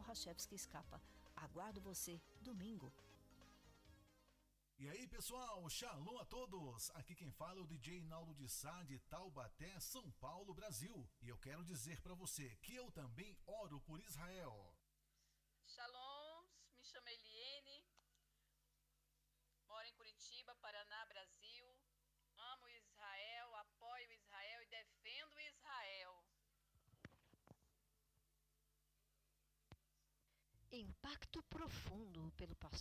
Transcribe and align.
Raquel 0.00 0.02
Rachevski 0.02 0.54
Escapa. 0.54 1.00
Aguardo 1.36 1.80
você 1.80 2.20
domingo. 2.40 2.92
E 4.78 4.88
aí 4.88 5.06
pessoal, 5.06 5.68
shalom 5.68 6.18
a 6.18 6.24
todos! 6.24 6.90
Aqui 6.94 7.14
quem 7.14 7.30
fala 7.30 7.58
é 7.58 7.62
o 7.62 7.66
DJ 7.66 8.00
Naldo 8.02 8.34
de 8.34 8.48
Sá 8.48 8.82
de 8.84 8.98
Taubaté, 9.00 9.78
São 9.78 10.10
Paulo, 10.12 10.54
Brasil. 10.54 11.08
E 11.20 11.28
eu 11.28 11.38
quero 11.38 11.62
dizer 11.64 12.00
para 12.00 12.14
você 12.14 12.56
que 12.62 12.74
eu 12.74 12.90
também 12.92 13.38
oro 13.46 13.78
por 13.80 14.00
Israel. 14.00 14.74
Shalom, 15.66 16.44
me 16.78 16.84
chamo 16.84 17.08
Eliene, 17.08 17.84
moro 19.68 19.86
em 19.86 19.92
Curitiba, 19.92 20.54
Paraná, 20.56 21.04
Brasil. 21.06 21.66
Amo 22.52 22.68
Israel, 22.70 23.54
apoio 23.56 24.12
Israel 24.12 24.62
e 24.62 24.66
defendo 24.66 25.38
Israel. 25.40 26.24
Impacto 30.72 31.42
Profundo, 31.42 32.30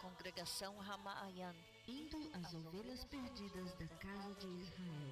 Congregação 0.00 0.78
Ramaayan. 0.78 1.56
Indo 1.88 2.30
às 2.34 2.54
ovelhas 2.54 3.04
perdidas 3.06 3.74
da 3.74 3.88
casa 3.88 4.32
de 4.36 4.46
Israel. 4.46 5.05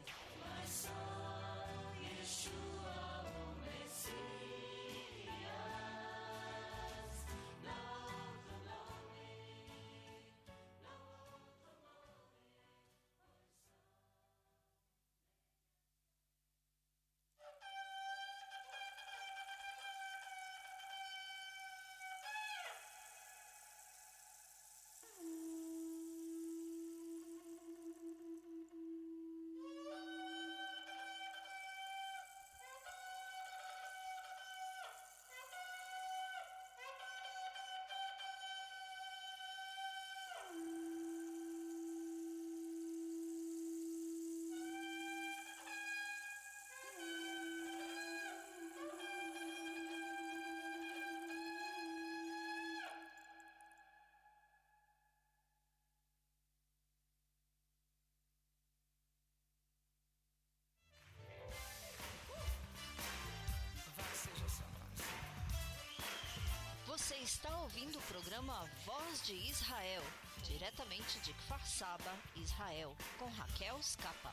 Você 67.05 67.17
está 67.17 67.55
ouvindo 67.59 67.99
o 67.99 68.03
programa 68.03 68.65
Voz 68.87 69.27
de 69.27 69.35
Israel, 69.35 70.03
diretamente 70.43 71.21
de 71.21 71.35
Kfar 71.35 71.61
Saba, 71.67 72.11
Israel, 72.35 72.97
com 73.19 73.27
Raquel 73.27 73.79
Scapa. 73.83 74.33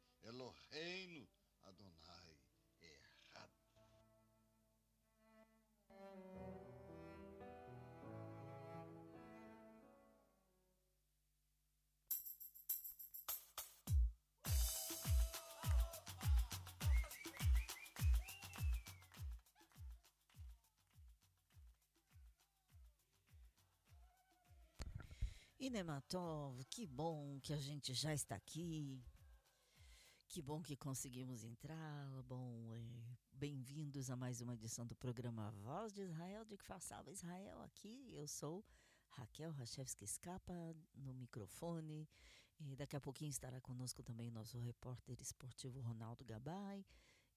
Eloheinu, 0.23 1.27
Adonai 1.63 2.37
Echad. 2.81 3.49
E 25.59 25.69
Nematov, 25.69 26.59
que 26.65 26.87
bom 26.87 27.39
que 27.39 27.53
a 27.53 27.57
gente 27.57 27.93
já 27.93 28.11
está 28.15 28.35
aqui. 28.35 28.99
Que 30.31 30.41
bom 30.41 30.61
que 30.61 30.77
conseguimos 30.77 31.43
entrar. 31.43 32.23
Bom, 32.23 32.73
é, 32.73 33.17
bem-vindos 33.33 34.09
a 34.09 34.15
mais 34.15 34.39
uma 34.39 34.53
edição 34.53 34.87
do 34.87 34.95
programa 34.95 35.51
Voz 35.51 35.91
de 35.91 36.03
Israel, 36.03 36.45
de 36.45 36.55
que 36.55 36.63
façava 36.63 37.11
Israel 37.11 37.59
aqui. 37.63 38.09
Eu 38.13 38.25
sou 38.29 38.63
Raquel 39.09 39.51
Rachevski 39.51 40.05
Escapa 40.05 40.53
no 40.95 41.13
microfone 41.13 42.07
E 42.61 42.77
daqui 42.77 42.95
a 42.95 43.01
pouquinho 43.01 43.29
estará 43.29 43.59
conosco 43.59 44.01
também 44.01 44.29
o 44.29 44.31
nosso 44.31 44.57
repórter 44.57 45.17
esportivo 45.21 45.81
Ronaldo 45.81 46.23
Gabay. 46.23 46.85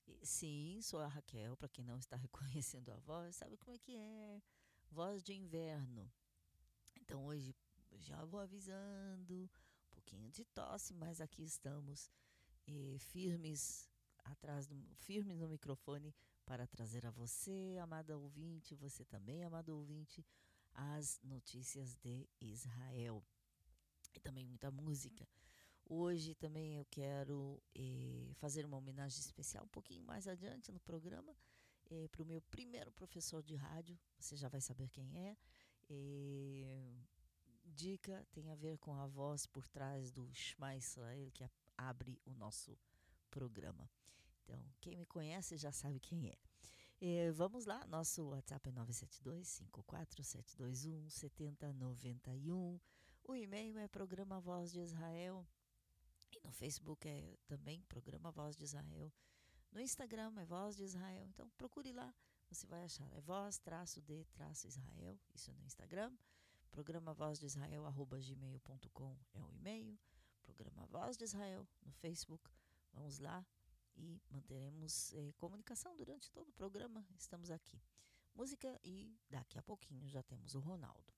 E, 0.06 0.24
sim, 0.24 0.78
sou 0.80 1.00
a 1.00 1.08
Raquel, 1.08 1.56
para 1.56 1.68
quem 1.68 1.84
não 1.84 1.98
está 1.98 2.14
reconhecendo 2.54 2.90
a 2.90 2.96
voz, 2.98 3.34
sabe 3.34 3.56
como 3.56 3.74
é 3.74 3.78
que 3.80 3.96
é? 3.96 4.40
Voz 4.92 5.20
de 5.20 5.34
inverno. 5.34 6.08
Então 7.00 7.26
hoje 7.26 7.56
já 7.98 8.24
vou 8.24 8.38
avisando, 8.38 9.34
um 9.34 9.90
pouquinho 9.90 10.30
de 10.30 10.44
tosse, 10.44 10.94
mas 10.94 11.20
aqui 11.20 11.42
estamos 11.42 12.08
firmes 12.98 13.88
atrás 14.24 14.66
do 14.66 14.76
firmes 14.96 15.38
no 15.38 15.48
microfone 15.48 16.14
para 16.44 16.66
trazer 16.66 17.06
a 17.06 17.10
você, 17.10 17.76
amada 17.80 18.16
ouvinte, 18.16 18.74
você 18.74 19.04
também, 19.04 19.44
amado 19.44 19.70
ouvinte, 19.70 20.24
as 20.74 21.20
notícias 21.22 21.94
de 21.96 22.28
Israel 22.40 23.22
e 24.14 24.20
também 24.20 24.44
muita 24.44 24.70
música. 24.70 25.26
Hoje 25.86 26.34
também 26.34 26.76
eu 26.76 26.84
quero 26.86 27.62
eh, 27.74 28.30
fazer 28.34 28.64
uma 28.64 28.78
homenagem 28.78 29.20
especial 29.20 29.64
um 29.64 29.68
pouquinho 29.68 30.02
mais 30.02 30.26
adiante 30.26 30.72
no 30.72 30.80
programa 30.80 31.36
eh, 31.90 32.08
para 32.08 32.22
o 32.22 32.26
meu 32.26 32.40
primeiro 32.40 32.90
professor 32.92 33.42
de 33.42 33.54
rádio. 33.54 33.98
Você 34.18 34.34
já 34.36 34.48
vai 34.48 34.60
saber 34.60 34.88
quem 34.88 35.18
é. 35.18 35.36
Eh, 35.90 36.94
dica 37.66 38.26
tem 38.32 38.50
a 38.50 38.54
ver 38.54 38.78
com 38.78 38.94
a 38.94 39.06
voz 39.06 39.46
por 39.46 39.68
trás 39.68 40.10
do 40.10 40.32
Shema 40.32 40.74
Israel 40.76 41.30
que 41.32 41.44
abre 41.76 42.20
o 42.24 42.34
nosso 42.34 42.78
programa. 43.30 43.90
Então, 44.42 44.64
quem 44.80 44.96
me 44.96 45.06
conhece 45.06 45.56
já 45.56 45.72
sabe 45.72 45.98
quem 45.98 46.28
é. 46.28 46.38
Vamos 47.32 47.66
lá, 47.66 47.86
nosso 47.86 48.28
WhatsApp 48.28 48.68
é 48.68 48.72
972 48.72 49.62
54721 49.70 51.10
7091. 51.10 52.80
O 53.24 53.34
e-mail 53.34 53.78
é 53.78 53.88
programa 53.88 54.40
Voz 54.40 54.72
de 54.72 54.80
Israel. 54.80 55.46
E 56.32 56.40
no 56.44 56.52
Facebook 56.52 57.06
é 57.06 57.36
também 57.46 57.82
programa 57.82 58.30
Voz 58.30 58.56
de 58.56 58.64
Israel. 58.64 59.12
No 59.70 59.80
Instagram 59.80 60.32
é 60.38 60.44
Voz 60.44 60.76
de 60.76 60.84
Israel. 60.84 61.26
Então 61.28 61.50
procure 61.58 61.92
lá, 61.92 62.14
você 62.48 62.66
vai 62.66 62.84
achar. 62.84 63.06
É 63.12 63.20
voz 63.20 63.58
traço 63.58 64.00
de 64.00 64.24
traço 64.26 64.66
Israel, 64.66 65.18
isso 65.34 65.52
no 65.52 65.64
Instagram. 65.64 66.12
Programa 66.70 67.12
Voz 67.12 67.38
de 67.38 67.46
Israel, 67.46 67.84
arroba 67.86 68.18
gmail.com 68.18 69.18
é 69.32 69.42
o 69.42 69.50
e-mail. 69.52 69.98
Programa 70.44 70.86
Voz 70.86 71.16
de 71.16 71.24
Israel 71.24 71.66
no 71.84 71.92
Facebook. 71.92 72.50
Vamos 72.92 73.18
lá 73.18 73.44
e 73.96 74.20
manteremos 74.30 75.12
eh, 75.14 75.32
comunicação 75.36 75.96
durante 75.96 76.30
todo 76.30 76.48
o 76.48 76.52
programa. 76.52 77.06
Estamos 77.18 77.50
aqui. 77.50 77.80
Música 78.34 78.78
e 78.82 79.16
daqui 79.28 79.58
a 79.58 79.62
pouquinho 79.62 80.08
já 80.08 80.22
temos 80.22 80.54
o 80.54 80.60
Ronaldo. 80.60 81.12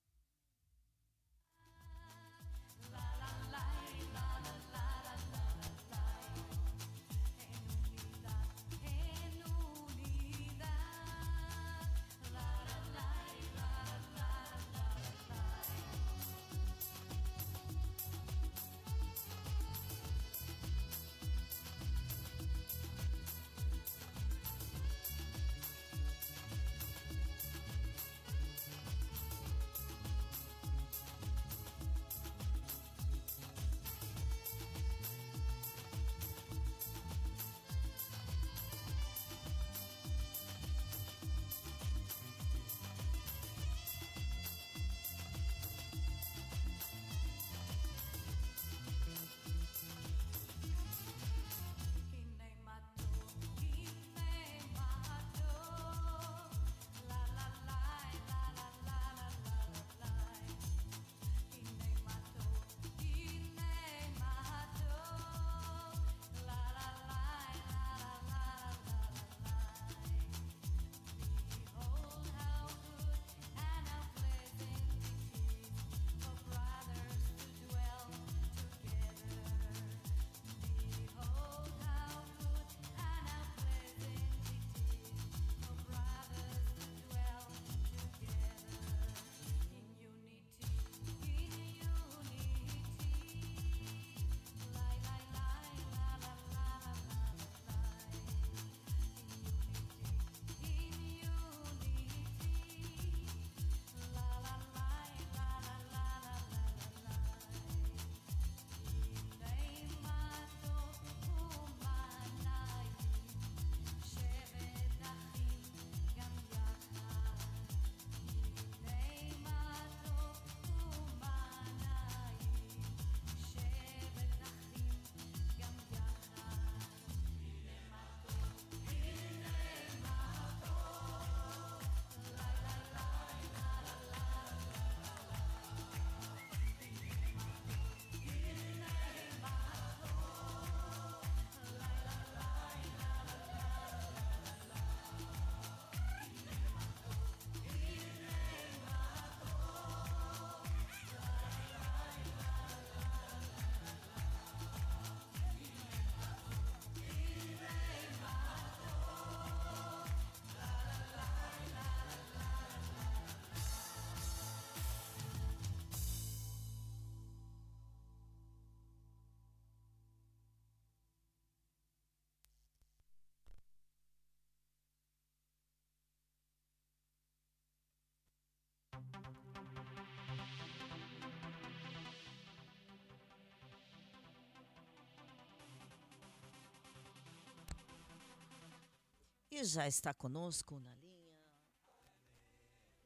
Já 189.63 189.87
está 189.87 190.13
conosco 190.13 190.79
na 190.79 190.93
linha 190.97 191.17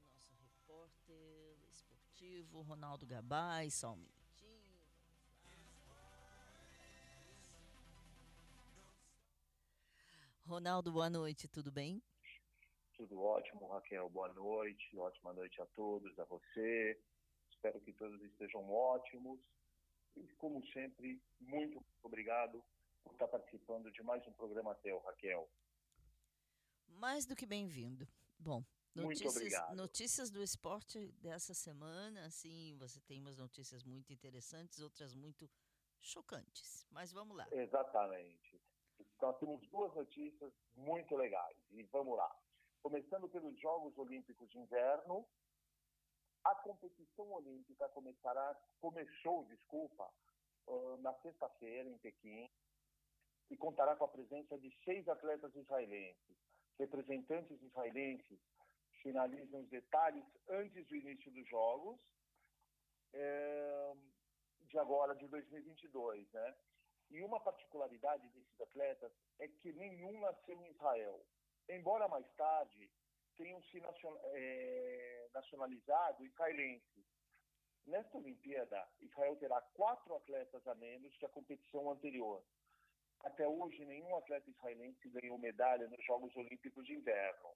nosso 0.09 0.35
repórter 0.35 1.57
esportivo 1.69 2.61
Ronaldo 2.61 3.05
Gabay, 3.05 3.71
só 3.71 3.93
um 3.93 3.95
minutinho. 3.95 4.21
Ronaldo, 10.45 10.91
boa 10.91 11.09
noite, 11.09 11.47
tudo 11.47 11.71
bem? 11.71 12.03
Tudo 12.97 13.21
ótimo, 13.21 13.67
Raquel. 13.67 14.09
Boa 14.09 14.33
noite. 14.33 14.97
Ótima 14.97 15.31
noite 15.33 15.61
a 15.61 15.65
todos, 15.67 16.19
a 16.19 16.25
você. 16.25 16.99
Espero 17.49 17.79
que 17.79 17.93
todos 17.93 18.21
estejam 18.23 18.69
ótimos. 18.69 19.39
E, 20.17 20.27
como 20.33 20.61
sempre, 20.67 21.21
muito 21.39 21.81
obrigado 22.03 22.61
por 23.03 23.13
estar 23.13 23.29
participando 23.29 23.89
de 23.89 24.03
mais 24.03 24.27
um 24.27 24.33
programa 24.33 24.75
teu, 24.75 24.99
Raquel. 24.99 25.49
Mais 26.95 27.25
do 27.25 27.35
que 27.35 27.45
bem-vindo. 27.45 28.07
Bom, 28.37 28.63
notícias, 28.95 29.75
notícias 29.75 30.29
do 30.29 30.41
esporte 30.41 31.11
dessa 31.13 31.53
semana, 31.53 32.29
sim, 32.29 32.75
você 32.77 32.99
tem 33.01 33.19
umas 33.19 33.37
notícias 33.37 33.83
muito 33.83 34.13
interessantes, 34.13 34.79
outras 34.79 35.15
muito 35.15 35.49
chocantes. 35.99 36.85
Mas 36.91 37.11
vamos 37.11 37.35
lá. 37.35 37.47
Exatamente. 37.51 38.61
Nós 39.21 39.37
temos 39.39 39.61
duas 39.69 39.93
notícias 39.95 40.53
muito 40.75 41.15
legais. 41.15 41.57
E 41.71 41.83
vamos 41.83 42.17
lá. 42.17 42.35
Começando 42.81 43.29
pelos 43.29 43.59
Jogos 43.59 43.97
Olímpicos 43.97 44.49
de 44.49 44.59
Inverno, 44.59 45.27
a 46.43 46.55
competição 46.55 47.31
olímpica 47.31 47.87
começará, 47.89 48.59
começou, 48.79 49.45
desculpa, 49.45 50.11
na 50.99 51.13
sexta-feira 51.21 51.89
em 51.89 51.97
Pequim 51.99 52.49
e 53.49 53.57
contará 53.57 53.95
com 53.95 54.05
a 54.05 54.07
presença 54.07 54.57
de 54.57 54.75
seis 54.83 55.07
atletas 55.07 55.53
israelenses. 55.55 56.37
Representantes 56.81 57.61
israelenses 57.61 58.39
finalizam 59.03 59.59
os 59.59 59.69
detalhes 59.69 60.25
antes 60.49 60.87
do 60.87 60.95
início 60.95 61.31
dos 61.31 61.47
Jogos 61.47 61.99
é, 63.13 63.93
de 64.61 64.79
agora, 64.79 65.13
de 65.13 65.27
2022, 65.27 66.27
né? 66.31 66.57
E 67.11 67.21
uma 67.21 67.39
particularidade 67.39 68.27
desses 68.29 68.59
atletas 68.59 69.11
é 69.37 69.47
que 69.47 69.71
nenhum 69.73 70.19
nasceu 70.21 70.59
em 70.63 70.71
Israel. 70.71 71.23
Embora 71.69 72.07
mais 72.07 72.27
tarde 72.31 72.89
tenham 73.37 73.61
se 73.65 73.79
é, 74.33 75.29
nacionalizado 75.35 76.25
israelenses. 76.25 77.05
Nesta 77.85 78.17
Olimpíada, 78.17 78.87
Israel 79.01 79.35
terá 79.35 79.61
quatro 79.75 80.15
atletas 80.15 80.65
a 80.65 80.73
menos 80.73 81.15
que 81.17 81.27
a 81.27 81.29
competição 81.29 81.91
anterior. 81.91 82.43
Até 83.23 83.47
hoje, 83.47 83.85
nenhum 83.85 84.15
atleta 84.15 84.49
israelense 84.49 85.09
ganhou 85.09 85.37
medalha 85.37 85.87
nos 85.87 86.03
Jogos 86.05 86.35
Olímpicos 86.35 86.85
de 86.85 86.93
Inverno. 86.93 87.49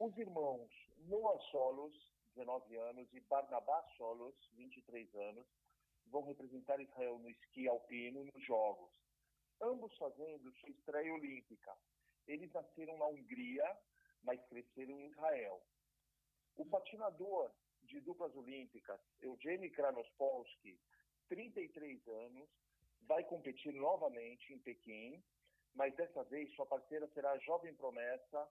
Os 0.00 0.16
irmãos 0.18 0.70
Noah 0.98 1.38
Solos, 1.50 1.94
19 2.34 2.76
anos, 2.76 3.08
e 3.12 3.20
Barnabá 3.20 3.82
Solos, 3.96 4.34
23 4.54 5.14
anos, 5.14 5.46
vão 6.06 6.24
representar 6.24 6.80
Israel 6.80 7.18
no 7.18 7.30
esqui 7.30 7.68
alpino 7.68 8.24
nos 8.24 8.44
Jogos, 8.44 8.92
ambos 9.60 9.96
fazendo 9.96 10.52
sua 10.54 10.70
estreia 10.70 11.12
olímpica. 11.14 11.76
Eles 12.26 12.52
nasceram 12.52 12.98
na 12.98 13.06
Hungria, 13.06 13.78
mas 14.22 14.44
cresceram 14.46 15.00
em 15.00 15.06
Israel. 15.06 15.62
O 16.56 16.64
patinador 16.66 17.52
de 17.84 18.00
duplas 18.00 18.34
olímpicas, 18.34 19.00
Eugênio 19.20 19.70
Kranospolsky, 19.72 20.78
33 21.28 22.06
anos, 22.08 22.48
vai 23.06 23.24
competir 23.24 23.72
novamente 23.72 24.52
em 24.52 24.58
Pequim, 24.58 25.22
mas 25.74 25.94
dessa 25.94 26.24
vez 26.24 26.52
sua 26.54 26.66
parceira 26.66 27.08
será 27.08 27.30
a 27.32 27.38
jovem 27.38 27.74
promessa 27.74 28.48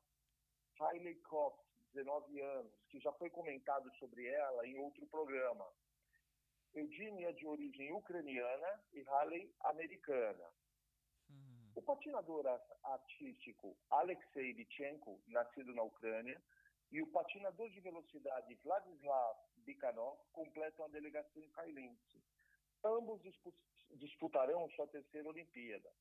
Hailey 0.80 1.16
Cox, 1.22 1.64
19 1.94 2.42
anos, 2.42 2.74
que 2.90 3.00
já 3.00 3.12
foi 3.14 3.30
comentado 3.30 3.90
sobre 3.98 4.26
ela 4.28 4.68
em 4.68 4.76
outro 4.78 5.06
programa. 5.08 5.66
Eugênia 6.74 7.30
é 7.30 7.34
de 7.34 7.48
origem 7.48 7.94
ucraniana 7.94 8.84
e 8.94 9.04
Hailey 9.08 9.54
americana. 9.62 10.50
Uhum. 11.30 11.72
O 11.76 11.82
patinador 11.82 12.46
artístico 12.84 13.78
Alexei 13.90 14.52
Litchenko, 14.52 15.22
nascido 15.28 15.74
na 15.74 15.84
Ucrânia, 15.84 16.42
e 16.92 17.02
o 17.02 17.08
patinador 17.08 17.70
de 17.70 17.80
velocidade 17.80 18.56
Vladislav 18.56 19.38
Bikhanov 19.58 20.20
completam 20.32 20.86
a 20.86 20.90
delegação 20.90 21.42
israelense. 21.42 22.24
Ambos 22.84 23.24
disputarão 23.94 24.70
sua 24.72 24.88
terceira 24.88 25.30
Olimpíada. 25.30 25.92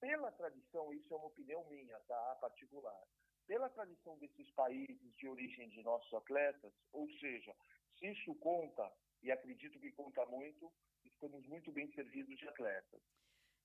Pela 0.00 0.30
tradição, 0.32 0.92
isso 0.92 1.12
é 1.12 1.16
uma 1.16 1.26
opinião 1.26 1.64
minha, 1.68 1.98
tá? 2.00 2.36
Particular. 2.40 3.02
Pela 3.46 3.68
tradição 3.70 4.18
desses 4.18 4.50
países 4.52 5.14
de 5.16 5.28
origem 5.28 5.68
de 5.68 5.82
nossos 5.82 6.12
atletas, 6.14 6.72
ou 6.92 7.08
seja, 7.18 7.54
se 7.98 8.06
isso 8.06 8.34
conta, 8.36 8.90
e 9.22 9.30
acredito 9.30 9.78
que 9.78 9.92
conta 9.92 10.24
muito, 10.26 10.72
estamos 11.04 11.46
muito 11.46 11.72
bem 11.72 11.90
servidos 11.92 12.36
de 12.38 12.48
atletas. 12.48 13.02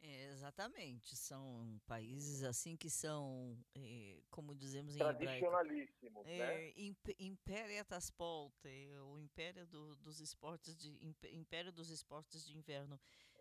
É, 0.01 0.27
exatamente, 0.27 1.17
são 1.17 1.77
países 1.85 2.41
assim 2.43 2.77
que 2.77 2.89
são, 2.89 3.57
eh, 3.75 4.21
como 4.29 4.55
dizemos 4.55 4.95
em 4.95 4.97
tradicionalíssimos, 4.97 6.25
é, 6.25 6.37
né? 6.37 6.73
Imp, 6.77 7.09
Imperiatas 7.19 8.09
Polte, 8.09 8.95
o 9.03 9.19
império 9.19 9.67
do, 9.67 9.97
dos 9.97 10.21
esportes 10.21 10.77
de 10.77 10.97
império 11.35 11.73
dos 11.73 11.89
esportes 11.89 12.45
de 12.45 12.57
inverno. 12.57 12.97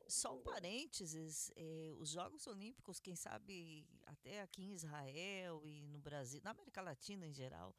Só 0.09 0.35
um 0.35 0.41
parênteses, 0.41 1.53
eh, 1.55 1.93
os 1.99 2.11
Jogos 2.11 2.47
Olímpicos, 2.47 2.99
quem 2.99 3.15
sabe 3.15 3.87
até 4.07 4.41
aqui 4.41 4.63
em 4.63 4.73
Israel 4.73 5.63
e 5.67 5.87
no 5.87 5.99
Brasil, 5.99 6.41
na 6.43 6.51
América 6.51 6.81
Latina 6.81 7.27
em 7.27 7.33
geral, 7.33 7.77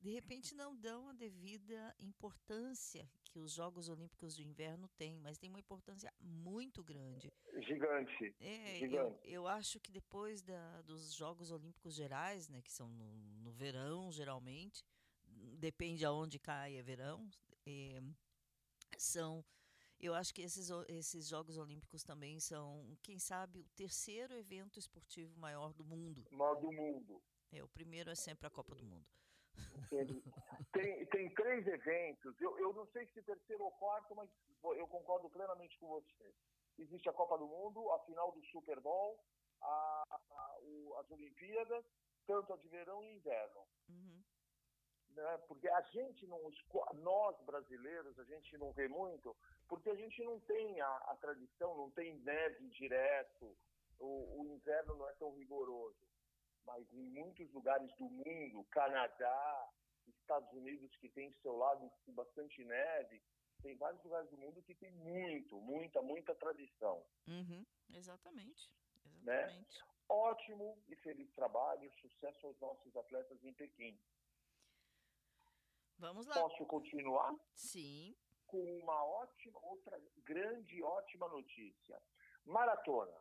de 0.00 0.10
repente 0.10 0.56
não 0.56 0.76
dão 0.76 1.08
a 1.08 1.12
devida 1.12 1.94
importância 2.00 3.08
que 3.24 3.38
os 3.38 3.52
Jogos 3.52 3.88
Olímpicos 3.88 4.34
de 4.34 4.44
Inverno 4.44 4.88
têm, 4.96 5.18
mas 5.20 5.38
tem 5.38 5.50
uma 5.50 5.60
importância 5.60 6.12
muito 6.20 6.82
grande. 6.82 7.32
Gigante. 7.60 8.34
É, 8.40 8.78
gigante. 8.78 9.20
Eu, 9.24 9.42
eu 9.42 9.48
acho 9.48 9.78
que 9.78 9.92
depois 9.92 10.42
da, 10.42 10.82
dos 10.82 11.14
Jogos 11.14 11.52
Olímpicos 11.52 11.94
Gerais, 11.94 12.48
né, 12.48 12.60
que 12.60 12.72
são 12.72 12.88
no, 12.88 13.12
no 13.40 13.52
verão 13.52 14.10
geralmente, 14.10 14.84
depende 15.58 16.04
aonde 16.04 16.38
cai 16.38 16.76
é 16.76 16.82
verão, 16.82 17.28
é, 17.66 18.00
são 18.96 19.44
eu 20.00 20.14
acho 20.14 20.32
que 20.32 20.42
esses, 20.42 20.70
esses 20.88 21.28
Jogos 21.28 21.58
Olímpicos 21.58 22.02
também 22.02 22.38
são, 22.38 22.96
quem 23.02 23.18
sabe, 23.18 23.60
o 23.60 23.68
terceiro 23.76 24.34
evento 24.34 24.78
esportivo 24.78 25.38
maior 25.38 25.72
do 25.72 25.84
mundo. 25.84 26.24
Maior 26.30 26.54
do 26.56 26.72
mundo. 26.72 27.20
É, 27.52 27.62
o 27.62 27.68
primeiro 27.68 28.10
é 28.10 28.14
sempre 28.14 28.46
a 28.46 28.50
Copa 28.50 28.74
do 28.74 28.84
Mundo. 28.84 29.06
Tem, 30.72 31.06
tem 31.06 31.34
três 31.34 31.66
eventos. 31.66 32.38
Eu, 32.40 32.56
eu 32.58 32.72
não 32.74 32.86
sei 32.88 33.06
se 33.06 33.22
terceiro 33.22 33.64
ou 33.64 33.72
quarto, 33.72 34.14
mas 34.14 34.30
eu 34.76 34.86
concordo 34.86 35.28
plenamente 35.30 35.76
com 35.78 35.88
você. 35.88 36.34
Existe 36.78 37.08
a 37.08 37.12
Copa 37.12 37.38
do 37.38 37.46
Mundo, 37.46 37.90
a 37.90 37.98
final 38.00 38.30
do 38.32 38.44
Super 38.46 38.78
Bowl, 38.78 39.18
a, 39.62 40.04
a, 40.30 40.58
o, 40.62 40.94
as 41.00 41.10
Olimpíadas, 41.10 41.84
tanto 42.26 42.52
a 42.52 42.56
de 42.58 42.68
verão 42.68 43.02
e 43.02 43.16
inverno. 43.16 43.66
Uhum. 43.88 44.22
Né? 45.10 45.38
Porque 45.48 45.68
a 45.68 45.80
gente 45.82 46.26
não, 46.26 46.38
nós 46.94 47.40
brasileiros, 47.42 48.18
a 48.18 48.24
gente 48.24 48.56
não 48.58 48.72
vê 48.72 48.86
muito, 48.86 49.34
porque 49.68 49.90
a 49.90 49.94
gente 49.94 50.22
não 50.24 50.40
tem 50.40 50.80
a, 50.80 50.96
a 50.96 51.16
tradição, 51.16 51.76
não 51.76 51.90
tem 51.90 52.14
neve 52.20 52.68
direto, 52.70 53.56
o, 53.98 54.40
o 54.40 54.46
inverno 54.46 54.96
não 54.96 55.08
é 55.08 55.12
tão 55.14 55.34
rigoroso 55.34 56.08
mas 56.68 56.86
em 56.92 57.02
muitos 57.02 57.50
lugares 57.52 57.90
do 57.96 58.04
mundo, 58.04 58.62
Canadá, 58.70 59.70
Estados 60.06 60.52
Unidos, 60.52 60.94
que 60.96 61.08
tem 61.08 61.32
seu 61.40 61.56
lado 61.56 61.90
bastante 62.08 62.62
neve, 62.62 63.22
tem 63.62 63.74
vários 63.76 64.02
lugares 64.04 64.28
do 64.30 64.36
mundo 64.36 64.62
que 64.62 64.74
tem 64.74 64.92
muito, 64.92 65.58
muita, 65.62 66.02
muita 66.02 66.34
tradição. 66.34 67.02
Uhum, 67.26 67.64
exatamente. 67.94 68.70
exatamente. 69.24 69.24
Né? 69.24 69.84
Ótimo 70.10 70.78
e 70.88 70.96
feliz 70.96 71.30
trabalho, 71.32 71.90
sucesso 72.00 72.46
aos 72.46 72.60
nossos 72.60 72.94
atletas 72.96 73.42
em 73.42 73.54
Pequim. 73.54 73.98
Vamos 75.98 76.26
lá. 76.26 76.34
Posso 76.34 76.66
continuar? 76.66 77.34
Sim. 77.54 78.14
Com 78.48 78.62
uma 78.78 79.04
ótima, 79.04 79.60
outra 79.62 80.00
grande, 80.24 80.82
ótima 80.82 81.28
notícia. 81.28 82.00
Maratona. 82.44 83.16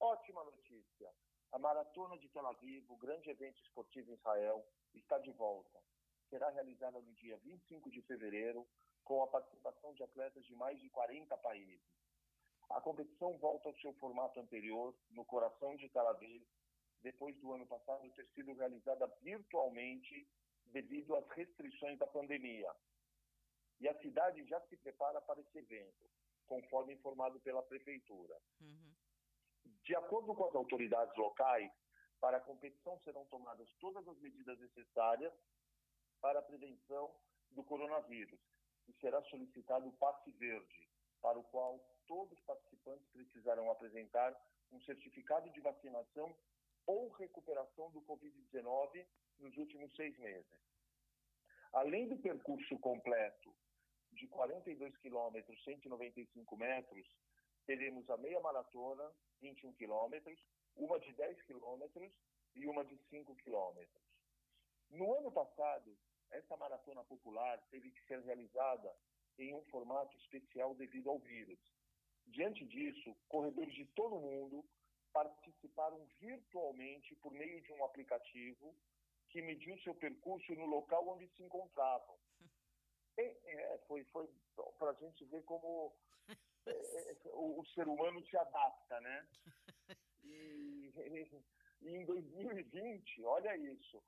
Ótima 0.00 0.42
notícia. 0.44 1.10
A 1.52 1.58
Maratona 1.58 2.18
de 2.18 2.28
Tel 2.30 2.44
Aviv, 2.46 2.84
o 2.90 2.96
grande 2.96 3.30
evento 3.30 3.62
esportivo 3.62 4.10
em 4.10 4.14
Israel, 4.14 4.66
está 4.92 5.18
de 5.18 5.30
volta. 5.30 5.80
Será 6.28 6.50
realizada 6.50 7.00
no 7.00 7.14
dia 7.14 7.36
25 7.38 7.90
de 7.92 8.02
fevereiro, 8.02 8.66
com 9.04 9.22
a 9.22 9.28
participação 9.28 9.94
de 9.94 10.02
atletas 10.02 10.44
de 10.44 10.54
mais 10.56 10.80
de 10.80 10.90
40 10.90 11.36
países. 11.36 11.80
A 12.70 12.80
competição 12.80 13.38
volta 13.38 13.68
ao 13.68 13.76
seu 13.76 13.92
formato 13.94 14.40
anterior, 14.40 14.92
no 15.10 15.24
coração 15.24 15.76
de 15.76 15.88
Tel 15.90 16.08
Aviv, 16.08 16.44
depois 17.02 17.36
do 17.36 17.52
ano 17.52 17.66
passado 17.66 18.10
ter 18.10 18.26
sido 18.34 18.52
realizada 18.54 19.06
virtualmente 19.22 20.26
devido 20.72 21.14
às 21.14 21.28
restrições 21.30 21.98
da 21.98 22.06
pandemia. 22.08 22.74
E 23.80 23.88
a 23.88 23.98
cidade 24.00 24.44
já 24.46 24.60
se 24.62 24.76
prepara 24.76 25.20
para 25.20 25.40
esse 25.40 25.58
evento, 25.58 26.10
conforme 26.46 26.94
informado 26.94 27.40
pela 27.40 27.62
prefeitura. 27.62 28.36
Uhum. 28.60 28.94
De 29.82 29.94
acordo 29.96 30.34
com 30.34 30.44
as 30.44 30.54
autoridades 30.54 31.14
locais, 31.16 31.70
para 32.20 32.38
a 32.38 32.40
competição 32.40 32.98
serão 33.00 33.24
tomadas 33.26 33.70
todas 33.80 34.06
as 34.08 34.18
medidas 34.18 34.58
necessárias 34.58 35.32
para 36.20 36.38
a 36.38 36.42
prevenção 36.42 37.14
do 37.50 37.62
coronavírus 37.64 38.40
e 38.88 38.92
será 38.94 39.22
solicitado 39.24 39.88
o 39.88 39.92
passe 39.92 40.30
verde, 40.32 40.88
para 41.20 41.38
o 41.38 41.44
qual 41.44 41.78
todos 42.06 42.32
os 42.32 42.44
participantes 42.44 43.06
precisarão 43.08 43.70
apresentar 43.70 44.34
um 44.72 44.80
certificado 44.82 45.50
de 45.50 45.60
vacinação 45.60 46.34
ou 46.86 47.10
recuperação 47.10 47.90
do 47.90 48.02
Covid-19 48.02 49.06
nos 49.38 49.56
últimos 49.56 49.94
seis 49.94 50.16
meses. 50.18 50.60
Além 51.74 52.06
do 52.06 52.16
percurso 52.16 52.78
completo 52.78 53.52
de 54.12 54.28
42 54.28 54.96
quilômetros, 54.98 55.60
195 55.64 56.56
metros, 56.56 57.04
teremos 57.66 58.08
a 58.08 58.16
meia 58.16 58.40
maratona, 58.40 59.10
21 59.40 59.72
quilômetros, 59.72 60.38
uma 60.76 61.00
de 61.00 61.12
10 61.14 61.42
quilômetros 61.42 62.12
e 62.54 62.64
uma 62.68 62.84
de 62.84 62.96
5 63.10 63.34
quilômetros. 63.36 64.04
No 64.88 65.14
ano 65.14 65.32
passado, 65.32 65.98
essa 66.30 66.56
maratona 66.56 67.02
popular 67.02 67.60
teve 67.72 67.90
que 67.90 68.06
ser 68.06 68.20
realizada 68.20 68.94
em 69.36 69.52
um 69.52 69.64
formato 69.64 70.16
especial 70.18 70.76
devido 70.76 71.10
ao 71.10 71.18
vírus. 71.18 71.58
Diante 72.28 72.64
disso, 72.66 73.16
corredores 73.28 73.74
de 73.74 73.84
todo 73.86 74.14
o 74.14 74.20
mundo 74.20 74.64
participaram 75.12 76.06
virtualmente 76.20 77.16
por 77.16 77.32
meio 77.32 77.60
de 77.62 77.72
um 77.72 77.84
aplicativo 77.84 78.76
que 79.34 79.42
mediu 79.42 79.76
seu 79.80 79.92
percurso 79.96 80.54
no 80.54 80.64
local 80.64 81.08
onde 81.08 81.28
se 81.34 81.42
encontravam. 81.42 82.16
É, 83.16 83.22
é, 83.22 83.78
foi 83.86 84.02
foi 84.06 84.28
para 84.76 84.90
a 84.90 84.94
gente 84.94 85.24
ver 85.26 85.44
como 85.44 85.94
é, 86.66 86.72
é, 86.72 87.16
o, 87.26 87.60
o, 87.60 87.66
ser 87.66 87.86
humano 87.86 88.20
se 88.26 88.36
adapta, 88.36 89.00
né? 89.00 89.28
E, 90.24 90.90
e 91.82 91.96
em 91.96 92.04
2020, 92.06 93.22
olha 93.22 93.56
isso, 93.56 94.02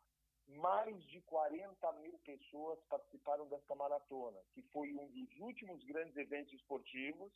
mais 0.48 1.04
de 1.04 1.20
40 1.20 1.92
mil 2.00 2.18
pessoas 2.24 2.82
participaram 2.88 3.46
desta 3.48 3.76
maratona, 3.76 4.42
que 4.52 4.62
foi 4.72 4.92
um 4.92 5.06
dos 5.06 5.36
últimos 5.38 5.84
grandes 5.84 6.16
eventos 6.16 6.52
esportivos 6.54 7.32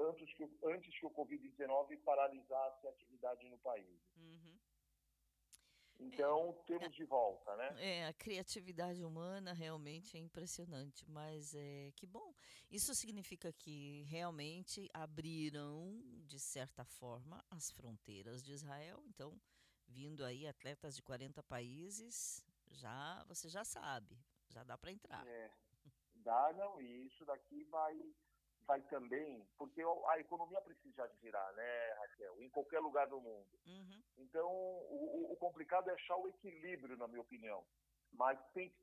antes 0.00 0.32
que, 0.34 0.48
antes 0.64 0.98
que 0.98 1.04
o 1.04 1.10
Covid-19 1.10 1.98
paralisasse 2.04 2.86
a 2.86 2.90
atividade 2.90 3.46
no 3.50 3.58
país. 3.58 4.00
Uhum. 4.16 4.58
Então, 6.02 6.50
é, 6.50 6.62
temos 6.66 6.94
de 6.94 7.04
volta, 7.04 7.56
né? 7.56 7.74
É, 7.78 8.06
a 8.06 8.12
criatividade 8.12 9.04
humana 9.04 9.52
realmente 9.52 10.16
é 10.16 10.20
impressionante, 10.20 11.08
mas 11.08 11.54
é 11.54 11.92
que 11.96 12.06
bom. 12.06 12.34
Isso 12.70 12.94
significa 12.94 13.52
que 13.52 14.02
realmente 14.08 14.90
abriram, 14.92 16.02
de 16.26 16.38
certa 16.38 16.84
forma, 16.84 17.44
as 17.50 17.70
fronteiras 17.70 18.42
de 18.42 18.52
Israel. 18.52 19.02
Então, 19.06 19.40
vindo 19.86 20.24
aí 20.24 20.46
atletas 20.46 20.96
de 20.96 21.02
40 21.02 21.42
países, 21.42 22.44
já 22.70 23.24
você 23.24 23.48
já 23.48 23.64
sabe, 23.64 24.18
já 24.48 24.64
dá 24.64 24.76
para 24.76 24.90
entrar. 24.90 25.26
É, 25.26 25.50
dá, 26.16 26.52
não, 26.54 26.80
e 26.80 27.06
isso 27.06 27.24
daqui 27.24 27.64
vai 27.64 27.94
vai 28.66 28.80
também, 28.82 29.46
porque 29.58 29.82
a 30.08 30.18
economia 30.18 30.60
precisa 30.60 31.08
girar, 31.20 31.52
né, 31.54 31.92
Raquel, 31.94 32.42
em 32.42 32.50
qualquer 32.50 32.80
lugar 32.80 33.06
do 33.08 33.20
mundo. 33.20 33.58
Uhum. 33.66 34.02
Então, 34.18 34.50
o, 34.50 35.32
o, 35.32 35.36
complicado 35.36 35.88
é 35.90 35.94
achar 35.94 36.16
o 36.16 36.28
equilíbrio, 36.28 36.96
na 36.96 37.08
minha 37.08 37.20
opinião. 37.20 37.64
Mas 38.12 38.38
tem, 38.52 38.74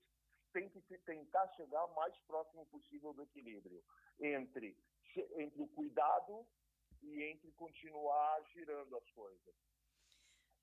tem 0.54 0.70
que 0.70 0.82
tentar 1.00 1.48
chegar 1.50 1.86
o 1.86 1.96
mais 1.96 2.18
próximo 2.22 2.66
possível 2.68 3.14
do 3.14 3.24
equilíbrio 3.24 3.84
entre, 4.20 4.78
entre 5.38 5.62
o 5.62 5.68
cuidado 5.68 6.46
e 7.02 7.24
entre 7.24 7.52
continuar 7.54 8.42
girando 8.54 8.98
as 8.98 9.10
coisas. 9.12 9.56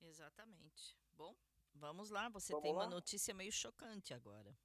Exatamente. 0.02 0.96
Bom, 1.14 1.34
vamos 1.74 2.10
lá. 2.10 2.28
Você 2.28 2.52
vamos 2.52 2.64
tem 2.64 2.74
lá? 2.74 2.84
uma 2.84 2.90
notícia 2.90 3.32
meio 3.34 3.52
chocante 3.52 4.12
agora. 4.12 4.56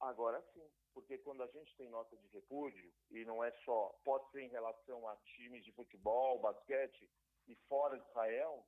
Agora 0.00 0.42
sim 0.54 0.70
porque 0.92 1.18
quando 1.18 1.42
a 1.42 1.46
gente 1.48 1.74
tem 1.76 1.88
nota 1.88 2.16
de 2.16 2.26
repúdio, 2.28 2.92
e 3.10 3.24
não 3.24 3.42
é 3.42 3.50
só, 3.64 3.98
pode 4.04 4.30
ser 4.30 4.42
em 4.42 4.48
relação 4.48 5.08
a 5.08 5.16
times 5.16 5.64
de 5.64 5.72
futebol, 5.72 6.38
basquete 6.40 7.08
e 7.46 7.54
fora 7.68 7.98
de 7.98 8.08
Israel, 8.08 8.66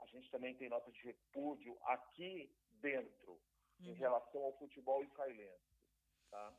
a 0.00 0.06
gente 0.06 0.30
também 0.30 0.54
tem 0.56 0.68
nota 0.68 0.90
de 0.90 1.02
repúdio 1.02 1.76
aqui 1.84 2.54
dentro, 2.80 3.32
uhum. 3.32 3.86
em 3.86 3.94
relação 3.94 4.42
ao 4.42 4.56
futebol 4.58 5.02
israelense. 5.04 5.76
Tá? 6.30 6.54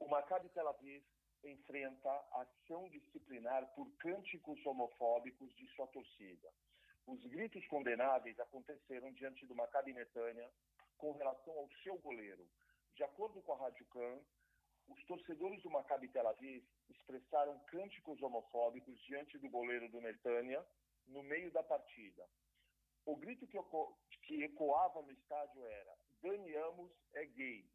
O 0.00 0.08
Maccabi 0.08 0.48
Tel 0.50 0.68
Aviv 0.68 1.04
enfrenta 1.44 2.10
ação 2.32 2.88
disciplinar 2.88 3.66
por 3.74 3.90
cânticos 3.98 4.64
homofóbicos 4.64 5.54
de 5.54 5.66
sua 5.74 5.86
torcida. 5.88 6.52
Os 7.06 7.22
gritos 7.26 7.66
condenáveis 7.66 8.38
aconteceram 8.40 9.12
diante 9.12 9.46
do 9.46 9.54
Maccabi 9.54 9.92
Netânia 9.92 10.50
com 10.96 11.12
relação 11.12 11.52
ao 11.58 11.68
seu 11.82 11.98
goleiro, 11.98 12.48
de 12.94 13.02
acordo 13.02 13.42
com 13.42 13.52
a 13.52 13.58
Rádio 13.58 13.84
Can, 13.86 14.20
os 14.88 15.02
torcedores 15.04 15.62
do 15.62 15.70
Maccabi 15.70 16.08
Tel 16.08 16.28
Aviv 16.28 16.64
expressaram 16.88 17.58
cânticos 17.66 18.20
homofóbicos 18.22 18.98
diante 19.04 19.38
do 19.38 19.48
goleiro 19.48 19.88
do 19.88 20.00
Netânia 20.00 20.64
no 21.06 21.22
meio 21.22 21.50
da 21.50 21.62
partida. 21.62 22.26
O 23.04 23.16
grito 23.16 23.46
que, 23.46 23.58
que 24.22 24.44
ecoava 24.44 25.02
no 25.02 25.10
estádio 25.12 25.64
era: 25.64 25.98
Dani 26.22 26.54
Amos 26.56 26.92
é 27.14 27.24
gay. 27.24 27.66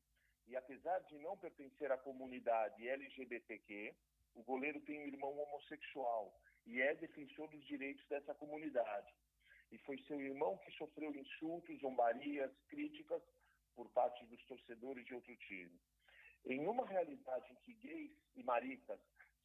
E 0.48 0.56
apesar 0.56 1.00
de 1.00 1.18
não 1.20 1.38
pertencer 1.38 1.92
à 1.92 1.98
comunidade 1.98 2.88
LGBTQ, 2.88 3.96
o 4.36 4.44
goleiro 4.44 4.80
tem 4.82 5.00
um 5.00 5.08
irmão 5.08 5.38
homossexual 5.38 6.34
e 6.66 6.82
é 6.82 6.96
defensor 6.96 7.48
dos 7.50 7.64
direitos 7.66 8.08
dessa 8.08 8.34
comunidade. 8.34 9.14
E 9.72 9.78
foi 9.80 10.00
seu 10.04 10.20
irmão 10.20 10.58
que 10.58 10.72
sofreu 10.72 11.14
insultos, 11.14 11.80
zombarias, 11.80 12.52
críticas 12.68 13.22
por 13.80 13.90
parte 13.92 14.26
dos 14.26 14.44
torcedores 14.44 15.06
de 15.06 15.16
outro 15.16 15.34
time. 15.38 15.80
Em 16.46 16.68
uma 16.68 16.86
realidade 16.86 17.50
em 17.50 17.56
que 17.64 17.74
gays 17.76 18.12
e 18.36 18.44
maricas 18.44 19.00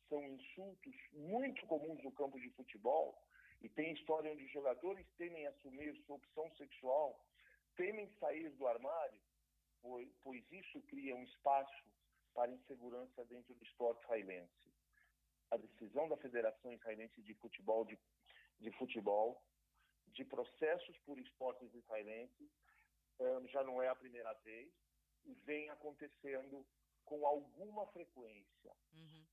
são 0.08 0.20
insultos 0.24 0.96
muito 1.12 1.64
comuns 1.68 2.02
no 2.02 2.10
campo 2.10 2.40
de 2.40 2.50
futebol, 2.50 3.16
e 3.62 3.68
tem 3.68 3.92
história 3.92 4.32
onde 4.32 4.48
jogadores 4.48 5.06
temem 5.16 5.46
assumir 5.46 5.96
sua 6.04 6.16
opção 6.16 6.50
sexual, 6.56 7.24
temem 7.76 8.10
sair 8.18 8.50
do 8.56 8.66
armário, 8.66 9.20
pois, 9.80 10.44
isso 10.50 10.82
cria 10.88 11.14
um 11.14 11.22
espaço 11.22 11.84
para 12.34 12.50
insegurança 12.50 13.24
dentro 13.26 13.54
do 13.54 13.62
esporte 13.62 14.02
israelense. 14.02 14.74
A 15.52 15.56
decisão 15.56 16.08
da 16.08 16.16
Federação 16.16 16.72
Israelense 16.72 17.22
de 17.22 17.34
Futebol 17.34 17.84
de, 17.84 17.96
de 18.58 18.72
futebol 18.72 19.40
de 20.08 20.24
processos 20.24 20.98
por 21.06 21.20
esportes 21.20 21.72
israelenses 21.72 22.50
já 23.46 23.62
não 23.64 23.82
é 23.82 23.88
a 23.88 23.94
primeira 23.94 24.32
vez 24.44 24.72
e 25.24 25.34
vem 25.46 25.70
acontecendo 25.70 26.66
com 27.04 27.26
alguma 27.26 27.86
frequência. 27.88 28.72
Uhum. 28.92 29.24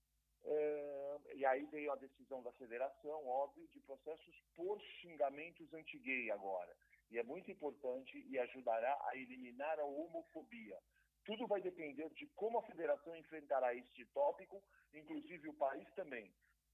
É, 0.43 1.19
e 1.35 1.45
aí 1.45 1.65
veio 1.67 1.91
a 1.91 1.95
decisão 1.95 2.41
da 2.41 2.51
federação, 2.53 3.27
óbvio, 3.27 3.67
de 3.67 3.79
processos 3.81 4.35
por 4.55 4.79
xingamentos 4.81 5.73
anti-gay 5.73 6.31
agora. 6.31 6.75
E 7.09 7.17
é 7.17 7.23
muito 7.23 7.51
importante 7.51 8.17
e 8.29 8.39
ajudará 8.39 8.97
a 9.09 9.15
eliminar 9.15 9.79
a 9.79 9.85
homofobia. 9.85 10.77
Tudo 11.25 11.45
vai 11.47 11.61
depender 11.61 12.09
de 12.11 12.25
como 12.27 12.57
a 12.57 12.63
federação 12.63 13.15
enfrentará 13.15 13.75
este 13.75 14.05
tópico, 14.07 14.63
inclusive 14.93 15.49
o 15.49 15.53
país 15.53 15.87
também. 15.93 16.33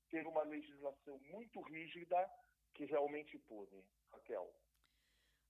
Ter 0.09 0.25
uma 0.25 0.43
legislação 0.43 1.19
muito 1.19 1.59
rígida 1.61 2.31
que 2.73 2.85
realmente 2.85 3.37
pode, 3.39 3.83
Raquel. 4.11 4.53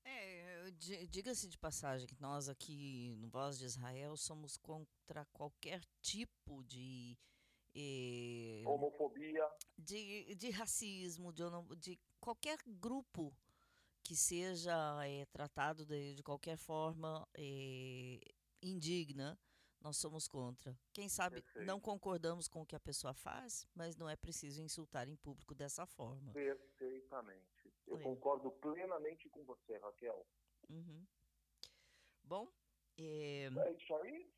É, 0.10 0.72
diga-se 1.10 1.48
de 1.50 1.58
passagem 1.58 2.08
que 2.08 2.22
nós 2.22 2.48
aqui 2.48 3.14
no 3.18 3.28
Voz 3.28 3.60
de 3.60 3.66
Israel 3.66 4.16
somos 4.16 4.58
contra 4.58 5.26
qualquer 5.34 5.82
tipo 6.02 6.64
de 6.64 7.18
eh, 7.76 8.64
homofobia, 8.66 9.48
de, 9.78 10.34
de 10.36 10.50
racismo, 10.50 11.34
de, 11.34 11.44
de 11.78 12.00
qualquer 12.20 12.58
grupo 12.66 13.36
que 14.02 14.16
seja 14.16 14.74
eh, 15.06 15.26
tratado 15.26 15.86
de, 15.86 16.16
de 16.16 16.24
qualquer 16.24 16.58
forma 16.58 17.28
eh, 17.36 18.20
indigna, 18.62 19.38
nós 19.82 19.98
somos 19.98 20.28
contra. 20.28 20.78
Quem 20.94 21.08
sabe 21.10 21.42
Perfeito. 21.42 21.66
não 21.66 21.80
concordamos 21.80 22.48
com 22.48 22.62
o 22.62 22.66
que 22.66 22.76
a 22.76 22.80
pessoa 22.80 23.14
faz, 23.14 23.68
mas 23.76 23.96
não 23.96 24.10
é 24.10 24.16
preciso 24.16 24.62
insultar 24.62 25.08
em 25.08 25.16
público 25.16 25.54
dessa 25.54 25.86
forma. 25.86 26.32
Perfeitamente. 26.34 27.57
Eu 27.88 28.00
concordo 28.00 28.52
plenamente 28.52 29.30
com 29.30 29.44
você, 29.46 29.78
Raquel. 29.78 30.26
Uhum. 30.70 31.06
Bom, 32.24 32.52
é... 32.98 33.46
é 33.46 33.72
isso 33.72 33.96
aí. 33.96 34.30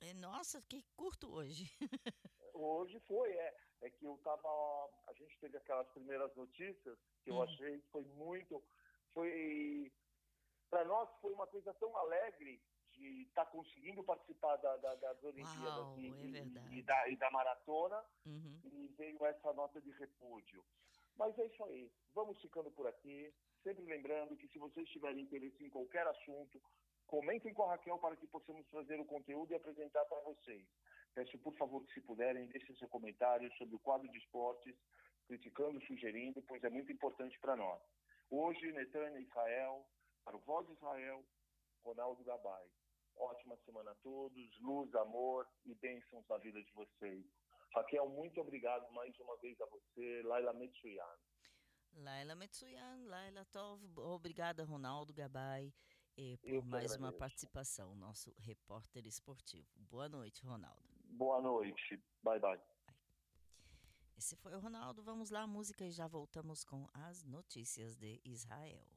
É, 0.00 0.14
nossa, 0.14 0.60
que 0.62 0.82
curto 0.96 1.32
hoje. 1.32 1.64
hoje 2.54 2.98
foi, 3.00 3.30
é. 3.32 3.56
É 3.82 3.90
que 3.90 4.04
eu 4.04 4.18
tava. 4.24 4.48
A 5.06 5.12
gente 5.12 5.38
teve 5.38 5.56
aquelas 5.56 5.88
primeiras 5.88 6.34
notícias 6.34 6.98
que 7.22 7.30
eu 7.30 7.36
hum. 7.36 7.42
achei 7.42 7.78
que 7.78 7.88
foi 7.88 8.04
muito. 8.04 8.62
Foi. 9.12 9.92
Para 10.70 10.84
nós 10.84 11.08
foi 11.20 11.32
uma 11.32 11.46
coisa 11.46 11.72
tão 11.74 11.94
alegre 11.96 12.60
de 12.92 13.22
estar 13.22 13.44
tá 13.44 13.50
conseguindo 13.50 14.02
participar 14.02 14.56
da, 14.56 14.76
da, 14.76 14.94
das 14.94 15.22
Olimpíadas 15.22 15.84
Uau, 15.86 15.98
e, 15.98 16.06
é 16.06 16.44
e, 16.72 16.82
da, 16.82 17.08
e, 17.08 17.16
da, 17.16 17.30
maratona. 17.30 18.04
Uhum. 18.26 18.60
E 18.64 18.88
veio 18.96 19.24
essa 19.26 19.52
nota 19.52 19.80
de 19.80 19.90
repúdio. 19.92 20.64
Mas 21.16 21.38
é 21.38 21.46
isso 21.46 21.64
aí. 21.64 21.90
Vamos 22.14 22.40
ficando 22.40 22.70
por 22.70 22.86
aqui. 22.86 23.32
Sempre 23.62 23.84
lembrando 23.84 24.36
que 24.36 24.48
se 24.48 24.58
vocês 24.58 24.88
tiverem 24.90 25.22
interesse 25.22 25.64
em 25.64 25.70
qualquer 25.70 26.06
assunto, 26.06 26.60
comentem 27.06 27.54
com 27.54 27.62
a 27.64 27.70
Raquel 27.70 27.98
para 27.98 28.16
que 28.16 28.26
possamos 28.26 28.66
trazer 28.66 29.00
o 29.00 29.06
conteúdo 29.06 29.52
e 29.52 29.54
apresentar 29.54 30.04
para 30.04 30.20
vocês. 30.20 30.66
Peço, 31.14 31.38
por 31.38 31.54
favor, 31.56 31.84
que 31.84 31.94
se 31.94 32.00
puderem, 32.00 32.48
deixem 32.48 32.76
seu 32.76 32.88
comentário 32.88 33.50
sobre 33.54 33.76
o 33.76 33.78
quadro 33.78 34.10
de 34.10 34.18
esportes, 34.18 34.74
criticando, 35.26 35.80
sugerindo, 35.82 36.42
pois 36.42 36.62
é 36.64 36.68
muito 36.68 36.92
importante 36.92 37.38
para 37.40 37.56
nós. 37.56 37.80
Hoje, 38.30 38.72
Netânia 38.72 39.20
Israel, 39.20 39.86
para 40.24 40.36
o 40.36 40.40
Voz 40.40 40.68
Israel, 40.68 41.24
Ronaldo 41.84 42.24
Gabay. 42.24 42.66
Ótima 43.16 43.56
semana 43.64 43.92
a 43.92 43.94
todos, 43.96 44.60
luz, 44.60 44.92
amor 44.96 45.48
e 45.64 45.74
bênçãos 45.76 46.26
na 46.28 46.36
vida 46.38 46.60
de 46.62 46.72
vocês. 46.72 47.24
Raquel, 47.74 48.08
muito 48.08 48.40
obrigado 48.40 48.90
mais 48.92 49.18
uma 49.18 49.36
vez 49.38 49.60
a 49.60 49.66
você, 49.66 50.22
Laila 50.22 50.52
Metsuyan. 50.52 51.18
Laila 51.92 52.34
Metsuyan, 52.34 53.04
Laila 53.06 53.44
Tov, 53.46 53.82
obrigada 53.96 54.64
Ronaldo 54.64 55.12
Gabay 55.12 55.72
eh, 56.16 56.36
por 56.36 56.64
mais 56.66 56.92
agradeço. 56.92 56.98
uma 56.98 57.12
participação, 57.12 57.94
nosso 57.96 58.32
repórter 58.38 59.06
esportivo. 59.06 59.68
Boa 59.76 60.08
noite, 60.08 60.44
Ronaldo. 60.44 60.82
Boa 61.04 61.40
noite, 61.40 62.00
bye 62.22 62.38
bye. 62.38 62.60
Esse 64.16 64.36
foi 64.36 64.54
o 64.54 64.60
Ronaldo. 64.60 65.02
Vamos 65.02 65.30
lá, 65.30 65.46
música 65.46 65.84
e 65.84 65.90
já 65.90 66.06
voltamos 66.06 66.64
com 66.64 66.88
as 66.94 67.24
notícias 67.24 67.96
de 67.96 68.20
Israel. 68.24 68.93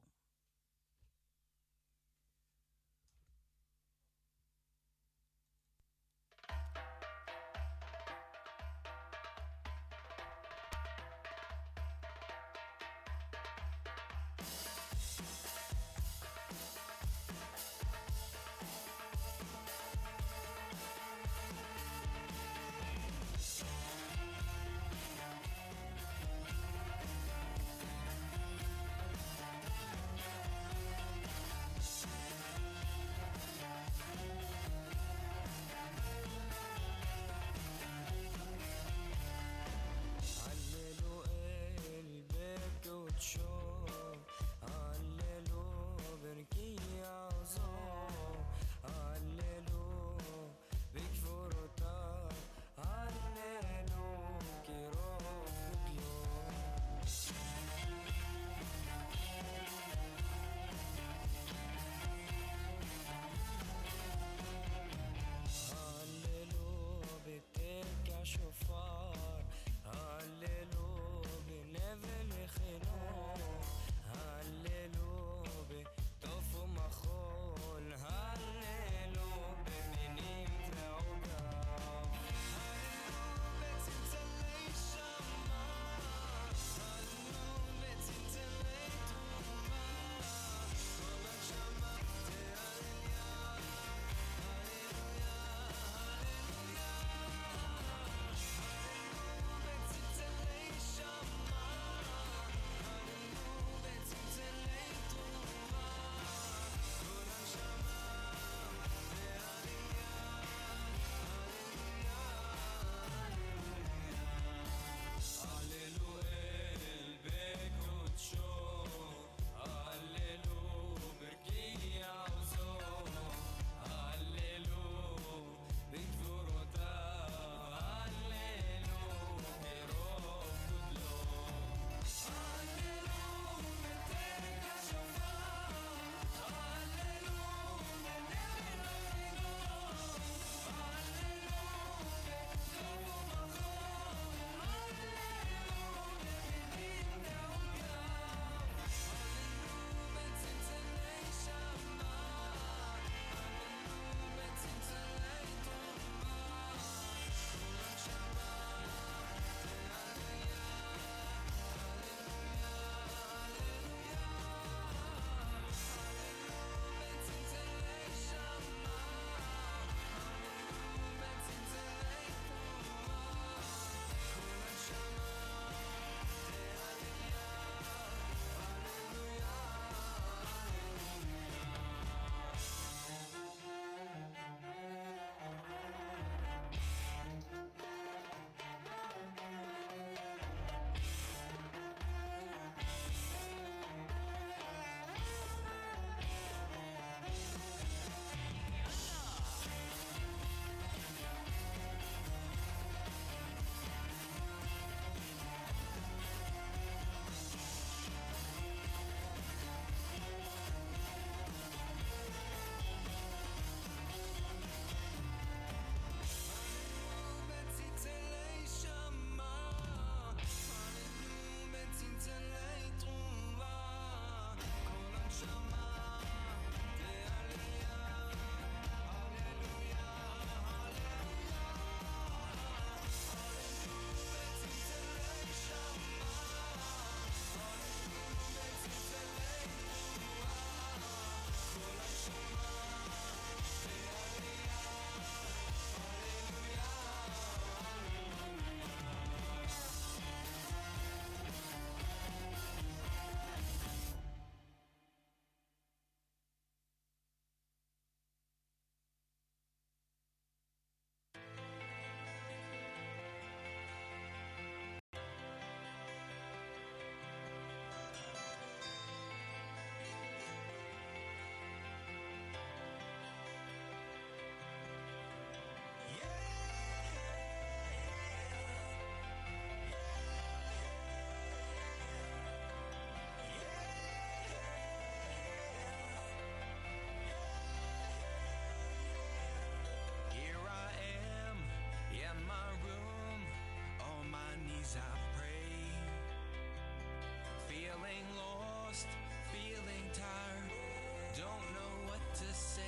say 302.58 302.82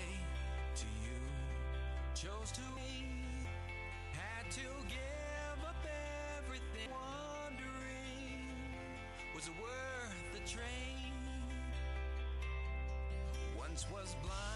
to 0.74 0.86
you, 1.00 1.20
chose 2.14 2.50
to 2.50 2.60
me, 2.74 3.06
had 4.12 4.50
to 4.50 4.66
give 4.88 5.64
up 5.64 5.86
everything. 6.38 6.90
Wondering, 6.90 8.50
was 9.34 9.46
it 9.46 9.54
worth 9.62 10.34
the 10.34 10.40
train? 10.50 11.12
Once 13.56 13.86
was 13.92 14.16
blind. 14.22 14.49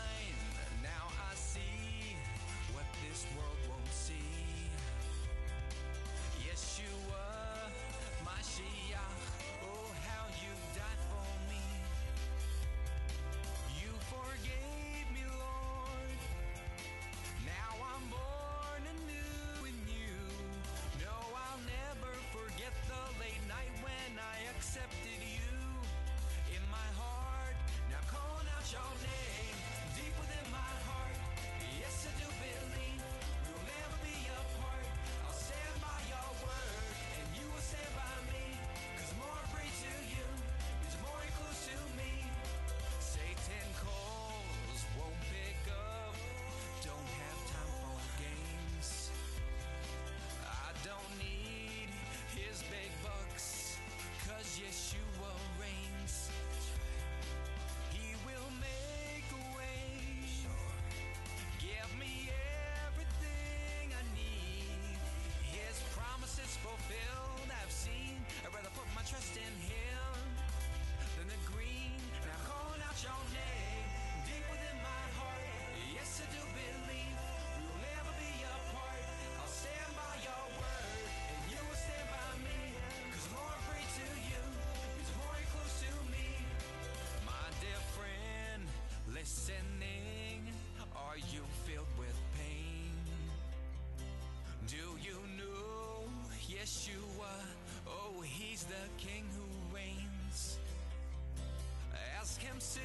Simply, 102.64 102.81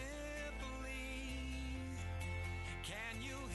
can 2.83 3.21
you 3.23 3.48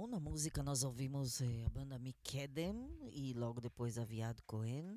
Bom, 0.00 0.06
na 0.06 0.20
música 0.20 0.62
nós 0.62 0.84
ouvimos 0.84 1.40
eh, 1.40 1.64
a 1.66 1.70
banda 1.70 1.98
Mikedem 1.98 2.88
e 3.10 3.32
logo 3.34 3.60
depois 3.60 3.98
Aviado 3.98 4.40
Cohen. 4.44 4.96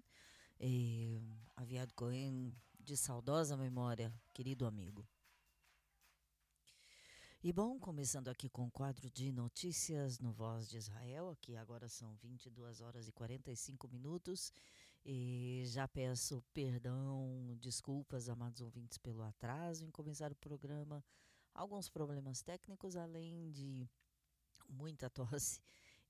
Eh, 0.59 1.19
Aviado 1.55 1.91
Cohen 1.95 2.53
de 2.79 2.95
saudosa 2.95 3.57
memória, 3.57 4.13
querido 4.31 4.63
amigo. 4.63 5.03
E 7.43 7.51
bom, 7.51 7.79
começando 7.79 8.27
aqui 8.27 8.47
com 8.47 8.67
o 8.67 8.69
quadro 8.69 9.09
de 9.09 9.31
notícias 9.31 10.19
no 10.19 10.31
Voz 10.31 10.69
de 10.69 10.77
Israel, 10.77 11.31
aqui 11.31 11.55
agora 11.55 11.89
são 11.89 12.13
22 12.17 12.79
horas 12.79 13.07
e 13.07 13.11
45 13.11 13.87
minutos. 13.87 14.53
E 15.03 15.63
já 15.65 15.87
peço 15.87 16.43
perdão, 16.53 17.57
desculpas, 17.59 18.29
amados 18.29 18.61
ouvintes, 18.61 18.99
pelo 18.99 19.23
atraso 19.23 19.83
em 19.83 19.89
começar 19.89 20.31
o 20.31 20.35
programa. 20.35 21.03
Alguns 21.55 21.89
problemas 21.89 22.43
técnicos, 22.43 22.95
além 22.95 23.49
de 23.49 23.89
muita 24.71 25.09
tosse, 25.11 25.61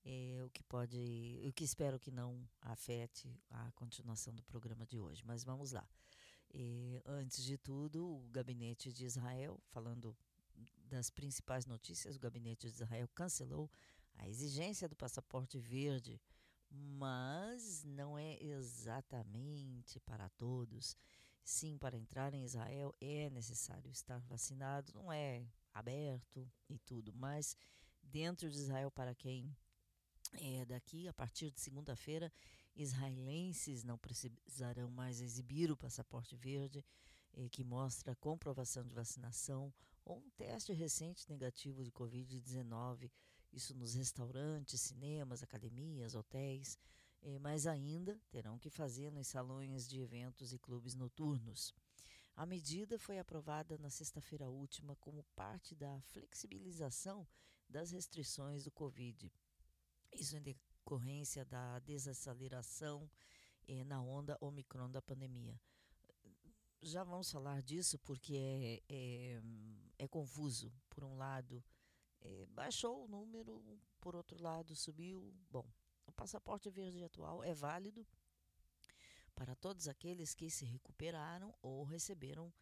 é, 0.04 0.42
o 0.44 0.50
que 0.50 0.62
pode, 0.62 1.42
o 1.46 1.52
que 1.52 1.64
espero 1.64 1.98
que 1.98 2.10
não 2.10 2.48
afete 2.60 3.38
a 3.50 3.70
continuação 3.72 4.34
do 4.34 4.42
programa 4.42 4.86
de 4.86 4.98
hoje. 4.98 5.22
Mas 5.24 5.44
vamos 5.44 5.72
lá. 5.72 5.86
É, 6.54 7.02
antes 7.06 7.42
de 7.44 7.56
tudo, 7.56 8.04
o 8.04 8.28
gabinete 8.30 8.92
de 8.92 9.04
Israel, 9.04 9.60
falando 9.70 10.16
das 10.84 11.08
principais 11.08 11.66
notícias, 11.66 12.16
o 12.16 12.20
gabinete 12.20 12.68
de 12.68 12.74
Israel 12.74 13.08
cancelou 13.14 13.70
a 14.16 14.28
exigência 14.28 14.88
do 14.88 14.94
passaporte 14.94 15.58
verde, 15.58 16.20
mas 16.70 17.82
não 17.84 18.18
é 18.18 18.42
exatamente 18.42 19.98
para 20.00 20.28
todos. 20.30 20.96
Sim, 21.44 21.76
para 21.76 21.96
entrar 21.96 22.34
em 22.34 22.44
Israel 22.44 22.94
é 23.00 23.28
necessário 23.30 23.90
estar 23.90 24.20
vacinado, 24.20 24.92
não 24.94 25.12
é 25.12 25.44
aberto 25.72 26.48
e 26.68 26.78
tudo, 26.78 27.12
mas 27.14 27.56
dentro 28.12 28.50
de 28.50 28.58
Israel 28.58 28.90
para 28.90 29.14
quem 29.14 29.56
é 30.34 30.66
daqui 30.66 31.08
a 31.08 31.14
partir 31.14 31.50
de 31.50 31.60
segunda-feira 31.60 32.30
israelenses 32.76 33.82
não 33.82 33.96
precisarão 33.96 34.90
mais 34.90 35.22
exibir 35.22 35.70
o 35.70 35.76
passaporte 35.76 36.36
verde 36.36 36.84
eh, 37.32 37.48
que 37.48 37.64
mostra 37.64 38.14
comprovação 38.14 38.86
de 38.86 38.94
vacinação 38.94 39.72
ou 40.04 40.18
um 40.18 40.30
teste 40.36 40.74
recente 40.74 41.28
negativo 41.28 41.82
de 41.82 41.90
covid-19 41.90 43.10
isso 43.50 43.74
nos 43.74 43.94
restaurantes 43.94 44.78
cinemas 44.82 45.42
academias 45.42 46.14
hotéis 46.14 46.78
eh, 47.22 47.38
mas 47.38 47.66
ainda 47.66 48.20
terão 48.30 48.58
que 48.58 48.68
fazer 48.68 49.10
nos 49.10 49.28
salões 49.28 49.88
de 49.88 50.00
eventos 50.00 50.52
e 50.52 50.58
clubes 50.58 50.94
noturnos. 50.94 51.74
A 52.34 52.44
medida 52.44 52.98
foi 52.98 53.18
aprovada 53.18 53.78
na 53.78 53.90
sexta-feira 53.90 54.48
última 54.48 54.96
como 54.96 55.22
parte 55.36 55.74
da 55.74 56.00
flexibilização 56.02 57.26
das 57.72 57.90
restrições 57.90 58.62
do 58.62 58.70
Covid. 58.70 59.32
Isso 60.12 60.36
em 60.36 60.42
decorrência 60.42 61.44
da 61.44 61.78
desaceleração 61.80 63.10
eh, 63.66 63.82
na 63.84 64.00
onda 64.00 64.36
Omicron 64.40 64.90
da 64.90 65.00
pandemia. 65.00 65.58
Já 66.82 67.02
vamos 67.02 67.30
falar 67.30 67.62
disso 67.62 67.98
porque 68.00 68.36
é, 68.36 68.82
é, 68.88 69.42
é 69.98 70.08
confuso. 70.08 70.72
Por 70.90 71.02
um 71.02 71.16
lado, 71.16 71.64
eh, 72.20 72.46
baixou 72.50 73.04
o 73.04 73.08
número, 73.08 73.62
por 74.00 74.14
outro 74.14 74.40
lado, 74.40 74.76
subiu. 74.76 75.34
Bom, 75.50 75.66
o 76.06 76.12
passaporte 76.12 76.68
verde 76.70 77.02
atual 77.02 77.42
é 77.42 77.54
válido 77.54 78.06
para 79.34 79.54
todos 79.54 79.88
aqueles 79.88 80.34
que 80.34 80.50
se 80.50 80.64
recuperaram 80.64 81.54
ou 81.62 81.84
receberam 81.84 82.52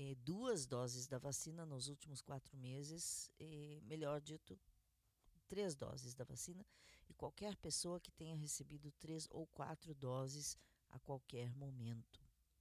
eh, 0.00 0.14
duas 0.14 0.64
doses 0.64 1.08
da 1.08 1.18
vacina 1.18 1.66
nos 1.66 1.88
últimos 1.88 2.20
quatro 2.20 2.56
meses, 2.56 3.28
melhor 3.82 4.20
dito, 4.20 4.56
três 5.48 5.74
doses 5.74 6.14
da 6.14 6.22
vacina, 6.22 6.64
e 7.08 7.14
qualquer 7.14 7.56
pessoa 7.56 7.98
que 7.98 8.12
tenha 8.12 8.36
recebido 8.36 8.92
três 8.92 9.26
ou 9.28 9.44
quatro 9.48 9.92
doses 9.94 10.56
a 10.88 11.00
qualquer 11.00 11.52
momento. 11.52 12.20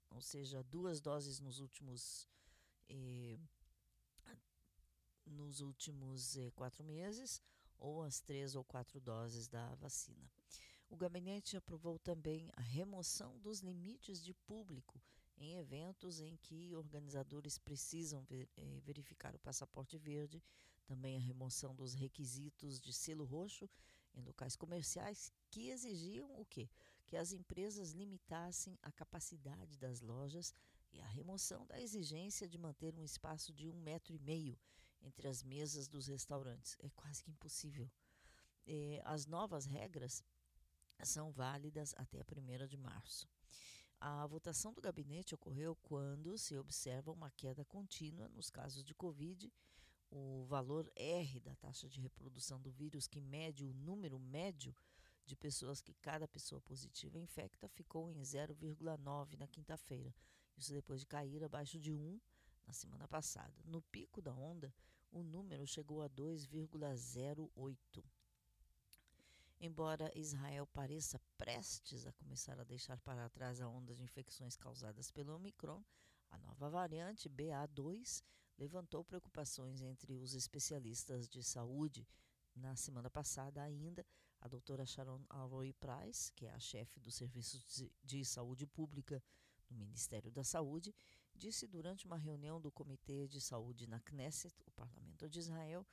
Ou 0.10 0.22
seja, 0.22 0.64
duas 0.64 1.00
doses 1.00 1.40
nos 1.40 1.60
últimos. 1.60 2.28
Eh, 2.90 3.38
nos 5.28 5.60
últimos 5.60 6.38
eh, 6.38 6.50
quatro 6.56 6.84
meses, 6.84 7.40
ou 7.78 8.02
as 8.02 8.20
três 8.20 8.56
ou 8.56 8.64
quatro 8.64 9.00
doses 9.00 9.48
da 9.48 9.76
vacina. 9.76 10.32
O 10.90 10.96
gabinete 10.96 11.56
aprovou 11.56 12.00
também 12.00 12.50
a 12.56 12.62
remoção 12.62 13.38
dos 13.40 13.60
limites 13.60 14.24
de 14.24 14.34
público 14.34 15.00
em 15.38 15.56
eventos 15.56 16.20
em 16.20 16.36
que 16.38 16.76
organizadores 16.76 17.58
precisam 17.58 18.24
ver, 18.24 18.50
eh, 18.58 18.80
verificar 18.84 19.36
o 19.36 19.40
passaporte 19.40 19.98
verde, 19.98 20.44
também 20.86 21.18
a 21.18 21.20
remoção 21.20 21.76
dos 21.76 21.94
requisitos 21.94 22.80
de 22.80 22.94
selo 22.94 23.26
roxo 23.26 23.70
em 24.14 24.22
locais 24.22 24.56
comerciais 24.56 25.32
que 25.50 25.70
exigiam 25.70 26.30
o 26.40 26.46
quê? 26.46 26.70
Que 27.06 27.18
as 27.18 27.32
empresas 27.32 27.92
limitassem 27.92 28.78
a 28.82 28.92
capacidade 28.92 29.78
das 29.78 30.02
lojas 30.02 30.54
e 30.92 31.00
a 31.00 31.06
remoção 31.06 31.66
da 31.66 31.80
exigência 31.80 32.48
de 32.48 32.58
manter 32.58 32.96
um 32.96 33.04
espaço 33.04 33.54
de 33.54 33.70
um 33.70 33.80
metro 33.82 34.14
e 34.14 34.20
meio 34.20 34.58
entre 35.02 35.28
as 35.28 35.44
mesas 35.44 35.88
dos 35.88 36.08
restaurantes. 36.08 36.76
É 36.80 36.90
quase 36.90 37.24
que 37.24 37.32
impossível. 37.32 37.90
Eh, 38.66 39.02
as 39.06 39.26
novas 39.26 39.66
regras 39.66 40.24
são 41.04 41.32
válidas 41.32 41.94
até 41.98 42.20
a 42.22 42.26
1 42.26 42.68
de 42.68 42.78
março. 42.78 43.28
A 44.00 44.28
votação 44.28 44.72
do 44.74 44.82
gabinete 44.82 45.34
ocorreu 45.34 45.76
quando 45.78 46.38
se 46.38 46.56
observa 46.56 47.12
uma 47.12 47.32
queda 47.32 47.66
contínua 47.66 48.30
nos 48.30 48.52
casos 48.52 48.84
de 48.84 48.94
Covid. 48.94 49.52
O 50.12 50.46
valor 50.46 50.90
R 50.96 51.40
da 51.40 51.56
taxa 51.56 51.90
de 51.90 52.00
reprodução 52.00 52.62
do 52.62 52.72
vírus, 52.72 53.08
que 53.08 53.20
mede 53.20 53.66
o 53.66 53.74
número 53.74 54.20
médio 54.20 54.76
de 55.26 55.36
pessoas 55.36 55.82
que 55.82 55.96
cada 55.96 56.28
pessoa 56.28 56.62
positiva 56.62 57.18
infecta, 57.20 57.68
ficou 57.68 58.12
em 58.12 58.22
0,9 58.22 59.36
na 59.36 59.48
quinta-feira. 59.48 60.14
Isso 60.56 60.72
depois 60.72 61.00
de 61.02 61.08
cair 61.08 61.44
abaixo 61.44 61.80
de 61.80 61.92
1 61.92 62.22
na 62.68 62.74
semana 62.74 63.08
passada. 63.08 63.64
No 63.66 63.82
pico 63.82 64.22
da 64.22 64.34
onda, 64.34 64.74
o 65.12 65.24
número 65.24 65.66
chegou 65.66 66.04
a 66.04 66.10
2,08. 66.10 68.04
Embora 69.60 70.12
Israel 70.16 70.68
pareça 70.68 71.20
prestes 71.36 72.06
a 72.06 72.14
começar 72.14 72.60
a 72.60 72.64
deixar 72.64 73.00
para 73.02 73.28
trás 73.30 73.60
a 73.60 73.68
onda 73.68 73.96
de 73.96 74.04
infecções 74.04 74.56
causadas 74.56 75.10
pelo 75.10 75.36
Omicron, 75.36 75.84
a 76.30 76.38
nova 76.38 76.70
variante 76.70 77.28
BA2 77.28 78.24
levantou 78.58 79.04
preocupações 79.04 79.82
entre 79.82 80.14
os 80.14 80.36
especialistas 80.36 81.28
de 81.28 81.44
saúde. 81.44 82.08
Na 82.56 82.76
semana 82.76 83.10
passada, 83.10 83.62
ainda, 83.64 84.06
a 84.42 84.48
doutora 84.48 84.86
Sharon 84.86 85.24
Alroy 85.28 85.74
Price, 85.74 86.32
que 86.34 86.46
é 86.46 86.52
a 86.52 86.60
chefe 86.60 87.00
do 87.00 87.12
Serviço 87.12 87.60
de 88.04 88.26
Saúde 88.26 88.68
Pública 88.68 89.24
no 89.70 89.78
Ministério 89.78 90.32
da 90.32 90.44
Saúde, 90.44 90.94
disse 91.36 91.68
durante 91.68 92.06
uma 92.06 92.18
reunião 92.18 92.62
do 92.62 92.72
Comitê 92.72 93.28
de 93.28 93.42
Saúde 93.42 93.88
na 93.88 94.00
Knesset, 94.00 94.56
o 94.66 94.72
parlamento 94.72 95.28
de 95.28 95.40
Israel, 95.40 95.86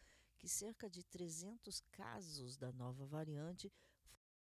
que 0.44 0.48
cerca 0.50 0.90
de 0.90 1.02
300 1.02 1.80
casos 1.90 2.58
da 2.58 2.70
nova 2.70 3.06
variante 3.06 3.72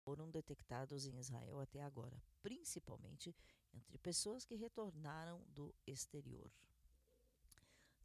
foram 0.03 0.29
detectados 0.29 1.05
em 1.05 1.17
Israel 1.17 1.61
até 1.61 1.81
agora, 1.81 2.21
principalmente 2.43 3.33
entre 3.73 3.97
pessoas 3.97 4.43
que 4.43 4.53
retornaram 4.55 5.41
do 5.47 5.73
exterior. 5.85 6.51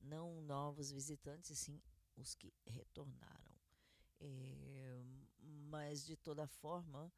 Não 0.01 0.41
novos 0.43 0.93
visitantes, 0.93 1.59
sim 1.59 1.83
os 2.17 2.37
que 2.37 2.55
retornaram. 2.65 3.53
É, 4.21 5.03
mas, 5.41 6.07
de 6.07 6.17
toda 6.17 6.47
forma, 6.47 7.13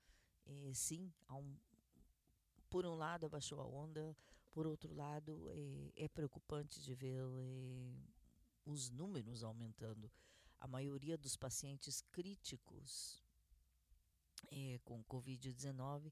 é, 0.46 0.72
sim, 0.72 1.12
um, 1.30 1.58
por 2.70 2.86
um 2.86 2.94
lado 2.94 3.26
abaixou 3.26 3.60
a 3.60 3.66
onda, 3.66 4.16
por 4.50 4.66
outro 4.66 4.94
lado, 4.94 5.46
é, 5.50 6.04
é 6.04 6.08
preocupante 6.08 6.80
de 6.80 6.94
ver 6.94 7.22
os 8.64 8.88
números 8.88 9.44
aumentando 9.44 10.10
a 10.64 10.66
maioria 10.66 11.18
dos 11.18 11.36
pacientes 11.36 12.00
críticos 12.10 13.22
é, 14.50 14.80
com 14.82 15.04
Covid-19 15.04 16.10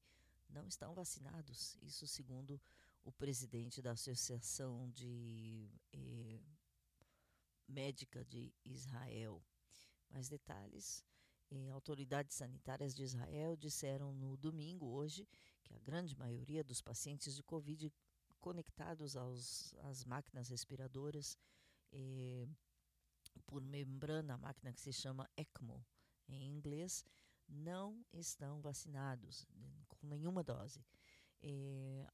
não 0.51 0.69
estão 0.69 0.93
vacinados. 0.93 1.79
Isso 1.81 2.07
segundo 2.07 2.61
o 3.03 3.11
presidente 3.11 3.81
da 3.81 3.93
Associação 3.93 4.91
de 4.91 5.71
é, 5.95 6.39
Médica 7.67 8.23
de 8.27 8.53
Israel. 8.63 9.43
Mais 10.11 10.29
detalhes. 10.29 11.03
É, 11.51 11.71
autoridades 11.71 12.37
sanitárias 12.37 12.95
de 12.95 13.05
Israel 13.05 13.57
disseram 13.57 14.13
no 14.13 14.37
domingo, 14.37 14.85
hoje, 14.85 15.27
que 15.65 15.73
a 15.73 15.79
grande 15.79 16.15
maioria 16.15 16.63
dos 16.63 16.83
pacientes 16.83 17.35
de 17.35 17.43
Covid 17.43 17.91
conectados 18.39 19.17
aos, 19.17 19.75
às 19.85 20.05
máquinas 20.05 20.51
respiradoras 20.51 21.39
por 23.53 23.63
membrana, 23.63 24.33
a 24.33 24.39
máquina 24.39 24.73
que 24.73 24.81
se 24.81 24.95
chama 24.95 25.29
ECMO 25.37 25.85
em 26.27 26.43
inglês, 26.49 27.05
não 27.47 28.03
estão 28.11 28.63
vacinados 28.63 29.47
com 29.87 30.07
nenhuma 30.07 30.43
dose. 30.43 30.83
É, 31.43 32.07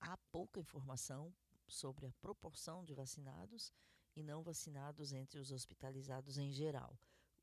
há 0.00 0.16
pouca 0.32 0.58
informação 0.58 1.30
sobre 1.66 2.06
a 2.06 2.12
proporção 2.22 2.82
de 2.86 2.94
vacinados 2.94 3.70
e 4.16 4.22
não 4.22 4.42
vacinados 4.42 5.12
entre 5.12 5.38
os 5.38 5.52
hospitalizados 5.52 6.38
em 6.38 6.50
geral, 6.50 6.98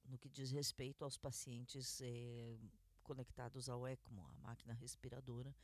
no 0.06 0.18
que 0.18 0.28
diz 0.28 0.50
respeito 0.50 1.04
aos 1.04 1.16
pacientes 1.16 2.02
é, 2.02 2.58
conectados 3.04 3.70
ao 3.70 3.88
ECMO, 3.88 4.26
a 4.26 4.34
máquina 4.38 4.74
respiradora. 4.74 5.56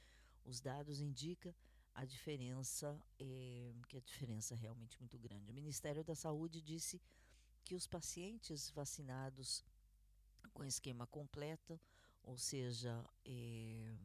Os 0.45 0.61
dados 0.61 1.01
indicam 1.01 1.51
a 1.95 2.05
diferença, 2.05 3.01
é, 3.19 3.73
que 3.87 3.97
a 3.97 4.01
diferença 4.01 4.53
é 4.53 4.57
realmente 4.57 4.99
muito 4.99 5.17
grande. 5.17 5.49
O 5.49 5.53
Ministério 5.55 6.03
da 6.03 6.13
Saúde 6.13 6.61
disse 6.61 7.01
que 7.63 7.75
os 7.75 7.87
pacientes 7.87 8.69
vacinados 8.71 9.63
com 10.53 10.63
esquema 10.63 11.07
completo, 11.07 11.79
ou 12.23 12.37
seja, 12.37 13.03
é, 13.25 13.95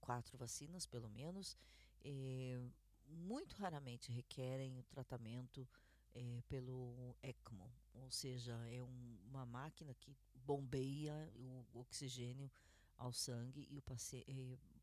quatro 0.00 0.36
vacinas 0.36 0.86
pelo 0.86 1.08
menos, 1.08 1.56
é, 2.04 2.60
muito 3.06 3.56
raramente 3.56 4.12
requerem 4.12 4.78
o 4.78 4.82
tratamento 4.84 5.66
é, 6.14 6.42
pelo 6.48 7.16
ECMO, 7.22 7.70
ou 7.94 8.10
seja, 8.10 8.52
é 8.68 8.82
um, 8.82 9.18
uma 9.28 9.46
máquina 9.46 9.94
que 9.94 10.16
bombeia 10.34 11.30
o 11.36 11.80
oxigênio 11.80 12.50
ao 12.96 13.12
sangue 13.12 13.66
e 13.70 13.78
o 13.78 13.82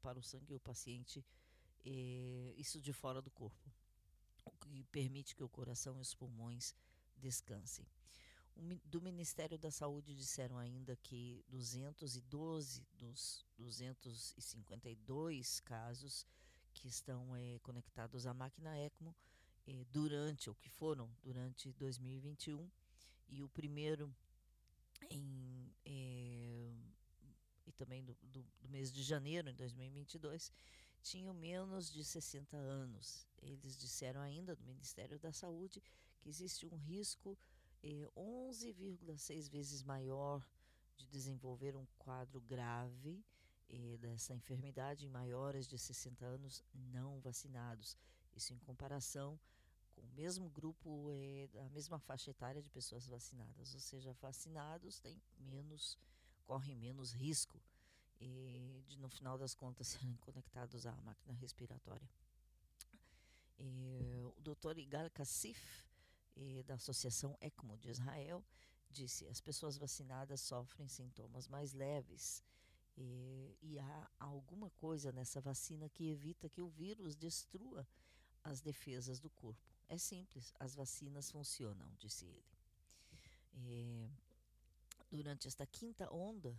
para 0.01 0.20
o 0.20 0.24
sangue 0.24 0.53
e 0.53 0.55
o 0.55 0.59
paciente 0.59 1.26
isso 2.57 2.80
de 2.82 2.91
fora 2.91 3.22
do 3.22 3.30
corpo, 3.30 3.72
o 4.43 4.51
que 4.51 4.84
permite 4.86 5.36
que 5.36 5.43
o 5.43 5.49
coração 5.49 5.97
e 5.97 6.01
os 6.01 6.16
pulmões 6.16 6.74
descansem. 7.26 7.88
do 8.86 9.01
Ministério 9.01 9.57
da 9.57 9.71
Saúde 9.71 10.15
disseram 10.15 10.59
ainda 10.59 10.95
que 10.97 11.43
212 11.49 12.86
dos 12.93 13.43
252 13.57 15.59
casos 15.61 16.26
que 16.71 16.88
estão 16.88 17.36
é, 17.36 17.57
conectados 17.63 18.28
à 18.28 18.34
máquina 18.34 18.78
ECMO 18.78 19.15
é, 19.65 19.84
durante, 19.86 20.49
ou 20.49 20.55
que 20.55 20.69
foram 20.69 21.09
durante 21.23 21.73
2021, 21.73 22.69
e 23.28 23.41
o 23.41 23.49
primeiro 23.49 24.13
em, 25.09 25.73
é, 25.84 26.71
e 27.65 27.71
também 27.71 28.03
do, 28.03 28.15
do, 28.21 28.45
do, 28.61 28.69
mês 28.69 28.91
de 28.91 29.01
janeiro 29.01 29.49
em 29.49 29.55
2022, 29.55 30.51
tinham 31.01 31.34
menos 31.34 31.91
de 31.91 32.03
60 32.03 32.55
anos. 32.55 33.28
Eles 33.41 33.78
disseram 33.78 34.21
ainda 34.21 34.55
do 34.55 34.63
Ministério 34.63 35.17
da 35.17 35.34
Saúde 35.34 35.82
que 36.26 36.30
existe 36.30 36.65
um 36.65 36.76
risco 36.76 37.38
eh, 37.84 38.09
11,6 38.17 39.47
vezes 39.47 39.84
maior 39.84 40.43
de 40.97 41.05
desenvolver 41.05 41.76
um 41.76 41.86
quadro 41.99 42.41
grave 42.41 43.23
eh, 43.69 43.97
dessa 43.99 44.34
enfermidade 44.34 45.05
em 45.05 45.09
maiores 45.09 45.67
de 45.67 45.78
60 45.78 46.26
anos 46.26 46.63
não 46.73 47.19
vacinados. 47.19 47.95
Isso 48.36 48.55
em 48.55 48.57
comparação 48.57 49.39
com 49.93 50.01
o 50.01 50.13
mesmo 50.15 50.49
grupo, 50.49 51.11
eh, 51.11 51.47
a 51.63 51.69
mesma 51.69 51.99
faixa 51.99 52.32
etária 52.32 52.59
de 52.59 52.71
pessoas 52.71 53.05
vacinadas. 53.05 53.76
Ou 53.76 53.80
seja, 53.80 54.11
vacinados 54.13 54.99
têm 54.99 55.21
menos, 55.38 55.95
correm 56.43 56.76
menos 56.76 57.11
risco 57.13 57.61
eh, 58.19 58.82
de, 58.88 58.97
no 58.97 59.09
final 59.09 59.38
das 59.38 59.53
contas, 59.53 59.89
serem 59.93 60.15
conectados 60.15 60.88
à 60.88 60.95
máquina 61.03 61.36
respiratória. 61.36 62.09
Eh, 63.59 64.23
o 64.36 64.41
Dr. 64.41 64.80
Igal 64.80 65.11
Kassif, 65.11 65.86
eh, 66.36 66.63
da 66.63 66.75
Associação 66.75 67.36
ECMO 67.41 67.77
de 67.77 67.89
Israel 67.89 68.43
disse: 68.89 69.27
as 69.27 69.41
pessoas 69.41 69.77
vacinadas 69.77 70.41
sofrem 70.41 70.88
sintomas 70.88 71.47
mais 71.47 71.73
leves 71.73 72.43
eh, 72.97 73.55
e 73.61 73.79
há 73.79 74.11
alguma 74.19 74.69
coisa 74.71 75.11
nessa 75.11 75.41
vacina 75.41 75.89
que 75.89 76.09
evita 76.09 76.49
que 76.49 76.61
o 76.61 76.69
vírus 76.69 77.15
destrua 77.15 77.88
as 78.43 78.61
defesas 78.61 79.19
do 79.19 79.29
corpo. 79.29 79.73
é 79.89 79.97
simples, 79.97 80.53
as 80.59 80.75
vacinas 80.75 81.31
funcionam, 81.31 81.91
disse 81.97 82.25
ele. 82.25 82.55
Durante 85.09 85.47
esta 85.47 85.65
quinta 85.65 86.13
onda, 86.13 86.55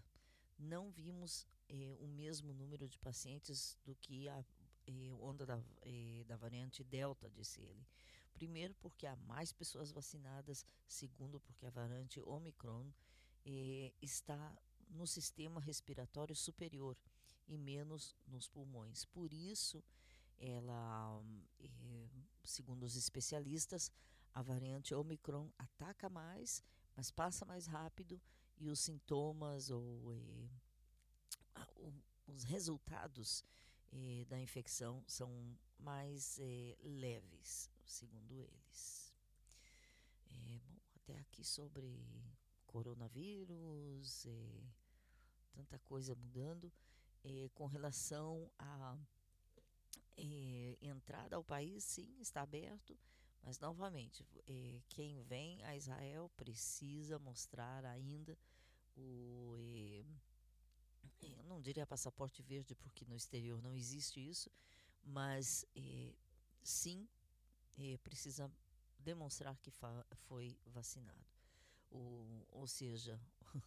não 0.58 0.90
vimos 0.90 1.46
é, 1.68 1.96
o 2.00 2.06
mesmo 2.06 2.52
número 2.52 2.88
de 2.88 2.98
pacientes 2.98 3.76
do 3.84 3.94
que 3.96 4.28
a 4.28 4.44
é, 4.86 5.12
onda 5.20 5.44
da, 5.44 5.60
é, 5.82 6.24
da 6.26 6.36
variante 6.36 6.84
Delta, 6.84 7.28
disse 7.30 7.60
ele. 7.60 7.86
Primeiro, 8.36 8.74
porque 8.74 9.06
há 9.06 9.16
mais 9.16 9.50
pessoas 9.50 9.90
vacinadas. 9.90 10.64
Segundo, 10.86 11.40
porque 11.40 11.66
a 11.66 11.70
variante 11.70 12.20
Omicron 12.20 12.92
é, 13.44 13.92
está 14.00 14.54
no 14.90 15.06
sistema 15.06 15.60
respiratório 15.60 16.36
superior 16.36 16.96
e 17.48 17.56
menos 17.56 18.14
nos 18.26 18.46
pulmões. 18.46 19.04
Por 19.06 19.32
isso, 19.32 19.82
ela, 20.38 21.22
eh, 21.58 22.08
segundo 22.44 22.84
os 22.84 22.96
especialistas, 22.96 23.90
a 24.34 24.42
variante 24.42 24.94
Omicron 24.94 25.50
ataca 25.58 26.08
mais, 26.08 26.62
mas 26.94 27.10
passa 27.10 27.44
mais 27.46 27.66
rápido 27.66 28.20
e 28.58 28.68
os 28.68 28.80
sintomas 28.80 29.70
ou 29.70 30.12
eh, 30.12 30.48
os 32.26 32.44
resultados 32.44 33.44
eh, 33.92 34.24
da 34.28 34.38
infecção 34.38 35.02
são 35.06 35.56
mais 35.78 36.38
leves, 36.82 37.70
segundo 37.86 38.40
eles. 38.40 39.14
bom, 40.66 40.76
até 40.96 41.18
aqui 41.18 41.44
sobre 41.44 42.04
coronavírus, 42.66 44.26
tanta 45.52 45.78
coisa 45.78 46.14
mudando 46.14 46.72
com 47.54 47.66
relação 47.66 48.50
a 48.58 48.96
é, 50.16 50.78
entrada 50.80 51.36
ao 51.36 51.44
país, 51.44 51.84
sim, 51.84 52.20
está 52.20 52.42
aberto, 52.42 52.96
mas 53.42 53.58
novamente, 53.58 54.26
é, 54.46 54.80
quem 54.88 55.22
vem 55.22 55.62
a 55.64 55.76
Israel 55.76 56.30
precisa 56.36 57.18
mostrar 57.18 57.84
ainda 57.84 58.36
o. 58.96 59.54
É, 59.58 60.04
eu 61.38 61.44
não 61.44 61.60
diria 61.60 61.86
passaporte 61.86 62.42
verde, 62.42 62.74
porque 62.74 63.04
no 63.04 63.16
exterior 63.16 63.60
não 63.62 63.74
existe 63.74 64.20
isso, 64.20 64.50
mas 65.02 65.66
sim 66.62 67.08
precisa 68.02 68.50
demonstrar 68.98 69.56
que 69.58 69.70
foi 69.70 70.58
vacinado. 70.66 71.24
O, 71.90 72.44
ou 72.50 72.66
seja, 72.66 73.20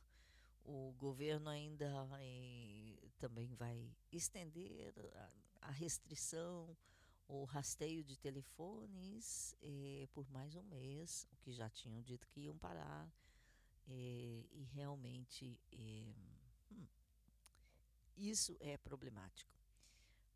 o 0.64 0.93
governo 0.97 1.49
ainda 1.49 1.89
também 3.18 3.47
vai 3.55 3.89
estender 4.12 4.93
a, 5.62 5.68
a 5.70 5.72
restrição, 5.72 6.76
o 7.28 7.43
rasteio 7.43 8.03
de 8.03 8.18
telefones 8.18 9.55
eh, 9.62 10.07
por 10.14 10.30
mais 10.32 10.55
um 10.55 10.64
mês, 10.64 11.28
o 11.32 11.36
que 11.38 11.51
já 11.51 11.70
tinham 11.70 12.01
dito 12.01 12.28
que 12.28 12.41
iam 12.41 12.57
parar, 12.57 13.07
eh, 13.88 14.45
e 14.51 14.64
realmente 14.74 15.60
eh, 15.72 16.14
hum, 16.72 16.88
isso 18.18 18.57
é 18.60 18.78
problemático. 18.78 19.53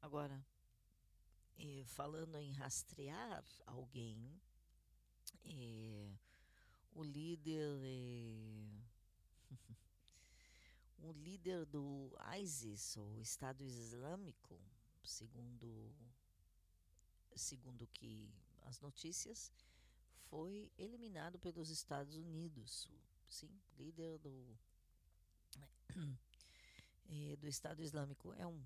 Agora, 0.02 0.46
falando 1.86 2.38
em 2.38 2.52
rastrear 2.52 3.44
alguém, 3.66 4.18
o 6.94 7.04
líder 7.04 7.80
o 11.00 11.12
líder 11.12 11.66
do 11.66 12.12
ISIS, 12.40 12.96
o 12.98 13.20
Estado 13.20 13.64
Islâmico, 13.64 14.60
segundo 15.04 15.94
segundo 17.36 17.88
que 17.88 18.32
as 18.66 18.80
notícias, 18.80 19.52
foi 20.30 20.72
eliminado 20.78 21.40
pelos 21.40 21.70
Estados 21.70 22.16
Unidos. 22.16 22.90
Sim, 23.30 23.50
líder 23.78 24.20
do 24.20 24.58
do 27.40 27.48
Estado 27.48 27.82
Islâmico 27.82 28.34
é 28.34 28.46
um, 28.48 28.64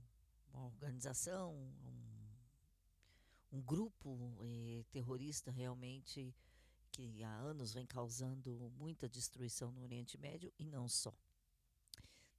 uma 0.53 0.65
organização, 0.65 1.53
um, 1.53 2.16
um 3.51 3.61
grupo 3.61 4.37
é, 4.41 4.83
terrorista 4.91 5.51
realmente 5.51 6.35
que 6.91 7.23
há 7.23 7.35
anos 7.37 7.73
vem 7.73 7.85
causando 7.85 8.71
muita 8.77 9.07
destruição 9.07 9.71
no 9.71 9.81
Oriente 9.81 10.17
Médio 10.17 10.51
e 10.57 10.65
não 10.65 10.87
só. 10.87 11.13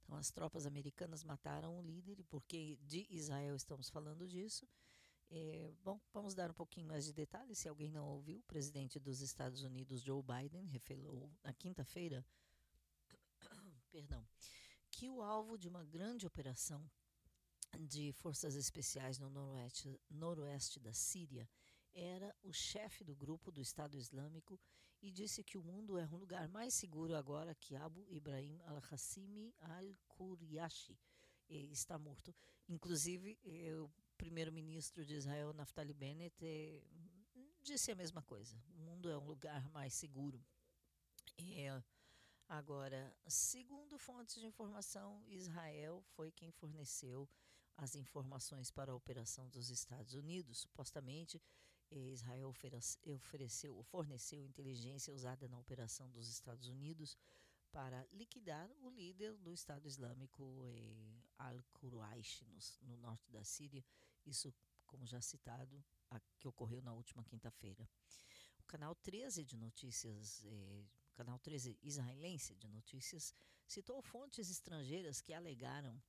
Então, 0.03 0.17
as 0.17 0.31
tropas 0.31 0.65
americanas 0.65 1.23
mataram 1.23 1.77
o 1.77 1.81
líder, 1.81 2.23
porque 2.29 2.77
de 2.81 3.07
Israel 3.09 3.55
estamos 3.55 3.89
falando 3.89 4.27
disso. 4.27 4.67
É, 5.31 5.71
bom, 5.83 6.01
vamos 6.11 6.33
dar 6.33 6.49
um 6.49 6.53
pouquinho 6.53 6.87
mais 6.87 7.05
de 7.05 7.13
detalhes. 7.13 7.59
Se 7.59 7.69
alguém 7.69 7.91
não 7.91 8.07
ouviu, 8.07 8.39
o 8.39 8.43
presidente 8.43 8.99
dos 8.99 9.21
Estados 9.21 9.61
Unidos, 9.61 10.01
Joe 10.01 10.23
Biden, 10.23 10.65
revelou 10.65 11.31
na 11.43 11.53
quinta-feira 11.53 12.25
perdão, 13.91 14.27
que 14.89 15.09
o 15.09 15.21
alvo 15.21 15.57
de 15.57 15.67
uma 15.67 15.83
grande 15.83 16.25
operação 16.25 16.89
de 17.77 18.11
forças 18.13 18.55
especiais 18.55 19.19
no 19.19 19.29
noroeste, 19.29 19.99
noroeste 20.09 20.79
da 20.79 20.93
Síria 20.93 21.49
era 21.93 22.35
o 22.43 22.53
chefe 22.53 23.03
do 23.03 23.15
grupo 23.15 23.51
do 23.51 23.61
Estado 23.61 23.97
Islâmico 23.97 24.59
e 25.01 25.11
disse 25.11 25.43
que 25.43 25.57
o 25.57 25.63
mundo 25.63 25.97
é 25.97 26.05
um 26.07 26.17
lugar 26.17 26.47
mais 26.47 26.73
seguro 26.73 27.15
agora 27.15 27.55
que 27.55 27.75
Abu 27.75 28.05
Ibrahim 28.09 28.59
al-Hassimi 28.65 29.53
al-Quryashi 29.59 30.97
está 31.49 31.97
morto. 31.97 32.35
Inclusive, 32.67 33.39
eh, 33.43 33.73
o 33.79 33.89
primeiro-ministro 34.17 35.05
de 35.05 35.15
Israel, 35.15 35.53
Naftali 35.53 35.93
Bennett, 35.93 36.35
eh, 36.43 36.83
disse 37.63 37.91
a 37.91 37.95
mesma 37.95 38.21
coisa. 38.21 38.61
O 38.75 38.81
mundo 38.81 39.09
é 39.09 39.17
um 39.17 39.25
lugar 39.25 39.67
mais 39.69 39.93
seguro. 39.93 40.43
Agora, 42.47 43.15
segundo 43.27 43.97
fontes 43.97 44.35
de 44.35 44.45
informação, 44.45 45.23
Israel 45.27 46.03
foi 46.15 46.31
quem 46.31 46.51
forneceu 46.51 47.29
as 47.79 47.95
informações 47.95 48.69
para 48.69 48.91
a 48.91 48.95
operação 48.95 49.47
dos 49.49 49.69
Estados 49.69 50.13
Unidos. 50.13 50.59
Supostamente, 50.59 51.41
Israel 51.89 52.49
ofereceu, 52.49 53.81
forneceu 53.83 54.43
inteligência 54.43 55.13
usada 55.13 55.47
na 55.47 55.57
operação 55.57 56.09
dos 56.11 56.27
Estados 56.27 56.67
Unidos 56.67 57.17
para 57.71 58.05
liquidar 58.11 58.69
o 58.81 58.89
líder 58.89 59.37
do 59.37 59.53
Estado 59.53 59.87
Islâmico 59.87 60.65
eh, 60.65 61.21
Al-Quraish 61.37 62.41
no, 62.41 62.59
no, 62.89 62.97
norte 62.97 63.31
da 63.31 63.43
Síria. 63.43 63.83
Isso, 64.25 64.53
como 64.85 65.05
já 65.05 65.21
citado, 65.21 65.83
a, 66.09 66.19
que 66.37 66.47
ocorreu 66.47 66.81
na 66.81 66.93
última 66.93 67.23
quinta-feira. 67.23 67.87
O 68.59 68.63
canal 68.63 68.93
13 68.95 69.45
de 69.45 69.55
notícias, 69.55 70.43
eh, 70.45 70.83
canal 71.13 71.39
13 71.39 71.77
israelense 71.81 72.55
de 72.55 72.67
notícias, 72.67 73.33
citou 73.67 74.01
fontes 74.01 74.49
estrangeiras 74.49 75.21
que 75.21 75.33
alegaram 75.33 76.01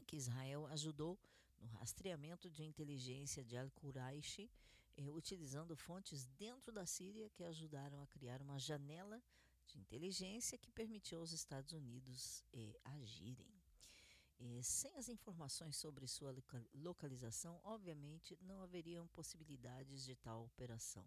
que 0.00 0.16
Israel 0.16 0.66
ajudou 0.66 1.18
no 1.58 1.66
rastreamento 1.68 2.50
de 2.50 2.62
inteligência 2.64 3.44
de 3.44 3.56
Al-Quraish 3.56 4.50
eh, 4.96 5.10
utilizando 5.10 5.76
fontes 5.76 6.26
dentro 6.38 6.72
da 6.72 6.84
Síria 6.84 7.30
que 7.30 7.44
ajudaram 7.44 8.00
a 8.00 8.06
criar 8.06 8.42
uma 8.42 8.58
janela 8.58 9.22
de 9.66 9.78
inteligência 9.78 10.58
que 10.58 10.70
permitiu 10.70 11.20
aos 11.20 11.32
Estados 11.32 11.72
Unidos 11.72 12.44
eh, 12.52 12.78
agirem. 12.84 13.50
Eh, 14.38 14.60
sem 14.62 14.96
as 14.96 15.08
informações 15.08 15.76
sobre 15.76 16.06
sua 16.06 16.34
localização, 16.74 17.60
obviamente 17.62 18.36
não 18.42 18.60
haveriam 18.60 19.06
possibilidades 19.08 20.04
de 20.04 20.16
tal 20.16 20.44
operação 20.44 21.06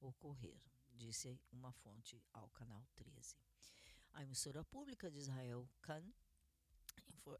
ocorrer, 0.00 0.56
disse 0.94 1.36
uma 1.52 1.72
fonte 1.72 2.22
ao 2.32 2.48
canal 2.50 2.86
13. 2.94 3.36
A 4.12 4.22
emissora 4.22 4.64
pública 4.64 5.10
de 5.10 5.18
Israel, 5.18 5.68
Kan, 5.82 6.04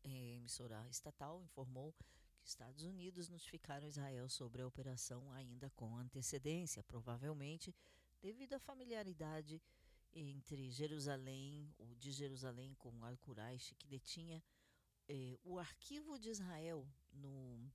emissora 0.05 0.87
estatal, 0.89 1.43
informou 1.43 1.95
Estados 2.49 2.83
Unidos 2.83 3.29
notificaram 3.29 3.87
Israel 3.87 4.29
sobre 4.29 4.63
a 4.63 4.67
operação 4.67 5.31
ainda 5.33 5.69
com 5.71 5.97
antecedência, 5.97 6.83
provavelmente 6.83 7.75
devido 8.23 8.55
à 8.55 8.59
familiaridade 8.59 9.61
entre 10.15 10.71
Jerusalém, 10.71 11.75
ou 11.79 11.95
de 11.95 12.11
Jerusalém 12.11 12.75
com 12.75 13.05
Al-Quraish, 13.05 13.75
que 13.79 13.87
detinha 13.87 14.43
eh, 15.09 15.39
o 15.45 15.59
arquivo 15.59 16.19
de 16.19 16.31
Israel 16.31 16.87
no 17.13 17.71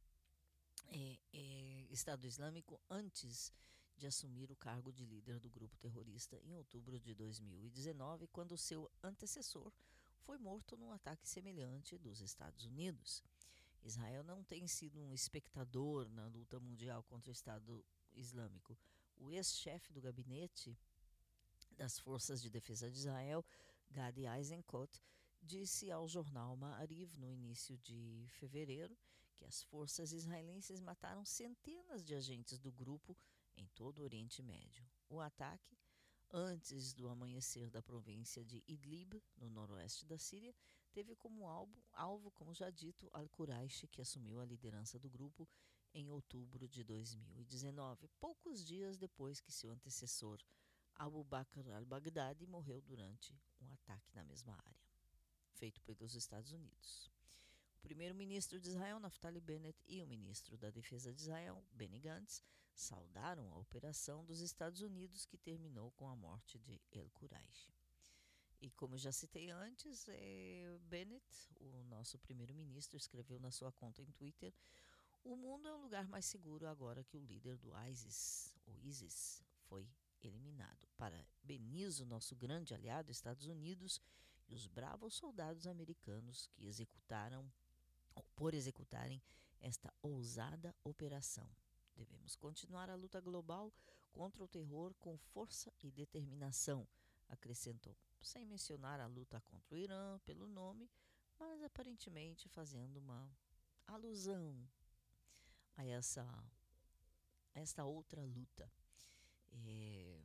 eh, 0.91 1.19
eh, 1.31 1.87
Estado 1.91 2.25
Islâmico 2.25 2.81
antes 2.89 3.53
de 3.95 4.07
assumir 4.07 4.51
o 4.51 4.55
cargo 4.55 4.91
de 4.91 5.05
líder 5.05 5.39
do 5.39 5.51
grupo 5.51 5.77
terrorista 5.77 6.35
em 6.43 6.55
outubro 6.55 6.99
de 6.99 7.13
2019, 7.13 8.27
quando 8.27 8.57
seu 8.57 8.89
antecessor 9.03 9.71
foi 10.25 10.37
morto 10.37 10.77
num 10.77 10.91
ataque 10.91 11.27
semelhante 11.27 11.97
dos 11.97 12.21
Estados 12.21 12.65
Unidos. 12.65 13.23
Israel 13.83 14.23
não 14.23 14.43
tem 14.43 14.65
sido 14.67 15.01
um 15.01 15.13
espectador 15.13 16.07
na 16.09 16.27
luta 16.27 16.59
mundial 16.59 17.03
contra 17.03 17.29
o 17.29 17.33
Estado 17.33 17.85
Islâmico. 18.13 18.77
O 19.17 19.31
ex-chefe 19.31 19.91
do 19.91 20.01
gabinete 20.01 20.77
das 21.71 21.99
Forças 21.99 22.41
de 22.41 22.49
Defesa 22.49 22.89
de 22.89 22.97
Israel, 22.97 23.43
Gadi 23.91 24.25
Eisenkot, 24.25 25.01
disse 25.41 25.91
ao 25.91 26.07
jornal 26.07 26.55
Ma'ariv 26.55 27.17
no 27.17 27.29
início 27.29 27.77
de 27.79 28.25
fevereiro 28.29 28.97
que 29.35 29.43
as 29.43 29.61
forças 29.63 30.13
israelenses 30.13 30.79
mataram 30.79 31.25
centenas 31.25 32.03
de 32.03 32.15
agentes 32.15 32.59
do 32.59 32.71
grupo 32.71 33.17
em 33.57 33.67
todo 33.75 33.99
o 33.99 34.03
Oriente 34.03 34.41
Médio. 34.41 34.85
O 35.09 35.19
ataque, 35.19 35.77
antes 36.33 36.93
do 36.93 37.07
amanhecer 37.07 37.69
da 37.69 37.81
província 37.81 38.43
de 38.43 38.63
Idlib, 38.67 39.21
no 39.37 39.49
noroeste 39.49 40.05
da 40.05 40.17
Síria, 40.17 40.53
teve 40.91 41.15
como 41.15 41.47
alvo, 41.47 41.83
alvo 41.93 42.31
como 42.31 42.53
já 42.53 42.71
dito, 42.71 43.09
Al-Quraish, 43.13 43.87
que 43.91 44.01
assumiu 44.01 44.41
a 44.41 44.45
liderança 44.45 44.97
do 44.97 45.09
grupo 45.09 45.47
em 45.93 46.09
outubro 46.09 46.67
de 46.67 46.83
2019, 46.83 48.09
poucos 48.19 48.65
dias 48.65 48.97
depois 48.97 49.39
que 49.39 49.51
seu 49.51 49.69
antecessor 49.69 50.39
Abu 50.95 51.23
Bakr 51.23 51.69
al-Baghdadi 51.69 52.47
morreu 52.47 52.81
durante 52.81 53.39
um 53.61 53.71
ataque 53.71 54.13
na 54.15 54.23
mesma 54.23 54.53
área, 54.53 54.89
feito 55.53 55.81
pelos 55.81 56.15
Estados 56.15 56.51
Unidos. 56.51 57.11
O 57.77 57.81
primeiro-ministro 57.81 58.59
de 58.59 58.69
Israel, 58.69 58.99
Naftali 58.99 59.39
Bennett, 59.39 59.77
e 59.85 60.01
o 60.01 60.07
ministro 60.07 60.57
da 60.57 60.71
Defesa 60.71 61.13
de 61.13 61.21
Israel, 61.21 61.63
Benny 61.73 61.99
Gantz, 61.99 62.43
saudaram 62.73 63.51
a 63.51 63.57
operação 63.57 64.25
dos 64.25 64.39
Estados 64.39 64.81
Unidos 64.81 65.25
que 65.25 65.37
terminou 65.37 65.91
com 65.91 66.07
a 66.07 66.15
morte 66.15 66.57
de 66.59 66.81
El 66.91 67.09
Quraish. 67.11 67.71
E 68.61 68.71
como 68.71 68.97
já 68.97 69.11
citei 69.11 69.49
antes, 69.49 70.05
é, 70.07 70.79
Bennett, 70.83 71.25
o 71.59 71.83
nosso 71.83 72.17
primeiro-ministro, 72.17 72.95
escreveu 72.95 73.39
na 73.39 73.51
sua 73.51 73.71
conta 73.71 74.01
em 74.01 74.11
Twitter: 74.11 74.53
O 75.23 75.35
mundo 75.35 75.67
é 75.67 75.73
um 75.75 75.81
lugar 75.81 76.07
mais 76.07 76.25
seguro 76.25 76.65
agora 76.67 77.03
que 77.03 77.17
o 77.17 77.23
líder 77.23 77.57
do 77.57 77.73
ISIS, 77.89 78.55
o 78.65 78.79
ISIS, 78.79 79.43
foi 79.67 79.85
eliminado. 80.21 80.87
Parabenizo 80.97 82.05
nosso 82.05 82.35
grande 82.35 82.73
aliado, 82.73 83.11
Estados 83.11 83.47
Unidos, 83.47 84.01
e 84.47 84.55
os 84.55 84.65
bravos 84.67 85.15
soldados 85.15 85.67
americanos 85.67 86.47
que 86.53 86.65
executaram, 86.65 87.51
por 88.35 88.53
executarem 88.53 89.21
esta 89.59 89.93
ousada 90.01 90.73
operação. 90.83 91.49
Devemos 91.95 92.35
continuar 92.35 92.89
a 92.89 92.95
luta 92.95 93.19
global 93.19 93.71
contra 94.11 94.43
o 94.43 94.47
terror 94.47 94.93
com 94.95 95.17
força 95.17 95.73
e 95.81 95.91
determinação, 95.91 96.87
acrescentou, 97.29 97.95
sem 98.21 98.45
mencionar 98.45 98.99
a 98.99 99.07
luta 99.07 99.41
contra 99.41 99.75
o 99.75 99.77
Irã 99.77 100.19
pelo 100.25 100.47
nome, 100.47 100.89
mas 101.39 101.63
aparentemente 101.63 102.47
fazendo 102.49 102.97
uma 102.97 103.29
alusão 103.87 104.55
a 105.75 105.85
essa 105.85 106.25
esta 107.53 107.85
outra 107.85 108.23
luta. 108.23 108.71
É, 109.51 110.19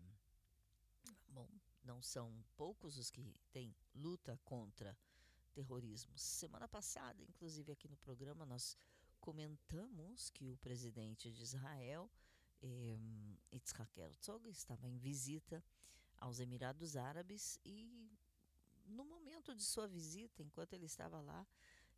bom, 1.28 1.48
não 1.84 2.00
são 2.00 2.32
poucos 2.56 2.96
os 2.96 3.10
que 3.10 3.34
têm 3.52 3.74
luta 3.94 4.38
contra 4.44 4.96
terrorismo. 5.52 6.16
Semana 6.16 6.66
passada, 6.66 7.22
inclusive 7.22 7.72
aqui 7.72 7.88
no 7.88 7.96
programa, 7.96 8.46
nós 8.46 8.76
comentamos 9.20 10.30
que 10.30 10.50
o 10.50 10.56
presidente 10.56 11.30
de 11.30 11.42
Israel, 11.42 12.10
eh, 12.62 12.98
Yitzhak 13.52 14.00
Herzog, 14.00 14.48
estava 14.48 14.88
em 14.88 14.96
visita 14.96 15.62
aos 16.16 16.40
Emirados 16.40 16.96
Árabes 16.96 17.58
e 17.64 18.10
no 18.86 19.04
momento 19.04 19.54
de 19.54 19.62
sua 19.62 19.86
visita, 19.86 20.42
enquanto 20.42 20.72
ele 20.72 20.86
estava 20.86 21.20
lá, 21.20 21.46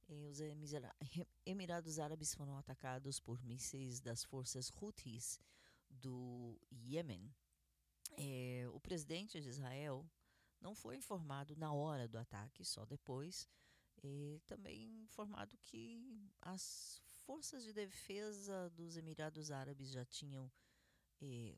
eh, 0.08 0.28
os 0.28 0.40
Emirados 1.46 1.98
Árabes 1.98 2.34
foram 2.34 2.56
atacados 2.56 3.20
por 3.20 3.42
mísseis 3.42 4.00
das 4.00 4.24
forças 4.24 4.72
Houthis 4.80 5.40
do 5.88 6.58
Iêmen. 6.70 7.32
Eh, 8.16 8.68
o 8.72 8.80
presidente 8.80 9.40
de 9.40 9.48
Israel 9.48 10.04
não 10.60 10.74
foi 10.74 10.96
informado 10.96 11.56
na 11.56 11.72
hora 11.72 12.08
do 12.08 12.18
ataque, 12.18 12.64
só 12.64 12.84
depois. 12.84 13.48
E 14.02 14.40
também 14.46 15.02
informado 15.02 15.56
que 15.58 16.30
as 16.40 17.02
forças 17.30 17.62
de 17.62 17.72
defesa 17.72 18.68
dos 18.70 18.96
Emirados 18.96 19.52
Árabes 19.52 19.92
já 19.92 20.04
tinham 20.04 20.50
eh, 21.22 21.56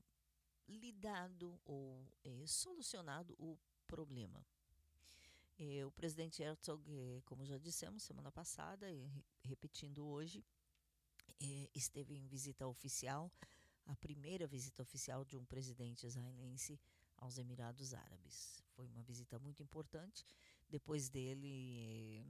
lidado 0.68 1.58
ou 1.64 2.06
eh, 2.22 2.46
solucionado 2.46 3.34
o 3.38 3.58
problema. 3.86 4.44
Eh, 5.58 5.82
o 5.86 5.90
presidente 5.90 6.42
Herzog, 6.42 6.84
como 7.24 7.46
já 7.46 7.56
dissemos 7.56 8.02
semana 8.02 8.30
passada 8.30 8.92
e 8.92 9.10
repetindo 9.42 10.06
hoje, 10.06 10.44
esteve 11.74 12.16
em 12.16 12.26
visita 12.26 12.66
oficial, 12.66 13.32
a 13.86 13.96
primeira 13.96 14.46
visita 14.46 14.82
oficial 14.82 15.24
de 15.24 15.38
um 15.38 15.44
presidente 15.46 16.06
israelense 16.06 16.78
aos 17.16 17.38
Emirados 17.38 17.94
Árabes. 17.94 18.62
Foi 18.74 18.86
uma 18.88 19.02
visita 19.02 19.38
muito 19.38 19.62
importante. 19.62 20.26
Depois 20.68 21.08
dele, 21.08 22.26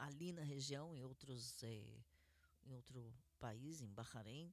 ali 0.00 0.32
na 0.32 0.42
região, 0.42 0.94
em 0.94 1.04
outros, 1.04 1.62
em 1.62 2.74
outro 2.74 3.14
país, 3.38 3.80
em 3.80 3.92
Bahrein, 3.92 4.52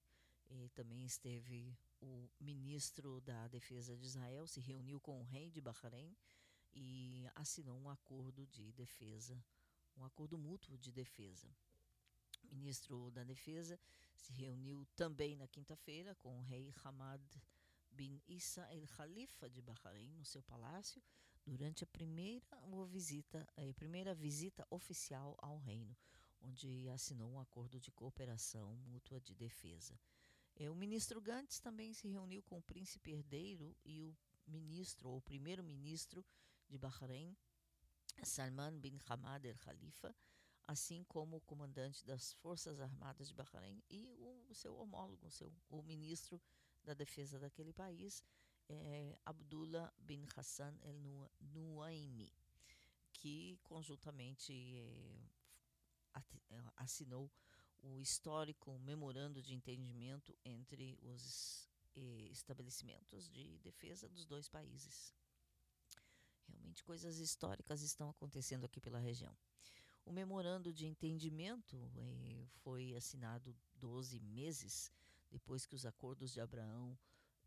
também 0.73 1.05
esteve 1.05 1.77
o 2.01 2.29
ministro 2.39 3.21
da 3.21 3.47
Defesa 3.47 3.95
de 3.97 4.05
Israel, 4.05 4.47
se 4.47 4.59
reuniu 4.59 4.99
com 4.99 5.19
o 5.19 5.23
rei 5.23 5.49
de 5.49 5.61
Bahrein 5.61 6.15
e 6.73 7.25
assinou 7.35 7.77
um 7.79 7.89
acordo 7.89 8.45
de 8.45 8.71
defesa, 8.73 9.43
um 9.95 10.03
acordo 10.05 10.37
mútuo 10.37 10.77
de 10.77 10.91
defesa. 10.91 11.49
O 12.43 12.55
ministro 12.55 13.09
da 13.11 13.23
Defesa 13.23 13.79
se 14.15 14.31
reuniu 14.33 14.85
também 14.95 15.35
na 15.35 15.47
quinta-feira 15.47 16.13
com 16.15 16.37
o 16.37 16.41
rei 16.41 16.73
Hamad 16.83 17.21
bin 17.91 18.21
Issa 18.27 18.61
el 18.71 18.85
Khalifa 18.85 19.49
de 19.49 19.61
Bahrein 19.61 20.13
no 20.13 20.25
seu 20.25 20.43
palácio 20.43 21.01
durante 21.47 21.83
a 21.83 21.87
primeira 21.87 22.45
visita, 22.85 23.47
a 23.55 23.73
primeira 23.73 24.13
visita 24.13 24.67
oficial 24.69 25.35
ao 25.39 25.57
reino, 25.57 25.95
onde 26.41 26.89
assinou 26.89 27.31
um 27.31 27.39
acordo 27.39 27.79
de 27.79 27.89
cooperação 27.91 28.75
mútua 28.85 29.19
de 29.21 29.33
defesa. 29.33 29.97
O 30.59 30.75
ministro 30.75 31.21
Gantz 31.21 31.59
também 31.59 31.93
se 31.93 32.07
reuniu 32.07 32.43
com 32.43 32.57
o 32.57 32.63
príncipe 32.63 33.11
herdeiro 33.11 33.75
e 33.85 34.01
o 34.01 34.15
ministro 34.45 35.09
ou 35.09 35.21
primeiro-ministro 35.21 36.25
de 36.67 36.77
Bahrein, 36.77 37.35
Salman 38.23 38.79
bin 38.79 38.99
Hamad 39.07 39.45
el 39.45 39.57
Khalifa, 39.59 40.13
assim 40.67 41.03
como 41.03 41.37
o 41.37 41.41
comandante 41.41 42.05
das 42.05 42.33
Forças 42.33 42.79
Armadas 42.79 43.27
de 43.27 43.33
Bahrein 43.33 43.81
e 43.89 44.11
o 44.19 44.53
seu 44.53 44.75
homólogo, 44.77 45.27
o, 45.27 45.31
seu, 45.31 45.53
o 45.69 45.81
ministro 45.81 46.41
da 46.83 46.93
defesa 46.93 47.39
daquele 47.39 47.71
país, 47.71 48.23
é, 48.69 49.17
Abdullah 49.25 49.93
bin 49.99 50.25
Hassan 50.35 50.77
el 50.83 50.99
Nuaimi, 51.53 52.31
que 53.13 53.59
conjuntamente 53.63 54.53
é, 54.53 55.27
assinou 56.77 57.31
o 57.83 57.99
histórico 57.99 58.77
memorando 58.79 59.41
de 59.41 59.53
entendimento 59.53 60.35
entre 60.43 60.97
os 61.01 61.67
eh, 61.95 62.29
estabelecimentos 62.31 63.29
de 63.29 63.57
defesa 63.59 64.07
dos 64.09 64.25
dois 64.25 64.47
países. 64.47 65.13
Realmente 66.47 66.83
coisas 66.83 67.17
históricas 67.17 67.81
estão 67.81 68.09
acontecendo 68.09 68.65
aqui 68.65 68.79
pela 68.79 68.99
região. 68.99 69.35
O 70.05 70.11
memorando 70.11 70.73
de 70.73 70.85
entendimento 70.85 71.91
eh, 71.97 72.45
foi 72.63 72.95
assinado 72.95 73.55
12 73.75 74.19
meses 74.19 74.91
depois 75.29 75.65
que 75.65 75.75
os 75.75 75.85
acordos 75.85 76.31
de 76.31 76.39
Abraão 76.39 76.97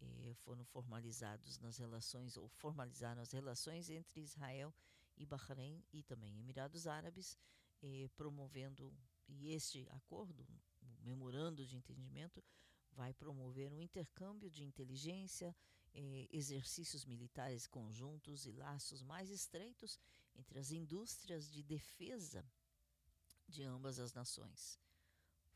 eh, 0.00 0.34
foram 0.34 0.64
formalizados 0.64 1.58
nas 1.58 1.76
relações, 1.76 2.36
ou 2.36 2.48
formalizaram 2.48 3.22
as 3.22 3.32
relações 3.32 3.90
entre 3.90 4.20
Israel 4.20 4.74
e 5.16 5.26
Bahrein 5.26 5.84
e 5.92 6.02
também 6.02 6.38
Emirados 6.38 6.86
Árabes, 6.86 7.38
eh, 7.82 8.08
promovendo, 8.16 8.94
e 9.28 9.52
este 9.52 9.86
acordo, 9.90 10.46
o 10.82 11.02
memorando 11.02 11.66
de 11.66 11.76
entendimento, 11.76 12.42
vai 12.92 13.12
promover 13.14 13.72
um 13.72 13.80
intercâmbio 13.80 14.50
de 14.50 14.64
inteligência, 14.64 15.54
eh, 15.94 16.28
exercícios 16.30 17.04
militares 17.04 17.66
conjuntos 17.66 18.46
e 18.46 18.52
laços 18.52 19.02
mais 19.02 19.30
estreitos 19.30 19.98
entre 20.34 20.58
as 20.58 20.70
indústrias 20.70 21.50
de 21.50 21.62
defesa 21.62 22.44
de 23.48 23.62
ambas 23.64 23.98
as 23.98 24.12
nações. 24.12 24.78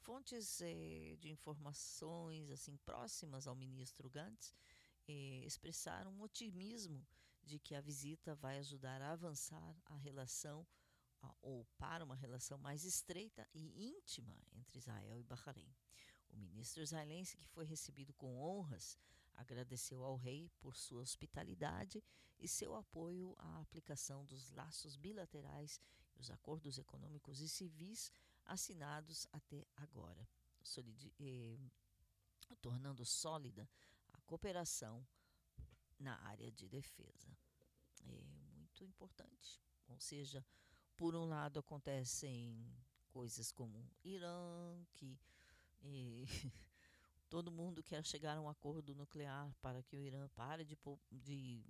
Fontes 0.05 0.61
eh, 0.61 1.17
de 1.19 1.31
informações 1.31 2.51
assim 2.51 2.77
próximas 2.77 3.47
ao 3.47 3.55
ministro 3.55 4.11
Gantz 4.11 4.53
eh, 5.09 5.43
expressaram 5.47 6.13
um 6.13 6.21
otimismo 6.21 7.03
de 7.43 7.59
que 7.59 7.75
a 7.75 7.81
visita 7.81 8.35
vai 8.35 8.59
ajudar 8.59 9.01
a 9.01 9.13
avançar 9.13 9.75
a 9.87 9.97
relação 9.97 10.67
a, 11.23 11.35
ou 11.41 11.65
para 11.79 12.05
uma 12.05 12.15
relação 12.15 12.59
mais 12.59 12.85
estreita 12.85 13.49
e 13.55 13.97
íntima 13.97 14.37
entre 14.53 14.77
Israel 14.77 15.19
e 15.19 15.25
Bahrein. 15.25 15.75
O 16.29 16.37
ministro 16.37 16.83
israelense, 16.83 17.39
que 17.39 17.47
foi 17.47 17.65
recebido 17.65 18.13
com 18.13 18.39
honras, 18.39 18.99
agradeceu 19.33 20.05
ao 20.05 20.17
rei 20.17 20.51
por 20.61 20.77
sua 20.77 21.01
hospitalidade 21.01 22.05
e 22.39 22.47
seu 22.47 22.75
apoio 22.75 23.35
à 23.39 23.59
aplicação 23.63 24.23
dos 24.27 24.51
laços 24.51 24.97
bilaterais 24.97 25.81
e 26.15 26.21
os 26.21 26.31
acordos 26.31 26.77
econômicos 26.77 27.41
e 27.41 27.49
civis 27.49 28.13
assinados 28.47 29.27
até 29.33 29.67
agora, 29.77 30.29
eh, 31.21 31.59
tornando 32.61 33.05
sólida 33.05 33.69
a 34.13 34.21
cooperação 34.23 35.07
na 35.99 36.17
área 36.27 36.51
de 36.51 36.69
defesa. 36.69 37.37
É 38.05 38.25
muito 38.25 38.85
importante. 38.85 39.61
Ou 39.89 40.01
seja, 40.01 40.45
por 40.97 41.15
um 41.15 41.25
lado 41.25 41.59
acontecem 41.59 42.73
coisas 43.11 43.53
como 43.53 43.89
Irã, 44.03 44.85
que 44.95 45.19
eh, 45.83 46.25
Todo 47.35 47.51
mundo 47.51 47.83
quer 47.83 48.05
chegar 48.05 48.37
a 48.37 48.41
um 48.41 48.49
acordo 48.49 48.95
nuclear 48.95 49.53
para 49.61 49.83
que 49.83 49.97
o 49.97 50.01
Irã 50.01 50.29
pare 50.37 50.65
de, 50.65 50.79
de 51.11 51.65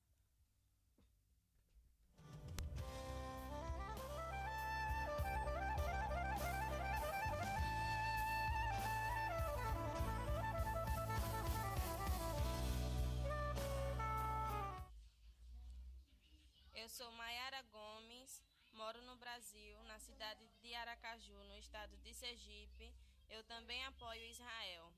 Eu 16.73 16.89
sou 16.89 17.11
Maiara 17.11 17.61
Gomes, 17.63 18.41
moro 18.73 19.01
no 19.03 19.15
Brasil, 19.17 19.81
na 19.84 19.99
cidade 19.99 20.45
de 20.61 20.73
Aracaju, 20.73 21.43
no 21.45 21.57
estado 21.57 21.95
de 21.97 22.13
Sergipe. 22.13 22.93
Eu 23.28 23.43
também 23.45 23.84
apoio 23.86 24.24
Israel. 24.30 24.93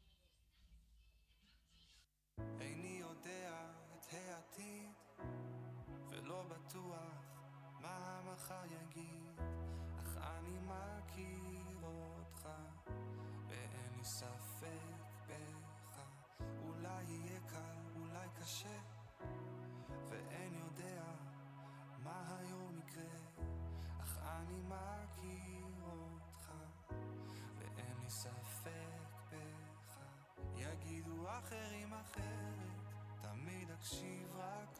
איני 2.60 2.98
יודע 3.00 3.70
את 3.94 4.06
העתיד 4.12 4.94
ולא 6.10 6.42
בטוח 6.42 7.24
מה 7.80 8.18
המחר 8.18 8.64
יגיד 8.64 9.40
אך 10.00 10.16
אני 10.16 10.58
מכיר 10.58 11.84
אותך 11.84 12.48
ואין 13.48 13.92
לי 13.96 14.04
ספק 14.04 14.43
אקשיב 33.85 34.35
רק 34.37 34.79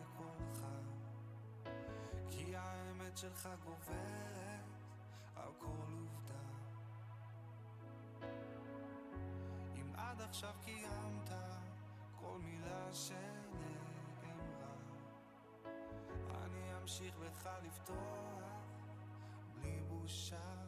לקולך. 0.00 0.64
כי 2.30 2.56
האמת 2.56 3.16
שלך 3.16 3.48
גוברת 3.64 4.64
על 5.36 5.50
כל 5.58 5.92
עובדה. 5.92 6.34
אם 9.76 9.94
עד 9.94 10.20
עכשיו 10.20 10.52
קיימת 10.64 11.30
כל 12.20 12.38
מילה 12.38 12.94
שנאמרה 12.94 14.74
אני 16.44 16.80
אמשיך 16.82 17.16
בך 17.16 17.48
לפתוח 17.64 18.62
בלי 19.54 19.82
בושה 19.88 20.65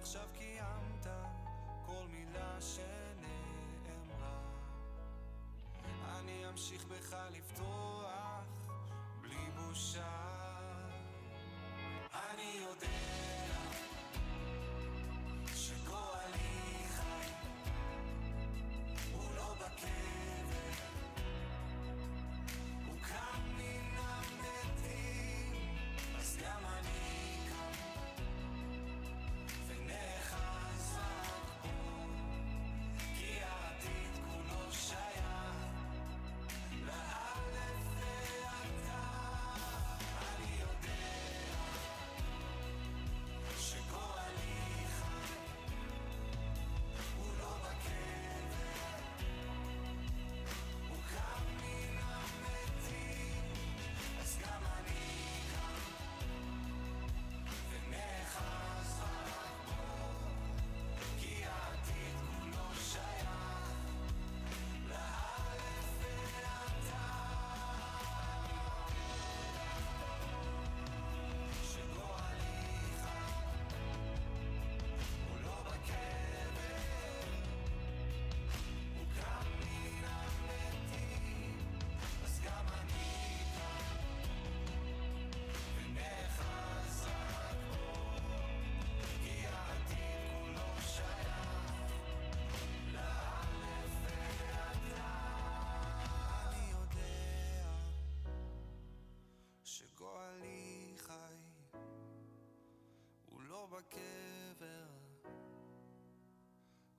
עכשיו 0.00 0.26
קיימת 0.38 1.06
כל 1.86 2.06
מילה 2.10 2.60
שנאמרה. 2.60 4.40
אני 6.18 6.48
אמשיך 6.48 6.84
בך 6.84 7.16
לפתוח 7.30 8.44
בלי 9.22 9.50
בושה 9.56 10.15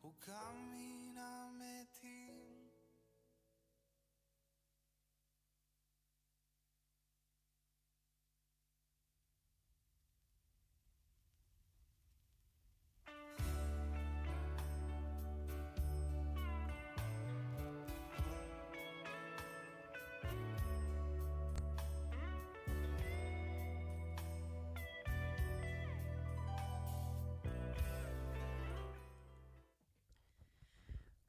o 0.08 0.14
caminamenti. 0.26 0.77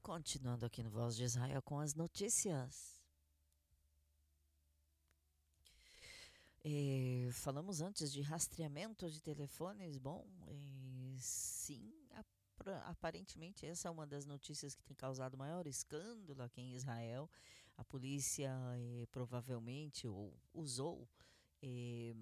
Continuando 0.09 0.65
aqui 0.65 0.83
no 0.83 0.89
Voz 0.89 1.15
de 1.15 1.25
Israel 1.25 1.61
com 1.61 1.79
as 1.79 1.95
notícias. 1.95 2.99
Eh, 6.65 7.29
falamos 7.31 7.83
antes 7.83 8.11
de 8.11 8.23
rastreamento 8.23 9.11
de 9.11 9.21
telefones. 9.21 9.99
Bom, 9.99 10.27
eh, 10.47 11.15
sim, 11.19 11.93
aparentemente 12.87 13.67
essa 13.67 13.89
é 13.89 13.91
uma 13.91 14.07
das 14.07 14.25
notícias 14.25 14.75
que 14.75 14.83
tem 14.83 14.97
causado 14.97 15.37
maior 15.37 15.67
escândalo 15.67 16.43
aqui 16.43 16.63
em 16.63 16.73
Israel. 16.73 17.29
A 17.77 17.85
polícia 17.85 18.51
eh, 18.79 19.07
provavelmente 19.13 20.09
ou 20.09 20.35
usou 20.55 21.07
eh, 21.61 22.15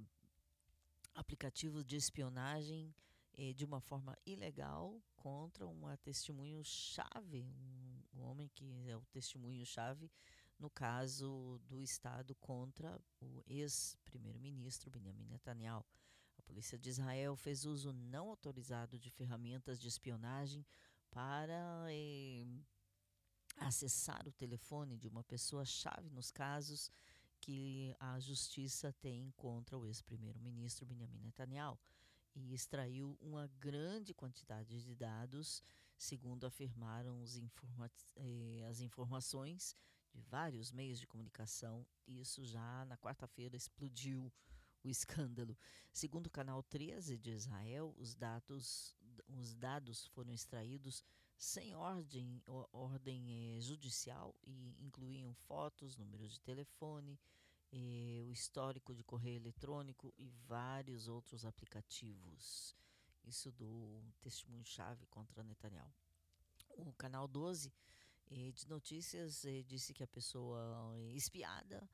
aplicativos 1.14 1.84
de 1.84 1.94
espionagem 1.94 2.92
eh, 3.38 3.52
de 3.52 3.64
uma 3.64 3.80
forma 3.80 4.18
ilegal 4.26 5.00
contra 5.26 5.66
uma 5.66 5.96
testemunho-chave, 5.96 7.42
um, 7.42 8.00
um 8.14 8.22
homem 8.22 8.48
que 8.54 8.88
é 8.88 8.96
o 8.96 9.04
testemunho-chave 9.06 10.08
no 10.56 10.70
caso 10.70 11.60
do 11.66 11.82
Estado 11.82 12.32
contra 12.36 12.96
o 13.20 13.42
ex-primeiro-ministro 13.44 14.88
Benjamin 14.88 15.24
Netanyahu. 15.24 15.84
A 16.38 16.42
polícia 16.42 16.78
de 16.78 16.90
Israel 16.90 17.34
fez 17.34 17.64
uso 17.64 17.92
não 17.92 18.28
autorizado 18.28 19.00
de 19.00 19.10
ferramentas 19.10 19.80
de 19.80 19.88
espionagem 19.88 20.64
para 21.10 21.88
eh, 21.90 22.46
acessar 23.56 24.28
o 24.28 24.32
telefone 24.32 24.96
de 24.96 25.08
uma 25.08 25.24
pessoa-chave 25.24 26.08
nos 26.08 26.30
casos 26.30 26.88
que 27.40 27.96
a 27.98 28.20
justiça 28.20 28.92
tem 28.92 29.32
contra 29.32 29.76
o 29.76 29.84
ex-primeiro-ministro 29.84 30.86
Benjamin 30.86 31.18
Netanyahu 31.18 31.76
e 32.36 32.52
extraiu 32.52 33.16
uma 33.20 33.46
grande 33.58 34.12
quantidade 34.12 34.82
de 34.82 34.94
dados, 34.94 35.62
segundo 35.96 36.46
afirmaram 36.46 37.24
informa 37.38 37.90
eh, 38.16 38.66
as 38.68 38.80
informações 38.80 39.74
de 40.12 40.20
vários 40.20 40.70
meios 40.70 41.00
de 41.00 41.06
comunicação. 41.06 41.86
Isso 42.06 42.44
já 42.44 42.84
na 42.84 42.98
quarta-feira 42.98 43.56
explodiu 43.56 44.30
o 44.84 44.88
escândalo. 44.90 45.56
Segundo 45.90 46.26
o 46.26 46.30
canal 46.30 46.62
13 46.62 47.16
de 47.16 47.30
Israel, 47.30 47.94
os 47.96 48.14
dados, 48.14 48.94
os 49.26 49.54
dados 49.54 50.06
foram 50.08 50.32
extraídos 50.32 51.02
sem 51.38 51.74
ordem, 51.74 52.42
ordem 52.70 53.56
eh, 53.56 53.60
judicial 53.60 54.34
e 54.42 54.76
incluíam 54.78 55.32
fotos, 55.34 55.96
números 55.96 56.32
de 56.32 56.40
telefone, 56.40 57.18
eh, 57.72 58.22
o 58.24 58.32
histórico 58.32 58.94
de 58.94 59.02
correio 59.02 59.36
eletrônico 59.36 60.12
e 60.16 60.28
vários 60.46 61.08
outros 61.08 61.44
aplicativos. 61.44 62.74
Isso 63.24 63.50
do 63.52 64.02
testemunho-chave 64.20 65.06
contra 65.06 65.42
Netanyahu. 65.42 65.92
O 66.76 66.92
canal 66.92 67.26
12 67.26 67.72
eh, 68.30 68.52
de 68.52 68.68
notícias 68.68 69.44
eh, 69.44 69.62
disse 69.62 69.92
que 69.92 70.02
a 70.02 70.08
pessoa 70.08 70.94
espiada 71.14 71.88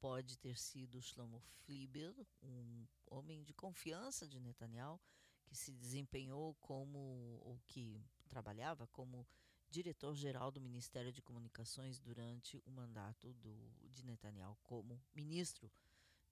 pode 0.00 0.38
ter 0.38 0.58
sido 0.58 1.00
Shlomo 1.00 1.38
Fliber, 1.38 2.14
um 2.42 2.86
homem 3.06 3.44
de 3.44 3.52
confiança 3.52 4.26
de 4.26 4.40
Netanyahu, 4.40 4.98
que 5.44 5.54
se 5.54 5.72
desempenhou 5.72 6.54
como, 6.54 7.38
ou 7.44 7.60
que 7.66 8.02
trabalhava 8.28 8.86
como 8.88 9.26
diretor-geral 9.72 10.50
do 10.50 10.60
Ministério 10.60 11.10
de 11.10 11.22
Comunicações 11.22 11.98
durante 11.98 12.62
o 12.66 12.70
mandato 12.70 13.32
do, 13.32 13.56
de 13.90 14.04
Netanyahu 14.04 14.54
como 14.62 15.00
ministro 15.14 15.72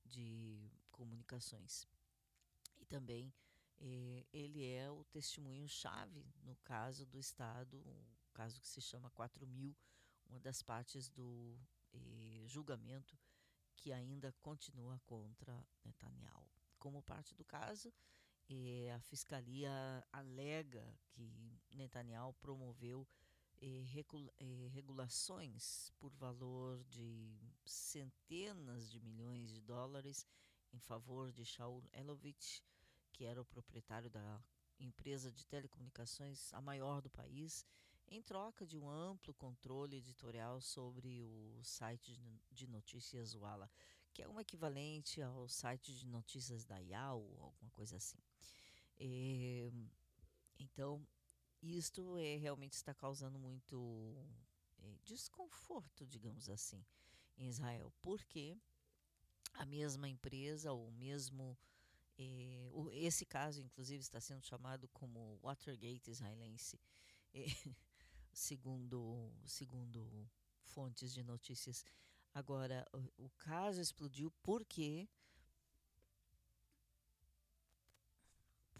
de 0.04 0.70
Comunicações. 0.92 1.88
E 2.78 2.84
também 2.84 3.32
eh, 3.78 4.26
ele 4.30 4.66
é 4.66 4.90
o 4.90 5.02
testemunho-chave 5.04 6.22
no 6.42 6.54
caso 6.56 7.06
do 7.06 7.18
Estado, 7.18 7.78
um 7.78 8.04
caso 8.34 8.60
que 8.60 8.68
se 8.68 8.80
chama 8.82 9.08
4000, 9.10 9.74
uma 10.28 10.38
das 10.38 10.62
partes 10.62 11.08
do 11.08 11.58
eh, 11.94 12.44
julgamento 12.46 13.18
que 13.74 13.90
ainda 13.90 14.34
continua 14.42 15.00
contra 15.06 15.66
Netanyahu. 15.82 16.46
Como 16.78 17.02
parte 17.02 17.34
do 17.34 17.44
caso, 17.44 17.90
eh, 18.50 18.92
a 18.94 19.00
fiscalia 19.00 19.72
alega 20.12 20.84
que 21.08 21.58
Netanyahu 21.70 22.34
promoveu 22.34 23.08
eh, 23.60 23.84
eh, 24.38 24.68
regulações 24.72 25.92
por 25.98 26.12
valor 26.14 26.82
de 26.84 27.36
centenas 27.64 28.90
de 28.90 29.00
milhões 29.00 29.50
de 29.52 29.60
dólares 29.60 30.26
em 30.72 30.78
favor 30.78 31.32
de 31.32 31.44
Shaul 31.44 31.84
Elovitch, 31.92 32.60
que 33.12 33.24
era 33.24 33.40
o 33.40 33.44
proprietário 33.44 34.08
da 34.08 34.42
empresa 34.78 35.30
de 35.30 35.44
telecomunicações 35.46 36.52
a 36.54 36.60
maior 36.60 37.02
do 37.02 37.10
país, 37.10 37.66
em 38.08 38.22
troca 38.22 38.66
de 38.66 38.78
um 38.78 38.88
amplo 38.88 39.34
controle 39.34 39.96
editorial 39.96 40.60
sobre 40.60 41.22
o 41.22 41.60
site 41.62 42.14
de 42.14 42.20
no- 42.20 42.40
de 42.50 42.66
notícias 42.66 43.34
Walla, 43.34 43.70
que 44.12 44.22
é 44.22 44.28
um 44.28 44.40
equivalente 44.40 45.20
ao 45.22 45.48
site 45.48 45.94
de 45.94 46.06
notícias 46.06 46.64
da 46.64 46.78
IAU, 46.80 47.22
alguma 47.40 47.70
coisa 47.70 47.96
assim. 47.96 48.18
Eh, 48.98 49.70
então, 50.58 51.06
isto 51.62 52.16
é, 52.18 52.36
realmente 52.36 52.74
está 52.74 52.94
causando 52.94 53.38
muito 53.38 54.16
eh, 54.80 54.96
desconforto, 55.04 56.06
digamos 56.06 56.48
assim, 56.48 56.84
em 57.38 57.48
Israel, 57.48 57.92
porque 58.02 58.56
a 59.54 59.64
mesma 59.66 60.08
empresa, 60.08 60.72
ou 60.72 60.90
mesmo. 60.92 61.56
eh, 62.18 62.68
o- 62.72 62.90
esse 62.92 63.26
caso, 63.26 63.60
inclusive, 63.62 64.00
está 64.02 64.20
sendo 64.20 64.44
chamado 64.46 64.88
como 64.88 65.38
Watergate 65.42 66.10
israelense, 66.10 66.78
eh, 67.34 67.46
segundo, 68.32 69.32
segundo 69.46 70.28
fontes 70.62 71.12
de 71.14 71.22
notícias. 71.24 71.84
Agora, 72.34 72.86
o, 73.18 73.26
o 73.26 73.30
caso 73.38 73.80
explodiu 73.80 74.30
porque 74.42 75.08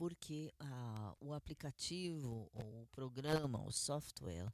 porque 0.01 0.51
ah, 0.59 1.15
o 1.21 1.35
aplicativo, 1.35 2.51
o 2.55 2.87
programa, 2.91 3.63
o 3.63 3.71
software, 3.71 4.51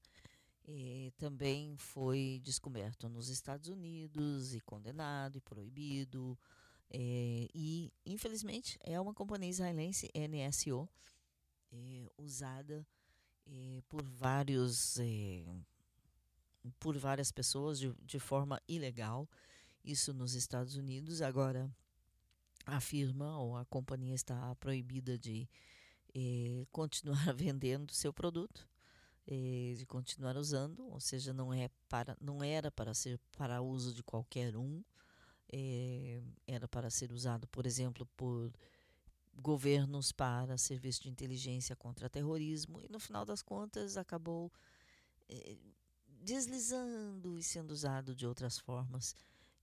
eh, 0.67 1.13
também 1.17 1.77
foi 1.77 2.41
descoberto 2.43 3.09
nos 3.09 3.29
Estados 3.29 3.69
Unidos 3.69 4.55
e 4.55 4.61
condenado 4.61 5.37
e 5.39 5.41
proibido. 5.41 6.37
eh, 6.91 7.49
e, 7.55 7.93
infelizmente, 8.05 8.77
é 8.83 9.01
uma 9.01 9.15
companhia 9.15 9.49
israelense, 9.49 10.11
NSO, 10.13 10.89
eh, 11.73 12.09
usada 12.19 12.85
eh, 13.47 13.83
por 13.89 14.03
vários 14.03 14.99
eh, 14.99 15.45
por 16.81 16.99
várias 16.99 17.31
pessoas 17.31 17.79
de, 17.79 17.95
de 18.03 18.19
forma 18.19 18.61
ilegal, 18.67 19.29
isso 19.85 20.13
nos 20.13 20.35
Estados 20.35 20.75
Unidos. 20.75 21.23
Agora, 21.23 21.71
a 22.67 22.81
firma 22.81 23.39
ou 23.39 23.57
a 23.57 23.65
companhia 23.65 24.15
está 24.15 24.55
proibida 24.57 25.17
de 25.17 25.49
eh, 26.15 26.67
continuar 26.73 27.33
vendendo 27.35 27.93
seu 27.93 28.13
produto, 28.13 28.69
eh, 29.27 29.75
de 29.77 29.87
continuar 29.87 30.37
usando, 30.37 30.87
ou 30.91 31.01
seja, 31.01 31.33
não 31.33 31.53
é 31.55 31.71
para, 31.89 32.17
não 32.21 32.43
era 32.43 32.71
para 32.71 32.93
ser 32.93 33.19
para 33.37 33.63
uso 33.63 33.95
de 33.95 34.03
qualquer 34.03 34.57
um, 34.57 34.83
eh, 35.53 36.21
era 36.47 36.67
para 36.67 36.91
ser 36.91 37.13
usado, 37.13 37.47
por 37.49 37.67
exemplo, 37.67 38.07
por 38.17 38.53
governos 39.35 40.13
para 40.13 40.59
serviço 40.59 41.03
de 41.03 41.11
inteligência 41.11 41.77
contra 41.77 42.09
terrorismo 42.09 42.81
e 42.81 42.89
no 42.89 42.99
final 42.99 43.25
das 43.25 43.43
contas 43.43 43.97
acabou 43.97 44.51
eh, 45.29 45.59
deslizando 46.09 47.39
e 47.39 47.43
sendo 47.43 47.71
usado 47.71 48.15
de 48.15 48.27
outras 48.27 48.59
formas. 48.59 49.15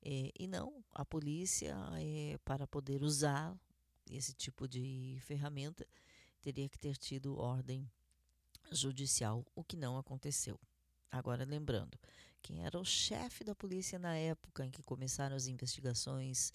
Eh, 0.04 0.32
e 0.38 0.48
não, 0.48 0.84
a 0.94 1.06
polícia, 1.06 1.76
eh, 2.00 2.38
para 2.46 2.68
poder 2.68 3.04
usar 3.04 3.56
esse 4.10 4.34
tipo 4.34 4.68
de 4.68 5.18
ferramenta, 5.22 5.88
teria 6.42 6.68
que 6.70 6.78
ter 6.78 6.98
tido 6.98 7.38
ordem 7.38 7.90
judicial, 8.72 9.46
o 9.56 9.64
que 9.64 9.78
não 9.78 9.98
aconteceu. 9.98 10.60
Agora, 11.12 11.46
lembrando, 11.46 11.98
quem 12.42 12.66
era 12.66 12.80
o 12.80 12.86
chefe 12.86 13.44
da 13.44 13.56
polícia 13.56 13.98
na 14.00 14.16
época 14.18 14.66
em 14.66 14.72
que 14.72 14.84
começaram 14.84 15.36
as 15.36 15.48
investigações 15.48 16.54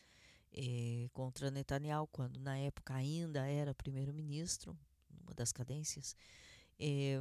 eh, 0.52 1.08
contra 1.12 1.50
Netanyahu, 1.50 2.06
quando 2.08 2.38
na 2.40 2.58
época 2.58 2.94
ainda 2.94 3.46
era 3.46 3.74
primeiro-ministro, 3.74 4.78
numa 5.10 5.34
das 5.34 5.52
cadências, 5.52 6.14
É, 6.80 7.18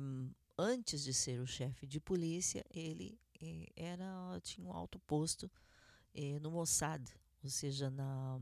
antes 0.58 1.04
de 1.04 1.14
ser 1.14 1.40
o 1.40 1.48
chefe 1.48 1.88
de 1.88 2.00
polícia, 2.00 2.64
ele 2.72 3.20
é, 3.42 3.68
era 3.76 4.40
tinha 4.42 4.66
um 4.68 4.72
alto 4.74 5.00
posto 5.00 5.50
é, 6.18 6.40
no 6.40 6.50
Mossad, 6.50 7.08
ou 7.44 7.50
seja, 7.50 7.92
na, 7.92 8.42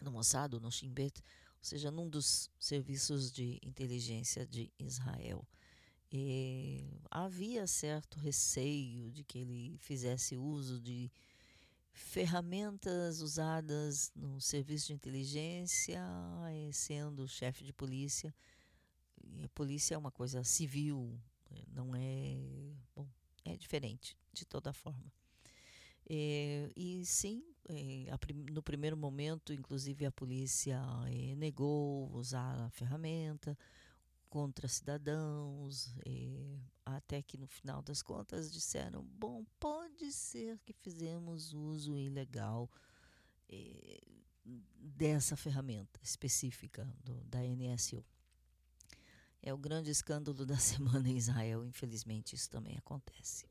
no 0.00 0.10
Mossad, 0.10 0.54
no 0.54 0.72
Shin 0.72 0.90
Bet, 0.90 1.20
ou 1.58 1.64
seja, 1.64 1.90
num 1.90 2.08
dos 2.08 2.50
serviços 2.58 3.30
de 3.30 3.60
inteligência 3.62 4.46
de 4.46 4.72
Israel. 4.78 5.46
E 6.10 6.86
havia 7.10 7.66
certo 7.66 8.18
receio 8.18 9.12
de 9.12 9.22
que 9.22 9.38
ele 9.40 9.76
fizesse 9.76 10.38
uso 10.38 10.80
de 10.80 11.12
ferramentas 11.92 13.20
usadas 13.20 14.10
no 14.14 14.40
serviço 14.40 14.86
de 14.86 14.94
inteligência, 14.94 16.00
sendo 16.72 17.28
chefe 17.28 17.64
de 17.64 17.72
polícia. 17.74 18.34
E 19.22 19.44
a 19.44 19.48
polícia 19.50 19.94
é 19.94 19.98
uma 19.98 20.10
coisa 20.10 20.42
civil, 20.42 21.20
não 21.66 21.94
é. 21.94 22.38
Bom, 22.96 23.06
é 23.44 23.56
diferente, 23.56 24.16
de 24.32 24.46
toda 24.46 24.72
forma. 24.72 25.12
É, 26.08 26.70
e 26.74 27.04
sim, 27.04 27.44
é, 27.68 28.06
no 28.50 28.62
primeiro 28.62 28.96
momento, 28.96 29.52
inclusive, 29.52 30.06
a 30.06 30.12
polícia 30.12 30.80
é, 31.06 31.34
negou 31.36 32.10
usar 32.14 32.58
a 32.60 32.70
ferramenta 32.70 33.56
contra 34.30 34.68
cidadãos, 34.68 35.94
até 36.84 37.22
que 37.22 37.36
no 37.36 37.46
final 37.46 37.82
das 37.82 38.02
contas 38.02 38.50
disseram: 38.50 39.02
bom, 39.02 39.44
pode 39.60 40.10
ser 40.12 40.58
que 40.60 40.72
fizemos 40.72 41.52
uso 41.52 41.96
ilegal 41.96 42.70
dessa 44.44 45.36
ferramenta 45.36 46.00
específica 46.02 46.84
do, 47.02 47.22
da 47.24 47.40
NSU. 47.42 48.04
É 49.42 49.52
o 49.52 49.58
grande 49.58 49.90
escândalo 49.90 50.44
da 50.44 50.56
semana 50.58 51.08
em 51.08 51.16
Israel, 51.16 51.64
infelizmente 51.64 52.34
isso 52.34 52.50
também 52.50 52.76
acontece. 52.76 53.46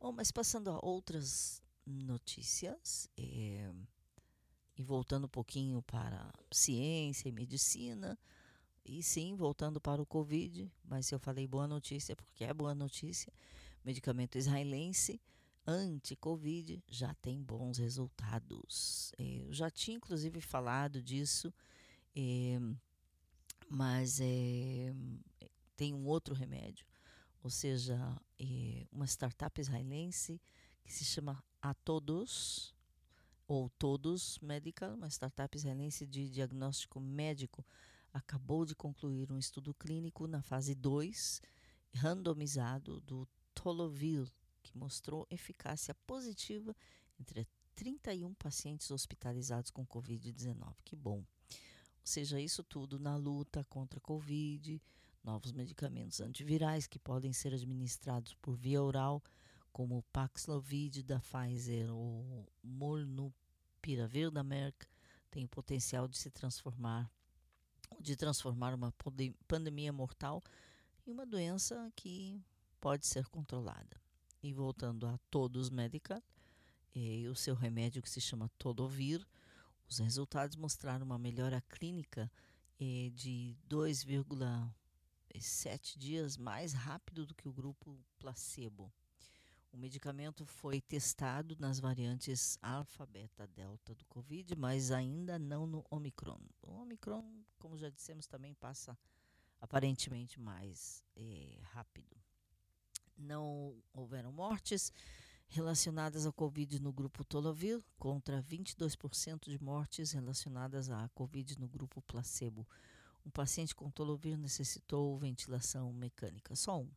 Bom, 0.00 0.12
mas 0.12 0.30
passando 0.30 0.70
a 0.70 0.84
outras 0.84 1.62
notícias, 1.86 3.08
é, 3.16 3.70
e 4.76 4.82
voltando 4.82 5.24
um 5.24 5.28
pouquinho 5.28 5.82
para 5.82 6.32
ciência 6.50 7.28
e 7.28 7.32
medicina, 7.32 8.18
e 8.84 9.02
sim, 9.02 9.34
voltando 9.36 9.80
para 9.80 10.02
o 10.02 10.06
Covid, 10.06 10.70
mas 10.84 11.10
eu 11.10 11.18
falei 11.18 11.46
boa 11.46 11.68
notícia, 11.68 12.16
porque 12.16 12.44
é 12.44 12.52
boa 12.52 12.74
notícia, 12.74 13.32
medicamento 13.84 14.36
israelense 14.36 15.20
anti-Covid 15.66 16.82
já 16.88 17.14
tem 17.14 17.40
bons 17.40 17.78
resultados. 17.78 19.12
É, 19.18 19.42
eu 19.42 19.52
já 19.52 19.70
tinha 19.70 19.96
inclusive 19.96 20.40
falado 20.40 21.02
disso, 21.02 21.52
é, 22.16 22.58
mas 23.68 24.20
é, 24.20 24.92
tem 25.76 25.94
um 25.94 26.06
outro 26.06 26.34
remédio, 26.34 26.86
ou 27.42 27.50
seja, 27.50 27.96
é, 28.38 28.86
uma 28.90 29.06
startup 29.06 29.60
israelense 29.60 30.40
que 30.84 30.92
se 30.92 31.04
chama 31.04 31.42
A 31.60 31.74
Todos, 31.74 32.74
ou 33.46 33.68
Todos 33.70 34.38
Medical, 34.40 34.94
uma 34.94 35.08
startup 35.08 35.56
israelense 35.56 36.06
de 36.06 36.28
diagnóstico 36.30 37.00
médico 37.00 37.64
acabou 38.12 38.64
de 38.64 38.74
concluir 38.74 39.32
um 39.32 39.38
estudo 39.38 39.72
clínico 39.74 40.26
na 40.26 40.42
fase 40.42 40.74
2, 40.74 41.40
randomizado, 41.94 43.00
do 43.00 43.26
Tolovil, 43.54 44.26
que 44.62 44.76
mostrou 44.76 45.26
eficácia 45.30 45.94
positiva 46.06 46.74
entre 47.18 47.46
31 47.74 48.34
pacientes 48.34 48.90
hospitalizados 48.90 49.70
com 49.70 49.86
Covid-19. 49.86 50.74
Que 50.84 50.94
bom! 50.94 51.18
Ou 51.18 52.06
seja, 52.06 52.40
isso 52.40 52.62
tudo 52.62 52.98
na 52.98 53.16
luta 53.16 53.64
contra 53.64 53.98
a 53.98 54.02
Covid, 54.02 54.80
novos 55.22 55.52
medicamentos 55.52 56.20
antivirais 56.20 56.86
que 56.86 56.98
podem 56.98 57.32
ser 57.32 57.54
administrados 57.54 58.34
por 58.34 58.56
via 58.56 58.82
oral, 58.82 59.22
como 59.72 59.98
o 59.98 60.02
Paxlovid 60.04 61.02
da 61.02 61.20
Pfizer 61.20 61.90
ou 61.90 62.46
Molnupiravir 62.62 64.30
da 64.30 64.42
Merck, 64.42 64.86
tem 65.30 65.44
o 65.44 65.48
potencial 65.48 66.06
de 66.06 66.18
se 66.18 66.30
transformar 66.30 67.10
de 68.00 68.16
transformar 68.16 68.74
uma 68.74 68.92
pandemia 69.46 69.92
mortal 69.92 70.42
em 71.06 71.12
uma 71.12 71.26
doença 71.26 71.92
que 71.94 72.42
pode 72.80 73.06
ser 73.06 73.28
controlada. 73.28 74.00
E 74.42 74.52
voltando 74.52 75.06
a 75.06 75.16
todos 75.30 75.70
médica, 75.70 76.20
e 76.94 77.26
o 77.28 77.34
seu 77.34 77.54
remédio 77.54 78.02
que 78.02 78.10
se 78.10 78.20
chama 78.20 78.50
Todovir, 78.58 79.26
os 79.88 79.98
resultados 79.98 80.56
mostraram 80.56 81.06
uma 81.06 81.18
melhora 81.18 81.62
clínica 81.68 82.30
eh, 82.80 83.10
de 83.14 83.56
2,7 83.68 85.96
dias 85.96 86.36
mais 86.36 86.72
rápido 86.72 87.24
do 87.26 87.34
que 87.34 87.48
o 87.48 87.52
grupo 87.52 87.96
placebo. 88.18 88.92
O 89.72 89.78
medicamento 89.78 90.44
foi 90.44 90.82
testado 90.82 91.56
nas 91.58 91.80
variantes 91.80 92.58
alfa, 92.60 93.06
beta, 93.06 93.46
delta 93.46 93.94
do 93.94 94.04
Covid, 94.04 94.54
mas 94.54 94.90
ainda 94.90 95.38
não 95.38 95.66
no 95.66 95.82
Omicron. 95.90 96.38
O 96.60 96.72
Omicron, 96.82 97.24
como 97.58 97.78
já 97.78 97.88
dissemos, 97.88 98.26
também 98.26 98.52
passa 98.54 98.96
aparentemente 99.58 100.38
mais 100.38 101.02
é, 101.16 101.58
rápido. 101.62 102.14
Não 103.16 103.82
houveram 103.94 104.30
mortes 104.30 104.92
relacionadas 105.48 106.26
ao 106.26 106.34
Covid 106.34 106.78
no 106.78 106.92
grupo 106.92 107.24
Tolovir, 107.24 107.82
contra 107.98 108.42
22% 108.42 109.48
de 109.48 109.62
mortes 109.62 110.12
relacionadas 110.12 110.90
à 110.90 111.08
Covid 111.10 111.58
no 111.58 111.66
grupo 111.66 112.02
placebo. 112.02 112.68
Um 113.24 113.30
paciente 113.30 113.74
com 113.74 113.90
Tolovir 113.90 114.36
necessitou 114.36 115.16
ventilação 115.16 115.92
mecânica, 115.94 116.54
só 116.54 116.80
um. 116.80 116.90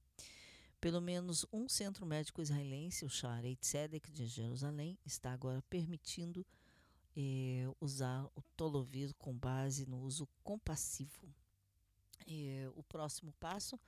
Pelo 0.86 1.02
menos 1.02 1.48
um 1.52 1.68
centro 1.68 2.06
médico 2.06 2.44
israelense, 2.44 3.04
o 3.06 3.10
Shaarei 3.10 3.56
Tzedek 3.56 4.12
de 4.12 4.28
Jerusalém, 4.28 5.00
está 5.04 5.34
agora 5.34 5.60
permitindo 5.64 6.46
eh, 7.18 7.68
usar 7.82 8.24
o 8.36 8.42
Tolovir 8.56 9.12
com 9.16 9.36
base 9.36 9.88
no 9.88 10.00
uso 10.02 10.28
compassivo. 10.44 11.28
Eh, 12.28 12.70
o 12.76 12.84
próximo 12.84 13.34
passo 13.40 13.80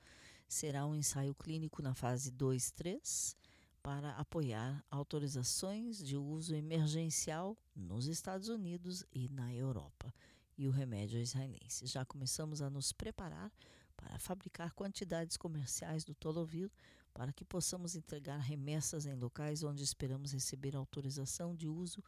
será 0.48 0.84
um 0.86 0.92
ensaio 0.96 1.36
clínico 1.36 1.80
na 1.80 1.94
fase 1.94 2.32
2-3 2.32 3.36
para 3.80 4.10
apoiar 4.16 4.84
autorizações 4.90 6.02
de 6.02 6.16
uso 6.16 6.52
emergencial 6.52 7.56
nos 7.76 8.08
Estados 8.08 8.48
Unidos 8.48 9.04
e 9.12 9.28
na 9.28 9.54
Europa. 9.54 10.12
E 10.56 10.66
o 10.66 10.72
remédio 10.72 11.20
israelense. 11.20 11.86
Já 11.86 12.04
começamos 12.04 12.60
a 12.60 12.68
nos 12.68 12.90
preparar 12.90 13.52
para 13.98 14.18
fabricar 14.18 14.72
quantidades 14.72 15.36
comerciais 15.36 16.04
do 16.04 16.14
Tolovir 16.14 16.70
para 17.12 17.32
que 17.32 17.44
possamos 17.44 17.96
entregar 17.96 18.38
remessas 18.38 19.04
em 19.04 19.14
locais 19.14 19.64
onde 19.64 19.82
esperamos 19.82 20.32
receber 20.32 20.76
autorização 20.76 21.54
de 21.54 21.66
uso 21.66 22.02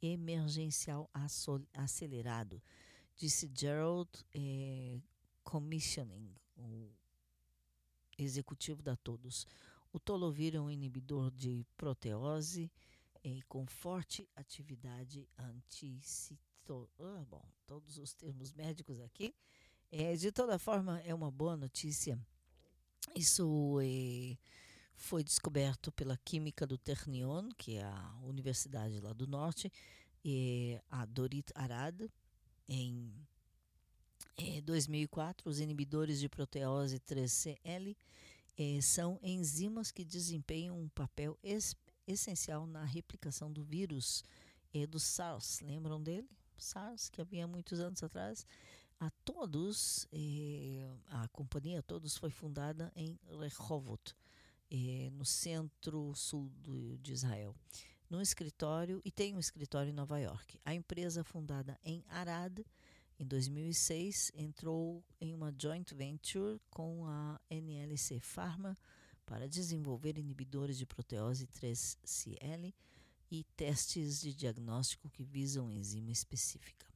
emergencial 0.00 1.10
acelerado, 1.74 2.62
disse 3.16 3.50
Gerald 3.54 4.08
eh, 4.34 5.00
Commissioning, 5.42 6.32
o 6.56 6.90
executivo 8.16 8.82
da 8.82 8.96
Todos. 8.96 9.46
O 9.92 9.98
Tolovir 9.98 10.54
é 10.54 10.60
um 10.60 10.70
inibidor 10.70 11.30
de 11.30 11.66
proteose 11.76 12.70
eh, 13.22 13.40
com 13.48 13.66
forte 13.66 14.28
atividade 14.36 15.28
anticito... 15.38 16.88
Ah, 16.98 17.24
bom, 17.28 17.44
todos 17.66 17.98
os 17.98 18.14
termos 18.14 18.52
médicos 18.52 19.00
aqui. 19.00 19.34
É, 19.94 20.16
de 20.16 20.32
toda 20.32 20.58
forma, 20.58 20.98
é 21.00 21.14
uma 21.14 21.30
boa 21.30 21.54
notícia. 21.54 22.18
Isso 23.14 23.78
é, 23.82 24.38
foi 24.96 25.22
descoberto 25.22 25.92
pela 25.92 26.16
química 26.16 26.66
do 26.66 26.78
Ternion, 26.78 27.50
que 27.58 27.76
é 27.76 27.84
a 27.84 28.18
universidade 28.22 28.98
lá 29.00 29.12
do 29.12 29.26
norte, 29.26 29.70
e 30.24 30.80
a 30.90 31.04
Dorit 31.04 31.52
Arad, 31.54 32.08
em, 32.66 33.12
em 34.38 34.62
2004. 34.62 35.50
Os 35.50 35.60
inibidores 35.60 36.20
de 36.20 36.28
proteose 36.28 36.98
3CL 36.98 37.94
é, 38.56 38.80
são 38.80 39.20
enzimas 39.22 39.90
que 39.90 40.06
desempenham 40.06 40.80
um 40.80 40.88
papel 40.88 41.38
es, 41.42 41.76
essencial 42.06 42.66
na 42.66 42.82
replicação 42.82 43.52
do 43.52 43.62
vírus 43.62 44.24
é, 44.72 44.86
do 44.86 44.98
SARS. 44.98 45.60
Lembram 45.60 46.02
dele? 46.02 46.30
SARS, 46.56 47.10
que 47.10 47.20
havia 47.20 47.46
muitos 47.46 47.78
anos 47.78 48.02
atrás 48.02 48.46
a 49.02 49.10
todos, 49.24 50.06
eh, 50.12 50.88
a 51.08 51.26
companhia 51.26 51.82
todos 51.82 52.16
foi 52.16 52.30
fundada 52.30 52.92
em 52.94 53.18
Rehovot, 53.26 54.14
eh, 54.70 55.10
no 55.10 55.24
centro-sul 55.24 56.52
de 57.00 57.12
Israel, 57.12 57.52
num 58.08 58.20
escritório 58.20 59.02
e 59.04 59.10
tem 59.10 59.34
um 59.34 59.40
escritório 59.40 59.90
em 59.90 59.92
Nova 59.92 60.20
York. 60.20 60.56
A 60.64 60.72
empresa 60.72 61.24
fundada 61.24 61.76
em 61.82 62.04
Arad 62.06 62.60
em 63.18 63.26
2006 63.26 64.30
entrou 64.36 65.04
em 65.20 65.34
uma 65.34 65.52
joint 65.58 65.92
venture 65.92 66.60
com 66.70 67.04
a 67.04 67.40
NLC 67.50 68.20
Pharma 68.20 68.78
para 69.26 69.48
desenvolver 69.48 70.16
inibidores 70.16 70.78
de 70.78 70.86
proteose 70.86 71.48
3CL 71.48 72.72
e 73.28 73.42
testes 73.56 74.20
de 74.20 74.32
diagnóstico 74.32 75.10
que 75.10 75.24
visam 75.24 75.72
enzima 75.72 76.12
específica. 76.12 76.91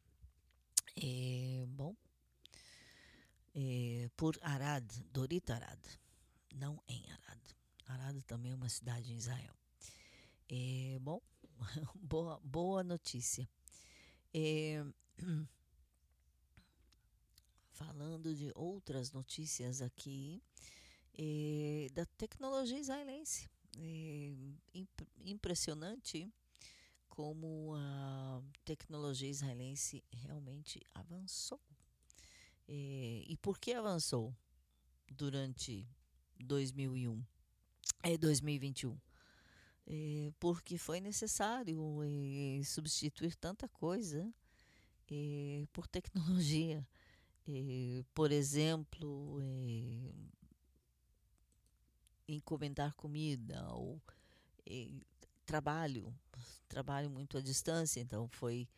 É, 1.02 1.64
bom, 1.68 1.94
é, 3.54 4.08
por 4.16 4.38
Arad, 4.40 4.84
Dorit 5.12 5.50
Arad, 5.50 5.78
não 6.54 6.82
em 6.88 7.04
Arad. 7.10 7.40
Arad 7.86 8.22
também 8.22 8.52
é 8.52 8.54
uma 8.54 8.68
cidade 8.68 9.12
em 9.12 9.16
Israel. 9.16 9.54
É, 10.48 10.98
bom, 11.00 11.20
boa, 11.94 12.40
boa 12.42 12.82
notícia. 12.82 13.48
É, 14.32 14.84
falando 17.72 18.34
de 18.34 18.50
outras 18.54 19.12
notícias 19.12 19.82
aqui, 19.82 20.42
é, 21.18 21.88
da 21.92 22.06
tecnologia 22.06 22.78
israelense. 22.78 23.48
É 23.78 24.32
imp 24.72 25.02
impressionante 25.18 26.32
como 27.16 27.74
a 27.74 28.42
tecnologia 28.62 29.30
israelense 29.30 30.04
realmente 30.12 30.82
avançou. 30.94 31.58
É, 32.68 33.24
e 33.26 33.36
por 33.38 33.58
que 33.58 33.72
avançou 33.72 34.36
durante 35.10 35.88
2001, 36.38 37.24
é 38.02 38.18
2021? 38.18 39.00
É, 39.86 40.30
porque 40.38 40.76
foi 40.76 41.00
necessário 41.00 42.02
é, 42.02 42.62
substituir 42.62 43.34
tanta 43.34 43.66
coisa 43.66 44.30
por 45.72 45.86
tecnologia. 45.88 46.86
Por 48.12 48.32
exemplo, 48.32 49.40
encomendar 52.26 52.92
comida 52.96 53.64
ou 53.72 54.02
trabalho, 55.46 56.12
trabalho 56.68 57.08
muito 57.08 57.38
à 57.38 57.40
distância, 57.40 58.00
então 58.00 58.28
foi 58.28 58.68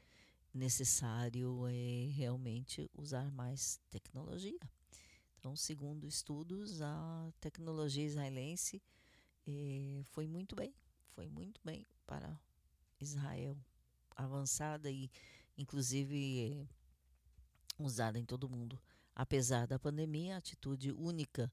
necessário 0.52 1.66
eh, 1.68 2.10
realmente 2.12 2.90
usar 2.94 3.30
mais 3.32 3.80
tecnologia. 3.90 4.60
Então, 5.38 5.56
segundo 5.56 6.06
estudos, 6.06 6.82
a 6.82 7.32
tecnologia 7.40 8.04
israelense 8.04 8.82
eh, 9.46 10.02
foi 10.04 10.26
muito 10.26 10.54
bem, 10.54 10.74
foi 11.08 11.28
muito 11.28 11.60
bem 11.64 11.86
para 12.06 12.38
Israel, 13.00 13.56
avançada 14.14 14.90
e 14.90 15.10
inclusive 15.56 16.68
usada 17.78 18.18
em 18.18 18.24
todo 18.24 18.44
o 18.44 18.50
mundo. 18.50 18.78
Apesar 19.14 19.66
da 19.66 19.78
pandemia, 19.78 20.34
a 20.34 20.38
atitude 20.38 20.92
única 20.92 21.52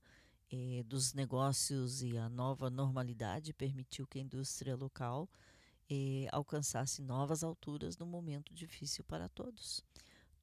eh, 0.51 0.83
dos 0.85 1.13
negócios 1.13 2.01
e 2.01 2.17
a 2.17 2.29
nova 2.29 2.69
normalidade 2.69 3.53
permitiu 3.53 4.07
que 4.07 4.19
a 4.19 4.21
indústria 4.21 4.75
local 4.75 5.29
eh, 5.89 6.27
alcançasse 6.31 7.01
novas 7.01 7.43
alturas 7.43 7.97
num 7.97 8.05
momento 8.05 8.53
difícil 8.53 9.03
para 9.03 9.29
todos. 9.29 9.83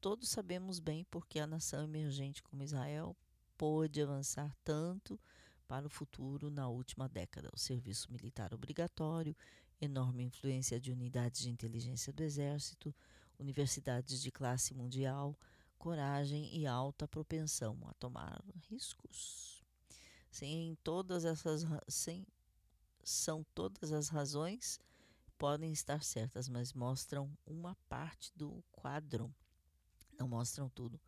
Todos 0.01 0.29
sabemos 0.29 0.79
bem 0.79 1.05
porque 1.11 1.39
a 1.39 1.47
nação 1.47 1.85
emergente 1.85 2.43
como 2.43 2.63
Israel 2.63 3.17
pôde 3.57 4.03
avançar 4.03 4.55
tanto 4.65 5.19
para 5.69 5.87
o 5.87 5.91
futuro 5.91 6.51
na 6.51 6.69
última 6.69 7.09
década. 7.09 7.49
O 7.53 7.59
serviço 7.59 8.11
militar 8.13 8.53
obrigatório, 8.53 9.37
enorme 9.81 10.25
influência 10.25 10.81
de 10.81 10.93
unidades 10.93 11.43
de 11.43 11.51
inteligência 11.51 12.13
do 12.13 12.23
exército, 12.23 12.95
universidades 13.39 14.21
de 14.21 14.31
classe 14.31 14.75
mundial, 14.75 15.39
coragem 15.79 16.57
e 16.57 16.67
alta 16.67 17.09
propensão 17.09 17.77
a 17.89 17.95
tomar 17.95 18.41
riscos. 18.71 19.52
Sem 20.33 20.74
todas 20.83 21.26
essas 21.26 21.62
são 23.05 23.45
todas 23.55 23.93
as 23.93 24.09
razões 24.09 24.80
podem 25.37 25.72
estar 25.72 26.03
certas, 26.03 26.49
mas 26.49 26.72
mostram 26.72 27.30
uma 27.45 27.76
parte 27.87 28.33
do 28.35 28.64
quadro, 28.72 29.33
não 30.18 30.26
mostram 30.26 30.70
tudo. 30.70 30.99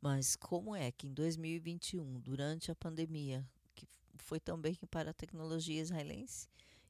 Mas 0.00 0.36
como 0.36 0.74
é 0.74 0.90
que 0.90 1.06
em 1.06 1.12
2021, 1.12 2.18
durante 2.20 2.70
a 2.70 2.74
pandemia, 2.74 3.46
que 3.74 3.86
foi 4.14 4.40
também 4.40 4.74
para 4.90 5.10
a 5.10 5.14
tecnologia 5.14 5.82
israelense, 5.82 6.48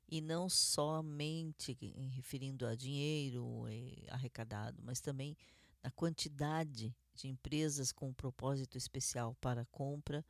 e 0.09 0.21
não 0.21 0.49
somente 0.49 1.77
referindo 2.11 2.65
a 2.65 2.77
dinheiro 2.77 3.65
arrecadado, 4.11 4.81
mas 4.85 5.01
também 5.01 5.37
na 5.83 5.91
quantidade 5.91 6.95
de 7.13 7.27
empresas 7.27 7.91
com 7.91 8.11
um 8.11 8.15
propósito 8.15 8.79
especial 8.79 9.35
para 9.41 9.65
compra 9.65 10.25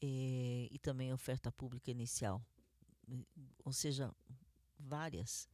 eh, 0.00 0.68
e 0.70 0.78
também 0.78 1.12
oferta 1.12 1.50
pública 1.50 1.90
inicial, 1.90 2.42
ou 3.64 3.72
seja, 3.72 4.14
várias, 4.78 5.48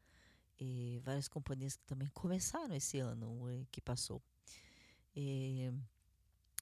eh, 0.60 0.98
várias 1.02 1.28
companhias 1.28 1.76
que 1.76 1.84
também 1.84 2.08
começaram 2.10 2.74
esse 2.74 2.98
ano 2.98 3.48
eh, 3.48 3.66
que 3.70 3.80
passou. 3.80 4.22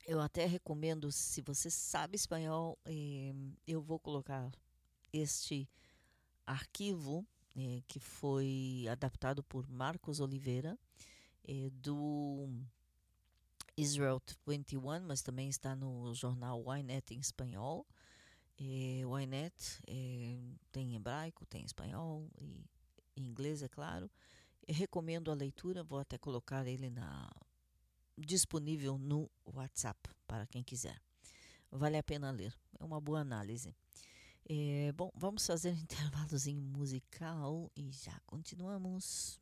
eu 0.07 0.21
até 0.21 0.45
recomendo, 0.47 1.13
se 1.13 1.41
você 1.41 1.71
sabe 1.71 2.17
espanhol, 2.17 2.79
eu 3.67 3.81
vou 3.81 3.99
colocar 3.99 4.51
este 5.13 5.69
arquivo 6.47 7.25
que 7.87 8.01
foi 8.01 8.87
adaptado 8.91 9.43
por 9.45 9.69
Marcos 9.69 10.19
Oliveira 10.21 10.79
do 11.73 12.49
Israel 13.81 14.21
21, 14.47 15.01
mas 15.07 15.23
também 15.23 15.49
está 15.49 15.75
no 15.75 16.15
jornal 16.15 16.63
Ynet 16.77 17.15
em 17.15 17.21
espanhol. 17.21 17.87
É, 18.59 19.07
o 19.07 19.19
Ynet 19.19 19.81
é, 19.87 20.39
tem 20.71 20.95
hebraico, 20.95 21.47
tem 21.47 21.65
espanhol 21.65 22.29
e 22.39 22.65
inglês, 23.17 23.63
é 23.63 23.69
claro. 23.69 24.11
Eu 24.67 24.75
recomendo 24.75 25.31
a 25.31 25.35
leitura, 25.35 25.83
vou 25.83 25.99
até 25.99 26.19
colocar 26.19 26.67
ele 26.67 26.91
na 26.91 27.29
disponível 28.17 28.99
no 28.99 29.31
WhatsApp 29.45 30.11
para 30.27 30.47
quem 30.47 30.63
quiser. 30.63 31.01
Vale 31.71 31.97
a 31.97 32.03
pena 32.03 32.31
ler, 32.31 32.55
é 32.79 32.85
uma 32.85 33.01
boa 33.01 33.21
análise. 33.21 33.75
É, 34.49 34.93
bom, 34.93 35.11
vamos 35.15 35.47
fazer 35.47 35.71
um 35.71 35.79
intervalozinho 35.81 36.61
musical 36.61 37.71
e 37.77 37.91
já 37.93 38.21
continuamos. 38.27 39.41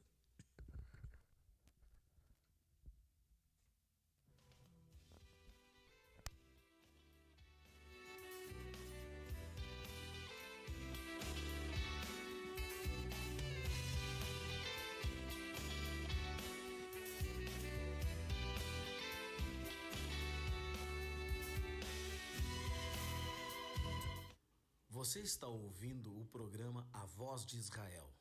Você 25.09 25.21
está 25.21 25.47
ouvindo 25.49 26.15
o 26.21 26.27
programa 26.27 26.87
A 26.93 27.07
Voz 27.07 27.43
de 27.47 27.57
Israel, 27.57 28.15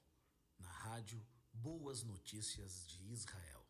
na 0.57 0.69
rádio 0.69 1.21
Boas 1.51 2.01
Notícias 2.01 2.87
de 2.87 3.11
Israel. 3.11 3.66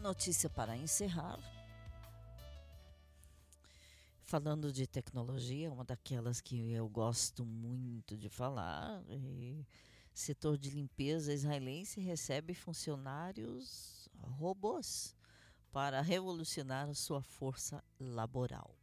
Notícia 0.00 0.48
para 0.50 0.76
encerrar. 0.76 1.38
Falando 4.22 4.72
de 4.72 4.86
tecnologia, 4.86 5.70
uma 5.70 5.84
daquelas 5.84 6.40
que 6.40 6.72
eu 6.72 6.88
gosto 6.88 7.44
muito 7.44 8.16
de 8.16 8.28
falar, 8.28 9.02
setor 10.12 10.58
de 10.58 10.70
limpeza 10.70 11.32
israelense 11.32 12.00
recebe 12.00 12.54
funcionários 12.54 14.08
robôs 14.20 15.14
para 15.70 16.00
revolucionar 16.00 16.92
sua 16.94 17.22
força 17.22 17.84
laboral. 18.00 18.74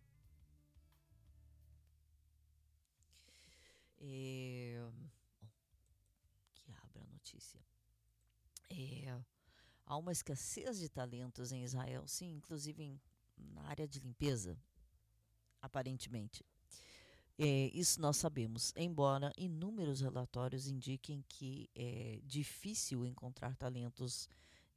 É, 3.99 4.85
que 6.53 6.71
abra 6.71 7.01
a 7.01 7.07
notícia. 7.07 7.59
É, 8.69 9.17
há 9.93 9.97
uma 9.97 10.11
escassez 10.11 10.79
de 10.79 10.89
talentos 10.89 11.51
em 11.51 11.63
Israel, 11.63 12.07
sim, 12.07 12.33
inclusive 12.35 12.83
em, 12.83 13.01
na 13.37 13.61
área 13.63 13.87
de 13.87 13.99
limpeza, 13.99 14.57
aparentemente. 15.61 16.43
É, 17.37 17.69
isso 17.73 18.01
nós 18.01 18.17
sabemos, 18.17 18.73
embora 18.75 19.31
inúmeros 19.37 20.01
relatórios 20.01 20.67
indiquem 20.67 21.23
que 21.27 21.69
é 21.75 22.19
difícil 22.23 23.05
encontrar 23.05 23.55
talentos 23.55 24.27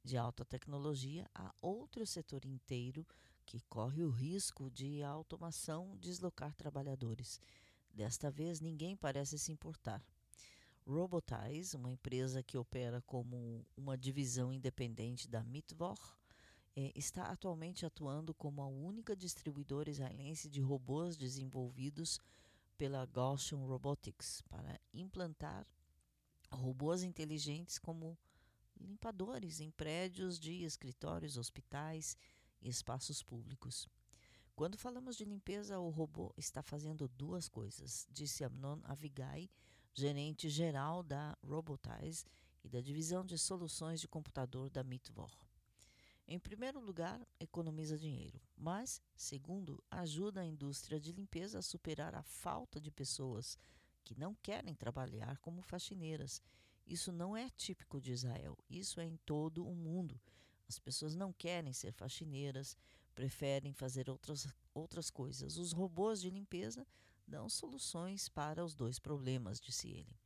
de 0.03 0.17
alta 0.17 0.45
tecnologia, 0.45 1.29
há 1.33 1.53
outro 1.61 2.05
setor 2.05 2.45
inteiro 2.45 3.05
que 3.45 3.59
corre 3.61 4.03
o 4.03 4.09
risco 4.09 4.69
de 4.69 5.01
a 5.03 5.09
automação 5.09 5.97
deslocar 5.97 6.53
trabalhadores. 6.53 7.39
Desta 7.91 8.29
vez, 8.29 8.59
ninguém 8.59 8.95
parece 8.95 9.39
se 9.39 9.51
importar. 9.51 10.03
Robotize, 10.87 11.75
uma 11.75 11.91
empresa 11.91 12.41
que 12.41 12.57
opera 12.57 13.01
como 13.01 13.65
uma 13.75 13.97
divisão 13.97 14.53
independente 14.53 15.27
da 15.27 15.43
Mitvor, 15.43 15.97
é, 16.75 16.93
está 16.95 17.23
atualmente 17.23 17.85
atuando 17.85 18.33
como 18.33 18.61
a 18.61 18.67
única 18.67 19.15
distribuidora 19.15 19.89
israelense 19.89 20.49
de 20.49 20.61
robôs 20.61 21.17
desenvolvidos 21.17 22.21
pela 22.77 23.05
Gaussian 23.05 23.57
Robotics 23.65 24.41
para 24.43 24.79
implantar 24.93 25.67
robôs 26.49 27.03
inteligentes 27.03 27.77
como 27.77 28.17
limpadores 28.79 29.59
em 29.59 29.71
prédios 29.71 30.39
de 30.39 30.63
escritórios, 30.63 31.35
hospitais 31.35 32.15
e 32.61 32.69
espaços 32.69 33.21
públicos. 33.21 33.89
Quando 34.55 34.77
falamos 34.77 35.17
de 35.17 35.25
limpeza, 35.25 35.79
o 35.79 35.89
robô 35.89 36.33
está 36.37 36.63
fazendo 36.63 37.07
duas 37.09 37.49
coisas, 37.49 38.07
disse 38.09 38.43
Amnon 38.43 38.79
Avigai, 38.83 39.49
gerente 39.97 40.47
geral 40.47 41.01
da 41.01 41.35
Robotize 41.43 42.23
e 42.63 42.69
da 42.69 42.79
divisão 42.79 43.25
de 43.25 43.35
soluções 43.35 43.99
de 43.99 44.07
computador 44.07 44.69
da 44.69 44.83
Mitvor. 44.83 45.31
Em 46.27 46.37
primeiro 46.37 46.79
lugar, 46.79 47.19
economiza 47.39 47.97
dinheiro, 47.97 48.39
mas, 48.55 49.01
segundo, 49.15 49.83
ajuda 49.89 50.41
a 50.41 50.45
indústria 50.45 50.99
de 50.99 51.11
limpeza 51.11 51.57
a 51.57 51.63
superar 51.63 52.13
a 52.13 52.21
falta 52.21 52.79
de 52.79 52.91
pessoas 52.91 53.57
que 54.03 54.13
não 54.19 54.35
querem 54.35 54.75
trabalhar 54.75 55.39
como 55.39 55.63
faxineiras. 55.63 56.43
Isso 56.85 57.11
não 57.11 57.35
é 57.35 57.49
típico 57.49 57.99
de 57.99 58.11
Israel, 58.11 58.55
isso 58.69 58.99
é 58.99 59.05
em 59.05 59.17
todo 59.25 59.65
o 59.65 59.73
mundo. 59.73 60.21
As 60.69 60.77
pessoas 60.77 61.15
não 61.15 61.33
querem 61.33 61.73
ser 61.73 61.91
faxineiras, 61.91 62.77
preferem 63.15 63.73
fazer 63.73 64.11
outras, 64.11 64.47
outras 64.75 65.09
coisas. 65.09 65.57
Os 65.57 65.71
robôs 65.71 66.21
de 66.21 66.29
limpeza 66.29 66.85
dão 67.27 67.49
soluções 67.49 68.29
para 68.29 68.63
os 68.63 68.73
dois 68.73 68.97
problemas, 68.99 69.59
disse 69.59 69.89
ele. 69.89 70.17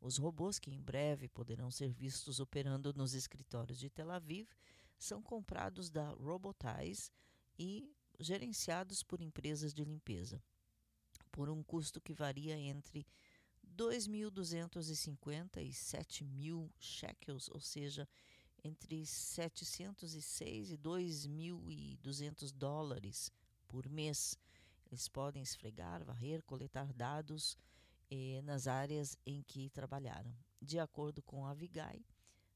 Os 0.00 0.18
robôs, 0.18 0.58
que 0.58 0.70
em 0.70 0.80
breve 0.80 1.28
poderão 1.28 1.70
ser 1.70 1.92
vistos 1.92 2.38
operando 2.38 2.92
nos 2.94 3.14
escritórios 3.14 3.78
de 3.78 3.88
Tel 3.90 4.10
Aviv, 4.10 4.48
são 4.98 5.22
comprados 5.22 5.90
da 5.90 6.10
Robotize 6.10 7.10
e 7.58 7.90
gerenciados 8.20 9.02
por 9.02 9.20
empresas 9.20 9.72
de 9.74 9.84
limpeza, 9.84 10.42
por 11.32 11.50
um 11.50 11.62
custo 11.62 12.00
que 12.00 12.12
varia 12.12 12.56
entre 12.56 13.06
2.250 13.76 15.62
e 15.62 15.70
7.000 15.70 16.70
shekels, 16.78 17.48
ou 17.48 17.60
seja, 17.60 18.08
entre 18.62 19.04
706 19.04 20.70
e 20.70 20.78
2.200 20.78 22.52
dólares 22.52 23.32
por 23.66 23.88
mês. 23.88 24.38
Eles 24.94 25.08
podem 25.08 25.42
esfregar, 25.42 26.04
varrer, 26.04 26.40
coletar 26.44 26.92
dados 26.92 27.58
eh, 28.08 28.40
nas 28.42 28.68
áreas 28.68 29.18
em 29.26 29.42
que 29.42 29.68
trabalharam. 29.70 30.32
De 30.62 30.78
acordo 30.78 31.20
com 31.20 31.44
a 31.44 31.52
Vigai, 31.52 32.00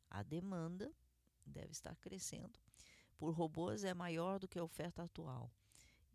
a 0.09 0.23
demanda 0.23 0.89
deve 1.45 1.73
estar 1.73 1.97
crescendo 1.97 2.59
por 3.19 3.35
robôs 3.35 3.83
é 3.83 3.93
maior 3.93 4.39
do 4.39 4.47
que 4.47 4.59
a 4.59 4.63
oferta 4.63 5.03
atual. 5.03 5.51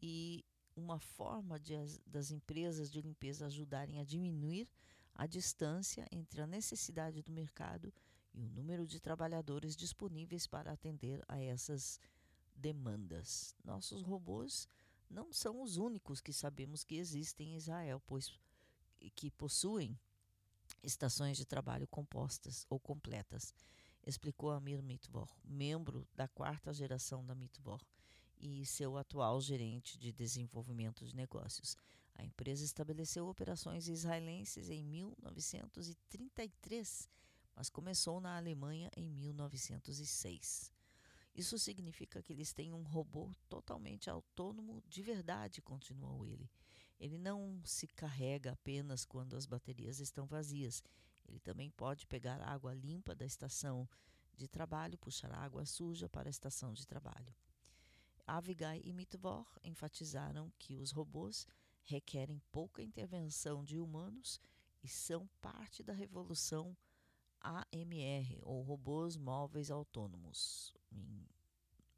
E 0.02 0.46
uma 0.76 0.98
forma 0.98 1.60
de, 1.60 1.76
das 2.08 2.32
empresas 2.32 2.90
de 2.90 3.02
limpeza 3.02 3.46
ajudarem 3.46 4.00
a 4.00 4.06
diminuir 4.06 4.70
a 5.14 5.28
distância 5.28 6.08
entre 6.10 6.42
a 6.42 6.48
necessidade 6.48 7.22
do 7.22 7.32
mercado 7.32 7.94
e 8.34 8.42
o 8.42 8.50
número 8.50 8.88
de 8.88 9.00
trabalhadores 9.00 9.76
disponíveis 9.76 10.48
para 10.48 10.72
atender 10.72 11.22
a 11.28 11.38
essas 11.38 12.00
demandas. 12.56 13.54
Nossos 13.64 14.02
robôs 14.02 14.68
não 15.14 15.32
são 15.32 15.62
os 15.62 15.78
únicos 15.78 16.20
que 16.20 16.34
sabemos 16.34 16.84
que 16.84 16.96
existem 16.96 17.54
em 17.54 17.56
Israel, 17.56 18.02
pois 18.08 18.34
que 19.16 19.30
possuem 19.30 19.96
estações 20.82 21.38
de 21.38 21.46
trabalho 21.46 21.86
compostas 21.88 22.66
ou 22.70 22.80
completas, 22.80 23.54
explicou 24.06 24.52
Amir 24.52 24.82
Mitvor, 24.82 25.30
membro 25.44 26.08
da 26.16 26.28
quarta 26.28 26.74
geração 26.74 27.24
da 27.26 27.36
Mitvor 27.36 27.80
e 28.40 28.66
seu 28.66 28.98
atual 28.98 29.40
gerente 29.40 30.00
de 30.00 30.12
desenvolvimento 30.12 31.06
de 31.06 31.16
negócios. 31.16 31.78
A 32.16 32.24
empresa 32.24 32.66
estabeleceu 32.66 33.28
operações 33.28 33.88
israelenses 33.88 34.68
em 34.70 34.84
1933, 34.84 37.08
mas 37.56 37.70
começou 37.70 38.20
na 38.20 38.36
Alemanha 38.36 38.90
em 38.96 39.08
1906. 39.10 40.73
Isso 41.36 41.58
significa 41.58 42.22
que 42.22 42.32
eles 42.32 42.54
têm 42.54 42.74
um 42.74 42.84
robô 42.84 43.32
totalmente 43.50 44.10
autônomo 44.10 44.84
de 44.88 45.02
verdade, 45.02 45.62
continuou 45.62 46.26
ele. 46.26 46.50
Ele 47.00 47.18
não 47.18 47.60
se 47.66 47.88
carrega 47.88 48.52
apenas 48.52 49.04
quando 49.04 49.36
as 49.36 49.46
baterias 49.46 50.00
estão 50.00 50.28
vazias. 50.28 50.84
Ele 51.28 51.40
também 51.40 51.72
pode 51.72 52.06
pegar 52.06 52.42
água 52.42 52.74
limpa 52.74 53.16
da 53.16 53.26
estação 53.26 53.90
de 54.36 54.48
trabalho, 54.48 54.98
puxar 54.98 55.34
água 55.34 55.66
suja 55.66 56.08
para 56.08 56.30
a 56.30 56.32
estação 56.32 56.72
de 56.74 56.86
trabalho. 56.86 57.34
Avigai 58.26 58.82
e 58.84 58.94
Mitvor 58.94 59.46
enfatizaram 59.64 60.52
que 60.58 60.78
os 60.78 60.92
robôs 60.92 61.46
requerem 61.82 62.42
pouca 62.52 62.82
intervenção 62.82 63.64
de 63.64 63.80
humanos 63.80 64.40
e 64.82 64.88
são 64.88 65.28
parte 65.42 65.84
da 65.84 65.94
revolução 65.94 66.76
AMR, 67.42 68.40
ou 68.44 68.62
Robôs 68.62 69.18
Móveis 69.18 69.70
Autônomos, 69.70 70.74
em, 70.94 71.28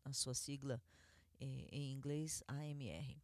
a 0.04 0.14
sua 0.14 0.34
sigla 0.34 0.82
é, 1.40 1.46
em 1.72 1.92
inglês 1.92 2.44
AMR. 2.48 3.18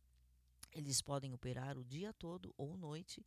Eles 0.73 1.02
podem 1.02 1.34
operar 1.34 1.77
o 1.77 1.84
dia 1.84 2.14
todo 2.14 2.53
ou 2.57 2.77
noite, 2.77 3.26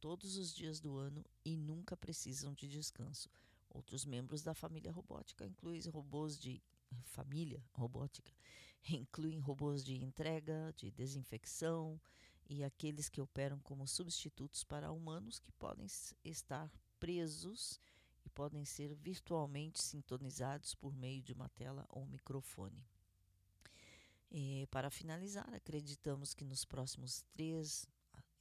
todos 0.00 0.36
os 0.36 0.54
dias 0.54 0.80
do 0.80 0.96
ano 0.96 1.24
e 1.44 1.56
nunca 1.56 1.96
precisam 1.96 2.54
de 2.54 2.68
descanso. 2.68 3.28
Outros 3.68 4.04
membros 4.04 4.42
da 4.42 4.54
família 4.54 4.92
robótica 4.92 5.46
incluem 5.46 5.82
robôs 5.88 6.38
de 6.38 6.62
família 7.02 7.62
robótica, 7.72 8.32
incluem 8.88 9.38
robôs 9.38 9.84
de 9.84 10.02
entrega, 10.02 10.72
de 10.76 10.90
desinfecção 10.90 12.00
e 12.48 12.62
aqueles 12.62 13.08
que 13.08 13.20
operam 13.20 13.58
como 13.60 13.86
substitutos 13.86 14.64
para 14.64 14.92
humanos 14.92 15.38
que 15.38 15.52
podem 15.52 15.86
estar 16.24 16.70
presos 16.98 17.80
podem 18.36 18.66
ser 18.66 18.94
virtualmente 18.94 19.82
sintonizados 19.82 20.74
por 20.74 20.94
meio 20.94 21.22
de 21.22 21.32
uma 21.32 21.48
tela 21.48 21.86
ou 21.88 22.06
microfone. 22.06 22.86
E, 24.30 24.66
para 24.70 24.90
finalizar, 24.90 25.48
acreditamos 25.54 26.34
que 26.34 26.44
nos 26.44 26.62
próximos 26.62 27.22
três, 27.32 27.88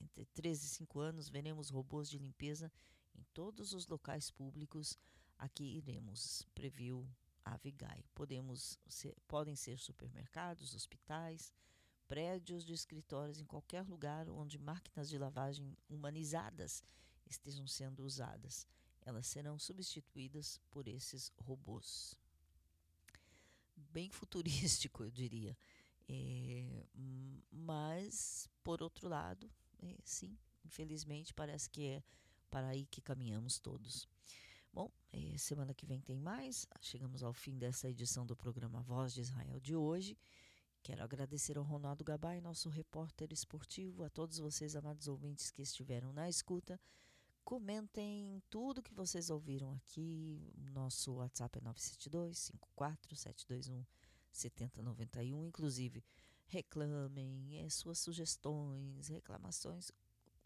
entre 0.02 0.26
3 0.26 0.64
e 0.66 0.68
5 0.68 1.00
anos 1.00 1.30
veremos 1.30 1.70
robôs 1.70 2.10
de 2.10 2.18
limpeza 2.18 2.70
em 3.16 3.24
todos 3.34 3.72
os 3.72 3.88
locais 3.88 4.30
públicos 4.30 5.00
a 5.38 5.48
que 5.48 5.64
iremos, 5.64 6.46
previu 6.54 7.08
a 7.46 7.56
Vigai. 7.56 8.04
Podemos 8.14 8.78
ser, 8.90 9.16
podem 9.30 9.56
ser 9.56 9.80
supermercados, 9.80 10.76
hospitais, 10.76 11.54
prédios 12.06 12.66
de 12.66 12.74
escritórios 12.74 13.40
em 13.40 13.46
qualquer 13.46 13.88
lugar 13.88 14.28
onde 14.28 14.60
máquinas 14.60 15.08
de 15.08 15.18
lavagem 15.18 15.78
humanizadas 15.88 16.84
estejam 17.26 17.66
sendo 17.66 18.04
usadas. 18.04 18.68
Elas 19.06 19.28
serão 19.28 19.58
substituídas 19.60 20.60
por 20.70 20.88
esses 20.88 21.32
robôs. 21.38 22.18
Bem 23.76 24.10
futurístico, 24.10 25.04
eu 25.04 25.12
diria. 25.12 25.58
É, 26.08 26.86
mas, 27.52 28.50
por 28.64 28.82
outro 28.82 29.08
lado, 29.08 29.50
é, 29.80 29.96
sim, 30.04 30.38
infelizmente 30.64 31.34
parece 31.34 31.70
que 31.70 31.86
é 31.86 32.04
para 32.50 32.68
aí 32.68 32.86
que 32.88 33.02
caminhamos 33.02 33.60
todos. 33.60 34.08
Bom, 34.74 34.92
eh, 35.14 35.38
semana 35.38 35.74
que 35.74 35.86
vem 35.86 36.02
tem 36.02 36.20
mais. 36.20 36.68
Chegamos 36.82 37.24
ao 37.24 37.34
fim 37.34 37.58
dessa 37.58 37.90
edição 37.90 38.26
do 38.26 38.36
programa 38.36 38.82
Voz 38.82 39.14
de 39.14 39.22
Israel 39.22 39.60
de 39.60 39.74
hoje. 39.74 40.18
Quero 40.84 41.02
agradecer 41.02 41.58
ao 41.58 41.64
Ronaldo 41.64 42.04
Gabay, 42.04 42.42
nosso 42.42 42.70
repórter 42.70 43.32
esportivo, 43.32 44.04
a 44.04 44.10
todos 44.10 44.38
vocês, 44.38 44.76
amados 44.76 45.08
ouvintes 45.08 45.50
que 45.50 45.62
estiveram 45.62 46.12
na 46.12 46.28
escuta. 46.30 46.80
Comentem 47.46 48.42
tudo 48.50 48.82
que 48.82 48.92
vocês 48.92 49.30
ouviram 49.30 49.72
aqui. 49.72 50.52
Nosso 50.74 51.14
WhatsApp 51.14 51.60
é 51.60 51.62
972 51.62 52.40
54 52.40 53.16
721 53.16 53.86
7091. 54.32 55.46
Inclusive, 55.46 56.04
reclamem 56.48 57.60
é, 57.60 57.70
suas 57.70 58.00
sugestões, 58.00 59.10
reclamações, 59.10 59.92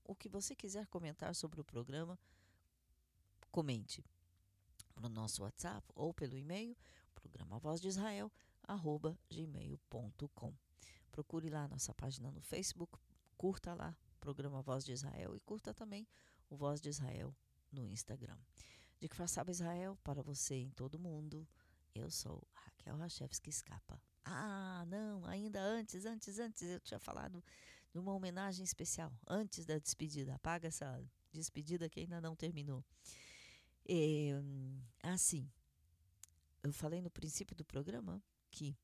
o 0.04 0.14
que 0.14 0.28
você 0.28 0.54
quiser 0.54 0.88
comentar 0.88 1.34
sobre 1.34 1.62
o 1.62 1.64
programa, 1.64 2.20
comente 3.50 4.04
no 5.00 5.08
nosso 5.08 5.44
WhatsApp 5.44 5.88
ou 5.96 6.14
pelo 6.14 6.38
e-mail, 6.38 6.76
programa 7.16 7.60
Voz 7.60 7.80
de 7.80 7.88
Israel, 7.88 8.30
arroba 8.62 9.18
gmail.com. 9.32 10.54
Procure 11.14 11.50
lá 11.50 11.64
a 11.64 11.68
nossa 11.70 11.94
página 11.94 12.30
no 12.30 12.42
Facebook, 12.42 13.00
curta 13.38 13.74
lá 13.74 13.96
programa 14.20 14.62
Voz 14.62 14.84
de 14.84 14.92
Israel 14.92 15.34
e 15.34 15.40
curta 15.40 15.74
também 15.74 16.06
o 16.50 16.58
Voz 16.58 16.82
de 16.82 16.90
Israel 16.90 17.36
no 17.72 17.88
Instagram. 17.88 18.38
De 19.00 19.08
que 19.08 19.16
faça 19.16 19.44
Israel 19.50 19.98
para 20.04 20.22
você 20.22 20.56
em 20.56 20.72
todo 20.72 21.00
mundo. 21.00 21.48
Eu 21.96 22.10
sou 22.10 22.46
Raquel 22.54 22.98
Rachevski 22.98 23.50
Escapa. 23.50 24.02
Ah, 24.26 24.86
não, 24.88 25.26
ainda 25.26 25.62
antes, 25.62 26.06
antes, 26.06 26.40
antes 26.40 26.64
eu 26.64 26.80
tinha 26.80 27.00
falado 27.00 27.44
de 27.92 27.98
uma 27.98 28.14
homenagem 28.14 28.64
especial 28.64 29.12
antes 29.28 29.66
da 29.66 29.78
despedida. 29.80 30.36
Apaga 30.36 30.68
essa 30.68 31.02
despedida 31.32 31.90
que 31.90 32.02
ainda 32.02 32.20
não 32.22 32.36
terminou. 32.36 32.84
É, 33.88 34.32
assim, 35.04 35.50
eu 36.62 36.72
falei 36.74 37.02
no 37.02 37.10
princípio 37.10 37.56
do 37.56 37.66
programa 37.66 38.22
que 38.52 38.78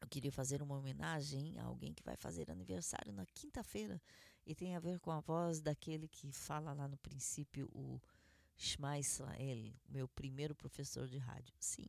eu 0.00 0.08
queria 0.08 0.32
fazer 0.32 0.62
uma 0.62 0.76
homenagem 0.76 1.58
a 1.58 1.64
alguém 1.64 1.92
que 1.92 2.02
vai 2.02 2.16
fazer 2.16 2.50
aniversário 2.50 3.12
na 3.12 3.26
quinta-feira 3.26 4.00
e 4.46 4.54
tem 4.54 4.76
a 4.76 4.80
ver 4.80 5.00
com 5.00 5.10
a 5.10 5.20
voz 5.20 5.60
daquele 5.60 6.08
que 6.08 6.30
fala 6.32 6.72
lá 6.72 6.86
no 6.86 6.96
princípio 6.98 7.68
o 7.72 8.00
Shma 8.56 8.98
Israel, 8.98 9.72
meu 9.88 10.06
primeiro 10.08 10.54
professor 10.54 11.08
de 11.08 11.18
rádio. 11.18 11.54
Sim, 11.58 11.88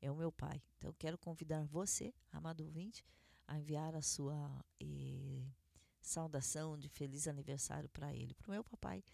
é 0.00 0.10
o 0.10 0.16
meu 0.16 0.32
pai. 0.32 0.62
Então 0.78 0.92
quero 0.98 1.18
convidar 1.18 1.64
você, 1.66 2.12
amado 2.32 2.64
ouvinte, 2.64 3.04
a 3.46 3.58
enviar 3.58 3.94
a 3.94 4.02
sua 4.02 4.64
eh, 4.80 5.44
saudação 6.00 6.78
de 6.78 6.88
feliz 6.88 7.28
aniversário 7.28 7.88
para 7.88 8.14
ele, 8.14 8.34
para 8.34 8.48
o 8.48 8.50
meu 8.52 8.64
papai, 8.64 9.04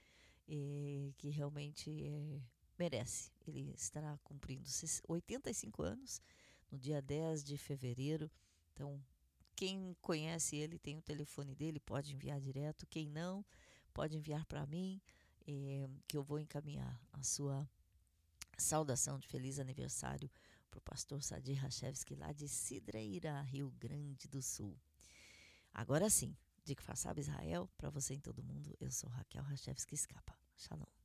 eh, 0.48 1.12
que 1.18 1.28
realmente 1.28 1.90
eh, 1.90 2.40
merece. 2.78 3.30
Ele 3.46 3.72
estará 3.76 4.16
cumprindo 4.24 4.68
85 5.08 5.82
anos 5.82 6.22
no 6.70 6.78
dia 6.78 7.02
10 7.02 7.44
de 7.44 7.58
fevereiro. 7.58 8.30
Então, 8.72 9.02
quem 9.58 9.96
conhece 10.00 10.54
ele 10.54 10.78
tem 10.78 10.96
o 10.96 11.02
telefone 11.02 11.52
dele, 11.52 11.80
pode 11.80 12.14
enviar 12.14 12.40
direto. 12.40 12.86
Quem 12.86 13.08
não, 13.08 13.44
pode 13.92 14.16
enviar 14.16 14.46
para 14.46 14.64
mim, 14.64 15.02
eh, 15.48 15.88
que 16.06 16.16
eu 16.16 16.22
vou 16.22 16.38
encaminhar 16.38 16.96
a 17.12 17.24
sua 17.24 17.68
saudação 18.56 19.18
de 19.18 19.26
feliz 19.26 19.58
aniversário 19.58 20.30
para 20.70 20.78
o 20.78 20.82
pastor 20.82 21.20
Sadi 21.24 21.54
Rachevski, 21.54 22.14
lá 22.14 22.30
de 22.30 22.46
Cidreira, 22.46 23.42
Rio 23.42 23.72
Grande 23.80 24.28
do 24.28 24.40
Sul. 24.40 24.78
Agora 25.74 26.08
sim, 26.08 26.36
de 26.64 26.76
que 26.76 26.82
faça 26.84 27.12
Israel, 27.18 27.68
para 27.76 27.90
você 27.90 28.14
e 28.14 28.20
todo 28.20 28.44
mundo, 28.44 28.76
eu 28.78 28.92
sou 28.92 29.10
Raquel 29.10 29.42
Rachevski 29.42 29.92
Escapa. 29.92 30.38
Shalom. 30.56 30.97